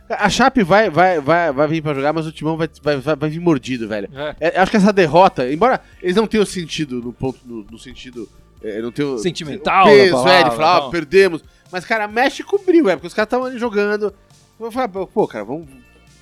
A 0.10 0.28
Chape 0.28 0.64
vai, 0.64 0.90
vai, 0.90 1.22
vai, 1.22 1.52
vai 1.52 1.68
vir 1.68 1.84
pra 1.84 1.94
jogar, 1.94 2.12
mas 2.12 2.26
o 2.26 2.32
Timão 2.32 2.58
vai, 2.58 2.68
vai, 2.82 2.98
vai, 2.98 3.30
vir 3.30 3.40
mordido, 3.40 3.88
velho. 3.88 4.10
É. 4.14 4.36
É, 4.40 4.60
acho 4.60 4.72
que 4.72 4.78
essa 4.78 4.92
derrota, 4.92 5.50
embora 5.50 5.80
eles 6.02 6.16
não 6.16 6.28
tenham 6.28 6.46
sentido 6.46 7.02
no 7.02 7.14
ponto, 7.14 7.40
no, 7.46 7.64
no 7.64 7.80
sentido. 7.80 8.28
É, 8.62 8.82
não 8.82 8.92
tenham 8.92 9.18
Sentimental 9.18 9.86
o 9.86 9.90
peso, 9.90 10.12
da 10.12 10.18
palavra, 10.18 10.34
é, 10.34 10.50
de 10.50 10.56
falar, 10.56 10.78
ah, 10.78 10.90
perdemos. 10.90 11.44
Mas, 11.72 11.86
cara, 11.86 12.08
mexe 12.08 12.44
com 12.44 12.58
o 12.58 12.60
brilho, 12.60 12.90
é, 12.90 12.96
porque 12.96 13.08
os 13.08 13.14
caras 13.14 13.28
estavam 13.28 13.46
ali 13.46 13.58
jogando. 13.58 14.14
Eu 14.60 14.72
falar, 14.72 14.90
pô, 14.90 15.28
cara, 15.28 15.46
vamos, 15.46 15.68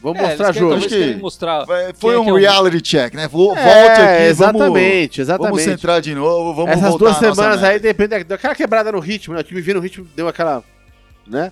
vamos 0.01 0.19
É, 0.19 0.27
mostrar 0.27 0.51
jogo. 0.53 0.75
Acho 0.75 0.87
que- 0.89 1.15
mostrar. 1.15 1.65
Vai- 1.65 1.93
Foi 1.93 2.15
é 2.15 2.19
um 2.19 2.37
é 2.37 2.41
reality 2.41 2.81
check, 2.81 3.13
né? 3.13 3.27
Vo- 3.27 3.47
Volte 3.47 3.59
É, 3.59 3.91
aqui, 3.93 4.33
vamos, 4.33 4.61
exatamente, 4.61 5.21
exatamente. 5.21 5.49
vamos 5.51 5.61
centrar 5.63 6.01
de 6.01 6.15
novo, 6.15 6.53
vamos 6.53 6.71
Essas 6.71 6.89
voltar 6.89 7.05
duas 7.05 7.17
semanas 7.35 7.63
aí, 7.63 7.79
depende 7.79 8.23
daquela 8.23 8.55
quebrada 8.55 8.91
no 8.91 8.99
ritmo, 8.99 9.33
né? 9.33 9.41
O 9.41 9.43
time 9.43 9.61
vindo 9.61 9.75
no 9.77 9.81
ritmo, 9.81 10.07
deu 10.15 10.27
aquela. 10.27 10.63
né? 11.27 11.51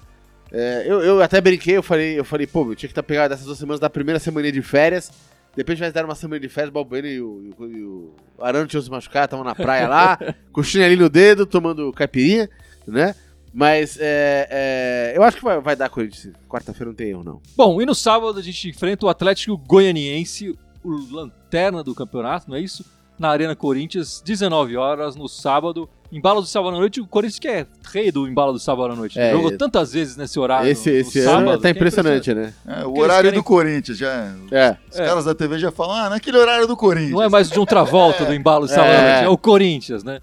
É, 0.52 0.84
eu, 0.88 1.02
eu 1.02 1.22
até 1.22 1.42
brinquei, 1.42 1.76
eu 1.76 1.84
falei, 1.84 2.18
eu 2.18 2.24
falei, 2.24 2.48
pô, 2.48 2.62
eu 2.72 2.76
tinha 2.76 2.88
que 2.88 2.94
estar 2.94 3.04
pegado 3.04 3.30
dessas 3.30 3.46
duas 3.46 3.58
semanas 3.58 3.80
da 3.82 3.90
primeira 3.90 4.18
semana 4.20 4.50
de 4.52 4.62
férias. 4.62 5.12
Depois 5.56 5.78
tivesse 5.78 5.94
dado 5.94 6.06
uma 6.06 6.16
semana 6.16 6.40
de 6.40 6.48
férias, 6.48 6.70
o 6.70 6.74
Balbuena 6.74 7.08
e 7.08 7.20
o, 7.20 7.42
e 7.60 7.64
o, 7.64 7.68
e 7.72 7.84
o 7.84 8.14
Arano 8.40 8.68
tinham 8.68 8.82
se 8.82 8.90
machucado, 8.90 9.26
estavam 9.26 9.44
na 9.44 9.56
praia 9.56 9.88
lá, 9.88 10.18
com 10.54 10.62
o 10.62 10.64
chinelinho 10.64 11.02
no 11.02 11.10
dedo, 11.10 11.46
tomando 11.48 11.92
caipirinha, 11.92 12.48
né? 12.88 13.14
Mas 13.60 13.98
é, 14.00 14.48
é, 14.52 15.14
eu 15.18 15.24
acho 15.24 15.38
que 15.38 15.44
vai, 15.44 15.60
vai 15.60 15.76
dar 15.76 15.90
Corinthians. 15.90 16.32
Quarta-feira 16.48 16.92
não 16.92 16.96
tem 16.96 17.10
erro, 17.10 17.24
não. 17.24 17.42
Bom, 17.56 17.82
e 17.82 17.88
no 17.88 17.96
sábado 17.96 18.38
a 18.38 18.42
gente 18.44 18.70
enfrenta 18.70 19.08
o 19.08 19.10
Atlético 19.10 19.58
Goianiense, 19.58 20.56
o 20.84 20.92
lanterna 21.12 21.84
do 21.84 21.96
campeonato, 21.96 22.48
não 22.48 22.56
é 22.56 22.62
isso? 22.62 22.86
Na 23.18 23.30
Arena 23.30 23.56
Corinthians, 23.56 24.22
19 24.24 24.78
horas 24.78 25.16
no 25.16 25.28
sábado. 25.28 25.90
Embalo 26.12 26.40
do 26.40 26.46
sábado 26.48 26.76
à 26.76 26.80
noite, 26.80 27.02
o 27.02 27.08
Corinthians 27.08 27.40
que 27.40 27.48
é 27.48 27.66
rei 27.92 28.12
do 28.12 28.28
embalo 28.28 28.54
do 28.54 28.60
sábado 28.60 28.94
à 28.94 28.96
noite. 28.96 29.20
É, 29.20 29.32
Jogou 29.32 29.52
é. 29.52 29.58
tantas 29.58 29.92
vezes 29.92 30.16
nesse 30.16 30.40
horário. 30.40 30.70
esse 30.70 30.90
esse 30.92 31.24
sábado, 31.24 31.50
ano 31.50 31.52
tá 31.58 31.62
que 31.64 31.68
é 31.68 31.72
impressionante, 31.72 32.34
né? 32.36 32.54
É, 32.66 32.82
o 32.82 32.84
Porque 32.84 33.02
horário 33.02 33.24
querem- 33.24 33.40
do 33.40 33.44
Corinthians, 33.44 33.98
já. 33.98 34.34
É. 34.52 34.78
Os 34.90 35.00
É. 35.00 35.06
caras 35.06 35.26
da 35.26 35.34
TV 35.34 35.58
já 35.58 35.72
falam, 35.72 35.96
ah, 35.96 36.10
naquele 36.12 36.38
horário 36.38 36.68
do 36.68 36.78
Corinthians. 36.78 37.12
Não 37.12 37.24
é 37.24 37.28
mais 37.28 37.50
de 37.50 37.60
um 37.60 37.66
travolta 37.66 38.24
do 38.24 38.34
embalo 38.36 38.68
do 38.68 38.70
sábado 38.72 38.92
à 38.92 38.94
É. 38.94 39.12
noite, 39.14 39.26
é 39.26 39.30
o 39.30 39.38
Corinthians, 39.38 40.04
né? 40.04 40.20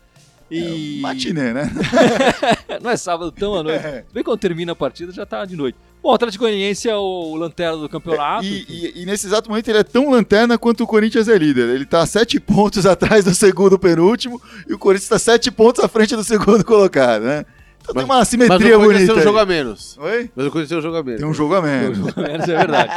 E 0.51 0.99
Matinê, 1.01 1.53
né? 1.53 1.71
não 2.83 2.91
é 2.91 2.97
sábado 2.97 3.33
tão 3.33 3.55
à 3.55 3.63
noite. 3.63 3.85
É. 3.85 4.05
Bem 4.13 4.23
quando 4.23 4.39
termina 4.39 4.73
a 4.73 4.77
partida 4.77 5.11
já 5.13 5.25
tá 5.27 5.45
de 5.45 5.57
noite. 5.57 5.77
Bom, 6.03 6.11
o 6.11 6.15
Atlético 6.15 6.45
Goianiense 6.45 6.89
é 6.89 6.95
o 6.95 7.35
lanterna 7.35 7.79
do 7.79 7.89
campeonato. 7.89 8.45
E, 8.45 8.65
e- 8.69 9.03
e 9.03 9.07
nesse 9.07 9.27
exato 9.27 9.49
momento 9.49 9.69
ele 9.69 9.79
é 9.79 9.83
tão 9.85 10.11
lanterna 10.11 10.59
quanto 10.59 10.85
o 10.85 10.87
Corinthians 10.87 11.29
é 11.29 11.39
líder. 11.39 11.71
Ele 11.71 11.87
tá 11.87 12.05
sete 12.05 12.39
pontos 12.39 12.85
atrás 12.87 13.25
do 13.25 13.35
segundo 13.35 13.79
penúltimo 13.79 14.41
e 14.69 14.75
o 14.75 14.79
Corinthians 14.79 15.09
tá 15.09 15.19
sete 15.19 15.51
pontos 15.51 15.83
à 15.83 15.89
frente 15.89 16.15
do 16.15 16.23
segundo 16.23 16.63
colocado, 16.65 17.23
né? 17.23 17.47
Então 17.81 17.95
tem 17.95 18.05
uma 18.05 18.17
Mas 18.19 18.29
o 18.29 18.31
simetria 18.31 18.77
Corinthians 18.77 18.89
bonita. 19.09 19.13
tem 19.13 19.21
um 19.21 19.25
jogo 19.25 19.39
a 19.39 19.47
menos. 19.47 19.99
Oi? 19.99 20.31
Mas 20.37 20.47
o 20.47 20.51
Corinthians 20.51 20.69
tem 20.69 20.79
um 20.79 20.83
jogo 20.83 20.97
a 20.97 21.03
menos. 21.03 21.21
Tem 21.21 21.29
um 21.31 21.35
jogo 21.35 21.55
a 21.55 21.63
menos. 21.63 21.99
Menos 22.15 22.49
é 22.49 22.57
verdade. 22.57 22.93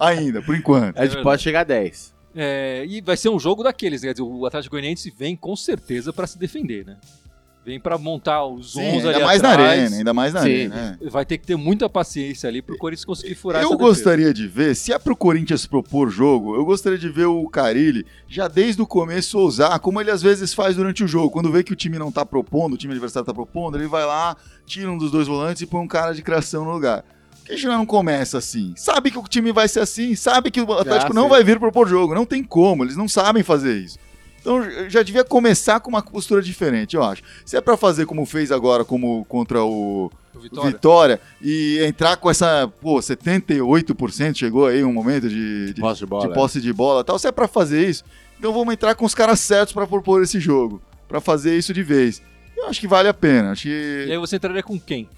Ainda, 0.00 0.42
por 0.42 0.56
enquanto. 0.56 0.96
A 0.96 1.02
gente 1.02 1.14
verdade. 1.14 1.22
pode 1.22 1.42
chegar 1.42 1.60
a 1.60 1.64
10. 1.64 2.12
É, 2.34 2.84
e 2.88 3.00
vai 3.00 3.16
ser 3.16 3.28
um 3.28 3.38
jogo 3.38 3.62
daqueles, 3.62 4.02
né? 4.02 4.08
Quer 4.08 4.12
dizer, 4.14 4.22
o 4.24 4.46
Atlético 4.46 4.72
Goianiense 4.74 5.12
vem 5.16 5.36
com 5.36 5.54
certeza 5.54 6.12
pra 6.12 6.26
se 6.26 6.38
defender, 6.38 6.84
né? 6.86 6.96
Vem 7.64 7.78
pra 7.78 7.96
montar 7.96 8.44
os 8.44 8.74
11 8.76 9.02
Sim, 9.02 9.06
ali 9.06 9.14
ainda 9.14 9.24
mais 9.24 9.40
na 9.42 9.52
atrás. 9.52 9.70
arena, 9.80 9.96
ainda 9.96 10.12
mais 10.12 10.34
na 10.34 10.40
Sim. 10.40 10.48
arena. 10.48 10.74
né? 10.74 10.98
Vai 11.08 11.24
ter 11.24 11.38
que 11.38 11.46
ter 11.46 11.54
muita 11.54 11.88
paciência 11.88 12.48
ali 12.48 12.60
pro 12.60 12.76
Corinthians 12.76 13.04
conseguir 13.04 13.36
furar 13.36 13.62
Eu 13.62 13.68
essa 13.68 13.76
defesa. 13.76 13.88
gostaria 13.94 14.34
de 14.34 14.48
ver, 14.48 14.74
se 14.74 14.92
é 14.92 14.98
pro 14.98 15.14
Corinthians 15.14 15.64
propor 15.64 16.10
jogo, 16.10 16.56
eu 16.56 16.64
gostaria 16.64 16.98
de 16.98 17.08
ver 17.08 17.26
o 17.26 17.46
Carilli 17.48 18.04
já 18.26 18.48
desde 18.48 18.82
o 18.82 18.86
começo 18.86 19.38
ousar, 19.38 19.78
como 19.78 20.00
ele 20.00 20.10
às 20.10 20.20
vezes 20.20 20.52
faz 20.52 20.74
durante 20.74 21.04
o 21.04 21.06
jogo. 21.06 21.30
Quando 21.30 21.52
vê 21.52 21.62
que 21.62 21.72
o 21.72 21.76
time 21.76 22.00
não 22.00 22.10
tá 22.10 22.26
propondo, 22.26 22.72
o 22.72 22.76
time 22.76 22.94
adversário 22.94 23.26
tá 23.26 23.32
propondo, 23.34 23.76
ele 23.78 23.86
vai 23.86 24.04
lá, 24.04 24.36
tira 24.66 24.90
um 24.90 24.98
dos 24.98 25.12
dois 25.12 25.28
volantes 25.28 25.62
e 25.62 25.66
põe 25.66 25.80
um 25.82 25.86
cara 25.86 26.12
de 26.14 26.22
criação 26.22 26.64
no 26.64 26.72
lugar. 26.72 27.04
A 27.52 27.56
gente 27.56 27.66
não 27.66 27.84
começa 27.86 28.38
assim? 28.38 28.72
Sabe 28.76 29.10
que 29.10 29.18
o 29.18 29.22
time 29.24 29.52
vai 29.52 29.68
ser 29.68 29.80
assim, 29.80 30.14
sabe 30.14 30.50
que 30.50 30.60
o 30.60 30.72
Atlético 30.72 31.12
Ah, 31.12 31.14
não 31.14 31.24
sim. 31.24 31.28
vai 31.28 31.44
vir 31.44 31.58
propor 31.58 31.88
jogo, 31.88 32.14
não 32.14 32.24
tem 32.24 32.42
como, 32.42 32.82
eles 32.84 32.96
não 32.96 33.06
sabem 33.08 33.42
fazer 33.42 33.76
isso. 33.76 33.98
Então 34.40 34.60
já 34.90 35.02
devia 35.02 35.22
começar 35.22 35.78
com 35.80 35.88
uma 35.88 36.02
postura 36.02 36.42
diferente, 36.42 36.96
eu 36.96 37.02
acho. 37.04 37.22
Se 37.44 37.56
é 37.56 37.60
pra 37.60 37.76
fazer 37.76 38.06
como 38.06 38.26
fez 38.26 38.50
agora, 38.50 38.84
como 38.84 39.24
contra 39.26 39.62
o, 39.62 40.10
O 40.34 40.38
Vitória. 40.40 40.70
Vitória 40.70 41.20
e 41.40 41.78
entrar 41.84 42.16
com 42.16 42.28
essa, 42.28 42.68
pô, 42.80 42.98
78% 42.98 44.36
chegou 44.36 44.66
aí 44.66 44.82
um 44.82 44.92
momento 44.92 45.28
de, 45.28 45.72
de, 45.74 45.80
Posse 45.80 46.00
de 46.00 46.06
bola. 46.06 46.28
de 46.28 46.34
posse 46.34 46.60
de 46.60 46.72
bola 46.72 47.00
e 47.02 47.04
tal. 47.04 47.18
Se 47.18 47.28
é 47.28 47.32
pra 47.32 47.46
fazer 47.46 47.88
isso, 47.88 48.02
então 48.38 48.52
vamos 48.52 48.72
entrar 48.74 48.94
com 48.94 49.04
os 49.04 49.14
caras 49.14 49.38
certos 49.40 49.72
pra 49.72 49.86
propor 49.86 50.22
esse 50.22 50.40
jogo, 50.40 50.80
Pra 51.08 51.20
fazer 51.20 51.56
isso 51.56 51.72
de 51.74 51.82
vez. 51.82 52.22
Eu 52.56 52.66
acho 52.68 52.80
que 52.80 52.88
vale 52.88 53.08
a 53.08 53.14
pena. 53.14 53.52
Acho 53.52 53.68
E 53.68 54.04
que 54.06 54.12
aí 54.12 54.18
você 54.18 54.36
entraria 54.36 54.62
com 54.62 54.78
quem? 54.80 55.08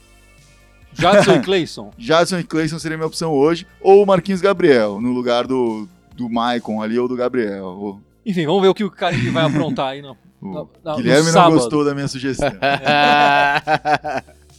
Jadson 0.95 1.35
e 1.35 1.41
Clayson? 1.43 1.93
Jadson 1.99 2.39
e 2.39 2.45
Clayson 2.45 2.79
seria 2.79 2.97
minha 2.97 3.07
opção 3.07 3.33
hoje, 3.33 3.67
ou 3.81 4.03
o 4.03 4.07
Marquinhos 4.07 4.41
Gabriel, 4.41 5.01
no 5.01 5.13
lugar 5.13 5.47
do, 5.47 5.89
do 6.17 6.31
Maicon 6.31 6.83
ali 6.83 6.99
ou 6.99 7.09
do 7.09 7.17
Gabriel. 7.17 7.67
O, 7.67 8.01
Enfim, 8.25 8.47
vamos 8.47 8.63
ver 8.63 8.69
o 8.69 8.75
que 8.75 8.85
o 8.85 8.91
Carilli 8.91 9.31
vai 9.31 9.45
aprontar 9.45 9.89
aí. 9.89 10.03
No... 10.03 10.13
o 10.13 10.17
Não, 10.41 10.69
não, 10.85 10.97
Guilherme 10.97 11.33
não 11.33 11.51
gostou 11.51 11.85
da 11.85 11.95
minha 11.95 12.09
sugestão. 12.09 12.51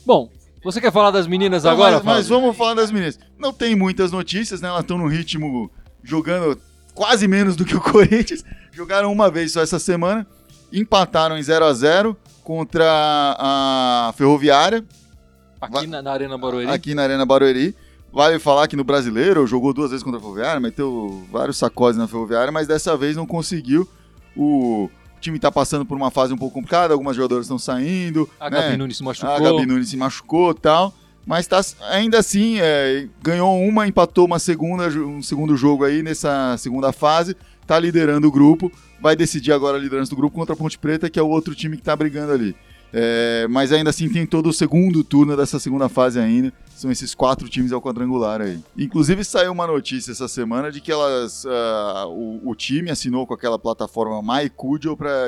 Bom, 0.06 0.30
você 0.66 0.82
quer 0.82 0.92
falar 0.92 1.12
das 1.12 1.28
meninas 1.28 1.64
Não, 1.64 1.72
agora, 1.72 1.98
mas, 1.98 2.06
mas 2.06 2.28
vamos 2.28 2.58
falar 2.58 2.74
das 2.74 2.92
meninas. 2.92 3.20
Não 3.38 3.54
tem 3.54 3.76
muitas 3.76 4.12
notícias, 4.12 4.62
né? 4.62 4.68
Elas 4.68 4.82
estão 4.82 4.98
no 4.98 5.08
ritmo 5.08 5.70
jogando 6.04 6.60
quase 6.96 7.28
menos 7.28 7.56
do 7.56 7.64
que 7.64 7.76
o 7.76 7.82
Corinthians. 7.82 8.44
Jogaram 8.72 9.12
uma 9.12 9.30
vez 9.30 9.52
só 9.52 9.62
essa 9.62 9.78
semana. 9.78 10.26
Empataram 10.74 11.38
em 11.38 11.44
0 11.44 11.66
a 11.66 11.74
0 11.74 12.18
contra 12.44 12.84
a 13.38 14.14
Ferroviária, 14.18 14.84
Aqui 15.60 15.88
na, 15.88 16.02
na 16.02 16.12
Arena 16.12 16.38
Barueri. 16.38 16.70
aqui 16.70 16.96
na 16.96 17.04
Arena 17.04 17.26
Barueri. 17.26 17.76
Vale 18.12 18.40
falar 18.40 18.68
que 18.68 18.78
no 18.78 18.84
Brasileiro 18.84 19.46
jogou 19.46 19.74
duas 19.74 19.92
vezes 19.92 20.02
contra 20.02 20.20
a 20.20 20.22
Ferroviária, 20.22 20.60
meteu 20.62 21.26
vários 21.30 21.58
sacodes 21.58 21.98
na 21.98 22.08
Ferroviária, 22.08 22.52
mas 22.52 22.66
dessa 22.66 22.96
vez 22.96 23.16
não 23.16 23.26
conseguiu. 23.26 23.88
O 24.38 24.90
time 25.20 25.38
tá 25.38 25.52
passando 25.52 25.86
por 25.86 25.98
uma 25.98 26.10
fase 26.10 26.34
um 26.34 26.38
pouco 26.38 26.54
complicada, 26.54 26.94
algumas 26.94 27.16
jogadoras 27.16 27.46
estão 27.46 27.60
saindo. 27.60 28.30
A 28.40 28.50
né? 28.50 28.62
Gabi 28.62 28.78
Nunes 28.78 28.98
se 28.98 29.04
machucou. 29.04 29.36
A 29.36 29.40
Gabi 29.40 29.66
Nunes 29.66 29.90
se 29.90 29.98
machucou 29.98 30.52
e 30.52 30.56
tal. 30.56 30.94
Mas 31.26 31.48
tá, 31.48 31.60
ainda 31.90 32.20
assim, 32.20 32.60
é, 32.60 33.08
ganhou 33.22 33.60
uma, 33.60 33.88
empatou 33.88 34.26
uma 34.26 34.38
segunda, 34.38 34.88
um 34.88 35.24
segundo 35.24 35.58
jogo 35.58 35.84
aí 35.84 36.04
nessa 36.04 36.56
segunda 36.58 36.94
fase. 36.94 37.36
Tá 37.66 37.80
liderando 37.80 38.28
o 38.28 38.32
grupo. 38.32 38.72
Vai 39.02 39.16
decidir 39.16 39.52
agora 39.52 39.78
a 39.78 39.80
liderança 39.80 40.12
do 40.12 40.16
grupo 40.16 40.36
contra 40.36 40.54
a 40.54 40.58
Ponte 40.58 40.78
Preta, 40.78 41.10
que 41.10 41.20
é 41.20 41.22
o 41.22 41.28
outro 41.28 41.56
time 41.56 41.76
que 41.76 41.84
tá 41.84 41.96
brigando 41.96 42.32
ali. 42.32 42.56
É, 42.98 43.46
mas 43.50 43.74
ainda 43.74 43.90
assim 43.90 44.08
tem 44.08 44.26
todo 44.26 44.48
o 44.48 44.54
segundo 44.54 45.04
turno 45.04 45.36
dessa 45.36 45.60
segunda 45.60 45.90
fase 45.90 46.18
ainda. 46.18 46.54
São 46.74 46.90
esses 46.90 47.14
quatro 47.14 47.50
times 47.50 47.74
ao 47.74 47.82
quadrangular 47.82 48.40
aí. 48.40 48.58
Inclusive 48.78 49.22
saiu 49.26 49.52
uma 49.52 49.68
notícia 49.68 50.14
essa 50.14 50.30
semana 50.30 50.72
de 50.72 50.80
que 50.80 50.94
elas, 50.94 51.46
ah, 51.46 52.06
o, 52.08 52.50
o 52.50 52.56
time 52.56 52.90
assinou 52.90 53.28
com 53.28 53.34
aquela 53.34 53.60
plataforma 53.60 54.22
MyCudio 54.22 54.96
para 54.96 55.28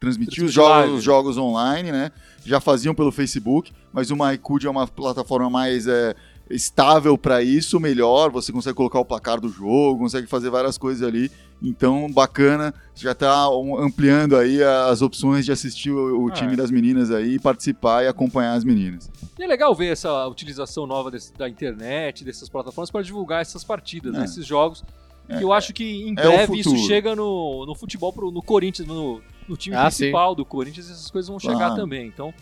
transmitir 0.00 0.44
os 0.44 0.52
jogos, 0.52 0.98
os 0.98 1.04
jogos 1.04 1.38
online, 1.38 1.92
né? 1.92 2.10
Já 2.44 2.58
faziam 2.58 2.96
pelo 2.96 3.12
Facebook, 3.12 3.72
mas 3.92 4.10
o 4.10 4.16
MyCudio 4.16 4.66
é 4.66 4.70
uma 4.72 4.88
plataforma 4.88 5.48
mais 5.48 5.86
é, 5.86 6.16
estável 6.50 7.16
para 7.16 7.44
isso, 7.44 7.78
melhor. 7.78 8.28
Você 8.32 8.50
consegue 8.50 8.74
colocar 8.74 8.98
o 8.98 9.04
placar 9.04 9.40
do 9.40 9.48
jogo, 9.48 10.00
consegue 10.00 10.26
fazer 10.26 10.50
várias 10.50 10.76
coisas 10.76 11.06
ali. 11.06 11.30
Então, 11.62 12.10
bacana, 12.10 12.72
já 12.94 13.14
tá 13.14 13.50
um, 13.50 13.76
ampliando 13.78 14.34
aí 14.36 14.62
as 14.62 15.02
opções 15.02 15.44
de 15.44 15.52
assistir 15.52 15.90
o, 15.90 16.24
o 16.24 16.28
Ah, 16.28 16.32
time 16.32 16.54
é. 16.54 16.56
das 16.56 16.70
meninas 16.70 17.10
aí, 17.10 17.38
participar 17.38 18.02
e 18.04 18.08
acompanhar 18.08 18.54
as 18.54 18.64
meninas. 18.64 19.10
E 19.38 19.42
é 19.42 19.46
legal 19.46 19.74
ver 19.74 19.92
essa 19.92 20.26
utilização 20.26 20.86
nova 20.86 21.10
desse- 21.10 21.32
da 21.34 21.48
internet, 21.48 22.24
dessas 22.24 22.48
plataformas, 22.48 22.90
para 22.90 23.02
divulgar 23.02 23.42
essas 23.42 23.62
partidas, 23.62 24.12
né, 24.14 24.22
É. 24.22 24.24
esses 24.24 24.46
jogos. 24.46 24.82
que 25.28 25.44
eu 25.44 25.52
acho 25.52 25.72
que 25.72 25.84
em 25.84 26.10
é 26.10 26.14
breve 26.14 26.58
isso 26.58 26.76
chega 26.88 27.14
no, 27.14 27.64
no 27.64 27.72
futebol, 27.76 28.12
pro, 28.12 28.32
no 28.32 28.42
Corinthians, 28.42 28.88
no, 28.88 29.20
no 29.46 29.56
time 29.56 29.76
Ah, 29.76 29.82
principal 29.84 30.34
do 30.34 30.44
Corinthians, 30.44 30.90
essas 30.90 31.08
coisas 31.08 31.28
vão 31.28 31.38
chegar 31.38 31.54
Claro. 31.56 31.76
também. 31.76 32.04
Então, 32.08 32.34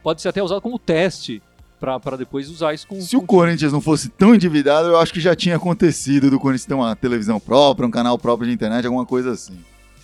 pode 0.00 0.22
ser 0.22 0.28
até 0.28 0.40
usado 0.40 0.60
como 0.60 0.78
teste 0.78 1.42
para 1.80 2.16
depois 2.16 2.48
usar 2.50 2.74
isso 2.74 2.86
com. 2.86 3.00
Se 3.00 3.16
o 3.16 3.20
com- 3.20 3.26
Corinthians 3.38 3.72
não 3.72 3.80
fosse 3.80 4.08
tão 4.10 4.34
endividado, 4.34 4.88
eu 4.88 4.98
acho 4.98 5.12
que 5.12 5.20
já 5.20 5.34
tinha 5.34 5.56
acontecido 5.56 6.30
do 6.30 6.38
Corinthians 6.38 6.66
ter 6.66 6.74
uma 6.74 6.94
televisão 6.94 7.40
própria, 7.40 7.86
um 7.86 7.90
canal 7.90 8.18
próprio 8.18 8.46
de 8.48 8.54
internet, 8.54 8.84
alguma 8.86 9.06
coisa 9.06 9.30
assim. 9.32 9.58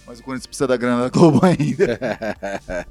Mas 0.06 0.18
o 0.20 0.22
Corinthians 0.22 0.46
precisa 0.46 0.66
da 0.66 0.76
grana 0.76 1.02
da 1.02 1.08
Globo 1.08 1.40
ainda. 1.44 1.98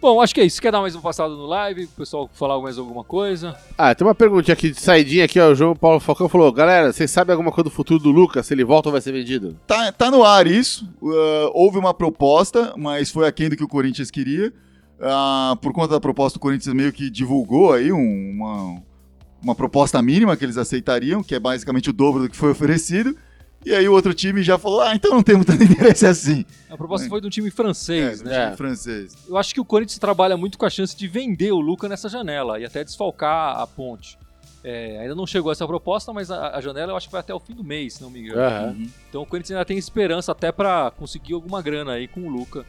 Bom, 0.00 0.20
acho 0.20 0.34
que 0.34 0.40
é 0.40 0.44
isso. 0.44 0.60
Quer 0.60 0.72
dar 0.72 0.80
mais 0.80 0.96
um 0.96 1.00
passado 1.00 1.36
no 1.36 1.46
live? 1.46 1.84
O 1.84 1.88
pessoal 1.88 2.28
falar 2.34 2.60
mais 2.60 2.76
alguma 2.76 3.04
coisa? 3.04 3.56
Ah, 3.78 3.94
tem 3.94 4.04
uma 4.04 4.16
perguntinha 4.16 4.52
aqui 4.52 4.72
de 4.72 4.80
saidinha 4.80 5.24
aqui, 5.26 5.38
ó. 5.38 5.50
O 5.52 5.54
João 5.54 5.76
Paulo 5.76 6.00
Falcão 6.00 6.28
falou: 6.28 6.52
Galera, 6.52 6.92
vocês 6.92 7.08
sabem 7.08 7.32
alguma 7.32 7.52
coisa 7.52 7.70
do 7.70 7.70
futuro 7.70 8.02
do 8.02 8.10
Lucas? 8.10 8.46
Se 8.46 8.52
ele 8.54 8.64
volta 8.64 8.88
ou 8.88 8.92
vai 8.92 9.00
ser 9.00 9.12
vendido? 9.12 9.56
Tá, 9.64 9.92
tá 9.92 10.10
no 10.10 10.24
ar 10.24 10.44
isso. 10.48 10.88
Uh, 11.00 11.50
houve 11.54 11.78
uma 11.78 11.94
proposta, 11.94 12.74
mas 12.76 13.12
foi 13.12 13.28
aquém 13.28 13.48
do 13.48 13.56
que 13.56 13.62
o 13.62 13.68
Corinthians 13.68 14.10
queria. 14.10 14.52
Ah, 15.02 15.56
por 15.60 15.72
conta 15.72 15.94
da 15.94 16.00
proposta, 16.00 16.38
o 16.38 16.40
Corinthians 16.40 16.74
meio 16.74 16.92
que 16.92 17.10
divulgou 17.10 17.72
aí 17.72 17.92
um- 17.92 18.30
uma, 18.36 18.82
uma 19.42 19.54
proposta 19.54 20.00
mínima 20.00 20.36
que 20.36 20.44
eles 20.44 20.56
aceitariam, 20.56 21.22
que 21.22 21.34
é 21.34 21.40
basicamente 21.40 21.90
o 21.90 21.92
dobro 21.92 22.22
do 22.22 22.28
que 22.30 22.36
foi 22.36 22.50
oferecido. 22.52 23.16
E 23.64 23.72
aí 23.72 23.88
o 23.88 23.92
outro 23.92 24.12
time 24.14 24.42
já 24.42 24.58
falou: 24.58 24.80
ah, 24.80 24.94
então 24.94 25.12
não 25.12 25.22
temos 25.22 25.44
tanto 25.46 25.62
interesse 25.64 26.06
assim. 26.06 26.44
A 26.70 26.76
proposta 26.76 27.06
É. 27.06 27.10
foi 27.10 27.20
do 27.20 27.30
time 27.30 27.50
francês, 27.50 28.20
É, 28.20 28.24
né? 28.24 28.44
time 28.46 28.56
francês. 28.56 29.16
Eu 29.28 29.36
acho 29.36 29.52
que 29.54 29.60
o 29.60 29.64
Corinthians 29.64 29.98
trabalha 29.98 30.36
muito 30.36 30.56
com 30.58 30.66
a 30.66 30.70
chance 30.70 30.96
de 30.96 31.06
vender 31.08 31.52
o 31.52 31.60
Luca 31.60 31.88
nessa 31.88 32.08
janela 32.08 32.58
e 32.60 32.64
até 32.64 32.82
desfalcar 32.84 33.60
a 33.60 33.66
ponte. 33.66 34.18
É, 34.64 35.00
ainda 35.00 35.14
não 35.16 35.26
chegou 35.26 35.50
essa 35.50 35.66
proposta, 35.66 36.12
mas 36.12 36.30
a, 36.30 36.56
a 36.56 36.60
janela 36.60 36.92
eu 36.92 36.96
acho 36.96 37.08
que 37.08 37.12
vai 37.12 37.20
até 37.20 37.34
o 37.34 37.40
fim 37.40 37.52
do 37.54 37.64
mês, 37.64 37.94
se 37.94 38.02
não 38.02 38.10
me 38.10 38.20
engano. 38.20 38.68
Uhum. 38.78 38.88
Então 39.08 39.22
o 39.22 39.26
Corinthians 39.26 39.56
ainda 39.56 39.64
tem 39.64 39.76
esperança 39.76 40.30
até 40.30 40.52
pra 40.52 40.92
conseguir 40.96 41.34
alguma 41.34 41.60
grana 41.60 41.92
aí 41.94 42.06
com 42.06 42.20
o 42.20 42.28
Luca. 42.28 42.64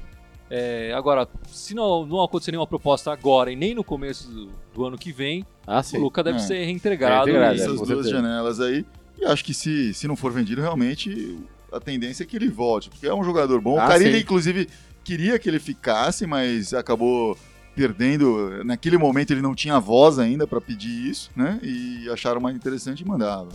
É, 0.56 0.94
agora, 0.94 1.28
se 1.48 1.74
não, 1.74 2.06
não 2.06 2.22
acontecer 2.22 2.52
nenhuma 2.52 2.68
proposta 2.68 3.12
agora 3.12 3.52
e 3.52 3.56
nem 3.56 3.74
no 3.74 3.84
começo 3.84 4.30
do, 4.30 4.50
do 4.76 4.86
ano 4.86 4.98
que 5.00 5.12
vem, 5.12 5.44
Ah, 5.66 5.82
o. 5.82 5.98
Luca 5.98 6.22
deve 6.24 6.38
É. 6.38 6.42
ser 6.42 6.64
reintegrado. 6.64 7.28
É, 7.30 7.34
reintegrado, 7.34 7.56
e- 7.56 7.60
é. 7.60 7.64
Essas 7.64 7.76
duas 7.78 7.88
certeza. 7.88 8.10
janelas 8.10 8.60
aí. 8.60 8.86
E 9.20 9.26
acho 9.26 9.44
que 9.44 9.54
se, 9.54 9.94
se 9.96 10.08
não 10.08 10.16
for 10.16 10.32
vendido, 10.32 10.62
realmente 10.62 11.40
a 11.72 11.80
tendência 11.80 12.22
é 12.24 12.26
que 12.28 12.36
ele 12.36 12.50
volte, 12.50 12.90
porque 12.90 13.08
é 13.08 13.14
um 13.16 13.24
jogador 13.24 13.60
bom. 13.62 13.80
Ah, 13.80 13.86
o 13.86 13.88
Carilli, 13.88 14.20
inclusive, 14.22 14.70
queria 15.04 15.40
que 15.40 15.50
ele 15.50 15.60
ficasse, 15.60 16.28
mas 16.28 16.72
acabou 16.74 17.36
perdendo. 17.76 18.64
Naquele 18.64 18.98
momento 19.00 19.32
ele 19.32 19.42
não 19.42 19.56
tinha 19.56 19.80
voz 19.80 20.20
ainda 20.20 20.46
pra 20.46 20.62
pedir 20.62 21.10
isso, 21.10 21.32
né? 21.36 21.60
E 21.64 22.08
acharam 22.12 22.40
mais 22.40 22.56
interessante 22.56 23.00
e 23.02 23.08
mandava. 23.08 23.50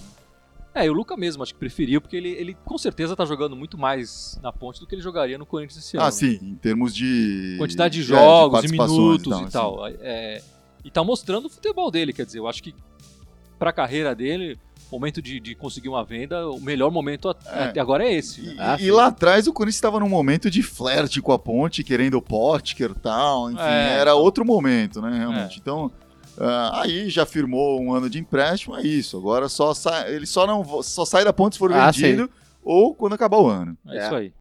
É, 0.75 0.87
e 0.87 0.91
o 0.91 0.93
Luca 0.93 1.17
mesmo, 1.17 1.43
acho 1.43 1.53
que 1.55 1.59
preferiu, 1.59 2.01
porque 2.01 2.17
ele, 2.17 2.29
ele 2.31 2.57
com 2.65 2.79
certeza 2.79 3.17
tá 3.17 3.25
jogando 3.25 3.57
muito 3.57 3.77
mais 3.77 4.39
na 4.43 4.53
ponte 4.53 4.79
do 4.79 4.87
que 4.87 4.95
ele 4.95 5.03
jogaria 5.03 5.37
no 5.39 5.47
Corinthians 5.47 5.79
esse 5.85 5.97
ano. 5.97 6.07
Ah, 6.07 6.11
sim, 6.11 6.39
em 6.43 6.55
termos 6.55 6.95
de. 6.95 7.57
Quantidade 7.59 7.95
de 7.95 8.01
é, 8.13 8.17
jogos, 8.17 8.51
e 8.51 8.53
participações 8.53 8.99
minutos 8.99 9.33
e 9.33 9.43
assim. 9.43 9.51
tal. 9.53 9.87
É, 9.87 10.43
e 10.85 10.91
tá 10.91 11.03
mostrando 11.03 11.47
o 11.47 11.49
futebol 11.49 11.91
dele, 11.91 12.13
quer 12.13 12.25
dizer, 12.27 12.39
eu 12.39 12.47
acho 12.47 12.63
que 12.63 12.75
pra 13.59 13.73
carreira 13.73 14.15
dele, 14.15 14.57
momento 14.93 15.21
de, 15.21 15.41
de 15.41 15.55
conseguir 15.57 15.89
uma 15.89 16.05
venda, 16.05 16.49
o 16.49 16.61
melhor 16.61 16.93
momento 16.93 17.29
É. 17.47 17.65
até 17.65 17.81
agora 17.81 18.05
é 18.05 18.15
esse. 18.15 18.41
né? 18.43 18.55
E, 18.55 18.61
Ah, 18.61 18.77
e 18.81 18.91
lá 18.93 19.07
atrás 19.07 19.49
o 19.49 19.53
Corinthians 19.53 19.75
estava 19.77 19.99
num 19.99 20.09
momento 20.09 20.49
de 20.49 20.63
flerte 20.63 21.21
com 21.21 21.33
a 21.33 21.39
ponte, 21.39 21.83
querendo 21.83 22.15
o 22.19 22.23
Potker 22.23 22.93
e 22.93 22.95
tal. 23.01 23.51
Enfim, 23.51 23.61
É. 23.61 23.99
era 23.99 24.15
outro 24.15 24.45
momento, 24.45 25.01
né, 25.03 25.19
realmente. 25.19 25.59
Então, 25.59 25.91
ah, 26.41 26.83
aí 26.83 27.09
já 27.11 27.25
firmou 27.27 27.81
um 27.81 27.93
ano 27.93 28.09
de 28.09 28.19
empréstimo, 28.19 28.77
é 28.77 28.83
isso. 28.83 29.17
Agora 29.17 29.49
só 29.49 29.75
sai, 29.75 30.15
ele 30.15 30.27
só 30.27 30.47
não 30.47 30.83
só 30.83 31.05
sai 31.05 31.25
da 31.25 31.33
ponte 31.33 31.55
se 31.55 31.59
for 31.59 31.73
Ah, 31.73 31.91
vendido 31.91 32.31
ou 32.63 32.95
quando 32.95 33.15
acabar 33.15 33.39
o 33.39 33.47
ano. 33.49 33.77
É, 33.89 33.99
É. 33.99 34.05
isso 34.07 34.15
aí. 34.15 34.33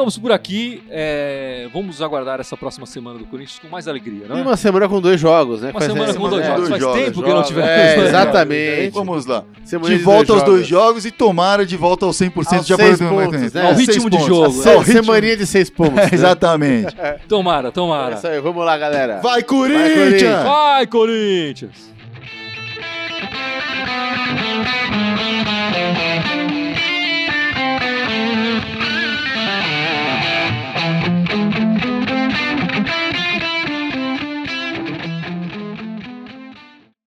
Ficamos 0.00 0.16
por 0.18 0.32
aqui. 0.32 0.82
é, 0.90 1.68
vamos 1.74 2.00
aguardar 2.00 2.40
essa 2.40 2.56
próxima 2.56 2.86
semana 2.86 3.18
do 3.18 3.26
Corinthians 3.26 3.58
com 3.58 3.68
mais 3.68 3.86
alegria, 3.86 4.26
não 4.26 4.36
E 4.36 4.40
é? 4.40 4.42
uma 4.42 4.56
semana 4.56 4.88
com 4.88 4.98
dois 4.98 5.20
jogos, 5.20 5.60
né? 5.60 5.70
Uma 5.70 5.80
Faz- 5.80 5.92
semana 5.92 6.10
é, 6.10 6.14
com 6.14 6.28
dois 6.30 6.42
é, 6.42 6.46
jogos. 6.46 6.58
dois 6.60 6.70
Faz 6.70 6.82
jogos, 6.82 6.98
tempo 7.04 7.12
que 7.16 7.20
não 7.20 7.28
jogos. 7.30 7.48
tivemos. 7.48 7.70
É, 7.70 7.98
exatamente. 8.06 8.80
jogos. 8.84 8.94
Vamos 8.94 9.26
lá. 9.26 9.44
Semana 9.64 9.88
De 9.88 10.02
dois 10.02 10.04
volta 10.04 10.32
aos 10.32 10.42
dois 10.42 10.66
jogos. 10.66 10.86
jogos 10.86 11.04
e 11.06 11.10
tomara 11.10 11.66
de 11.66 11.76
volta 11.76 12.06
aos 12.06 12.16
100% 12.16 12.56
Aos 12.56 12.66
de 12.66 12.72
aproveitamento. 12.72 13.30
pontos, 13.32 13.52
né? 13.52 13.66
Ao 13.66 13.74
ritmo 13.74 14.08
de 14.10 14.18
jogo, 14.20 14.62
Ao 14.68 14.74
é. 14.74 14.78
ritmo- 14.78 14.92
Semaninha 15.04 15.36
de 15.36 15.46
seis 15.46 15.68
pontos. 15.68 15.94
né? 15.96 16.08
Exatamente. 16.12 16.96
Tomara, 17.28 17.68
É 17.68 17.70
tomara. 17.70 18.14
isso 18.16 18.26
aí, 18.26 18.40
vamos 18.40 18.64
lá, 18.64 18.78
galera. 18.78 19.20
Vai, 19.22 19.42
Corinthians! 19.42 19.94
Corinthians! 19.98 20.42
Vai, 20.44 20.86
Corinthians! 20.86 21.90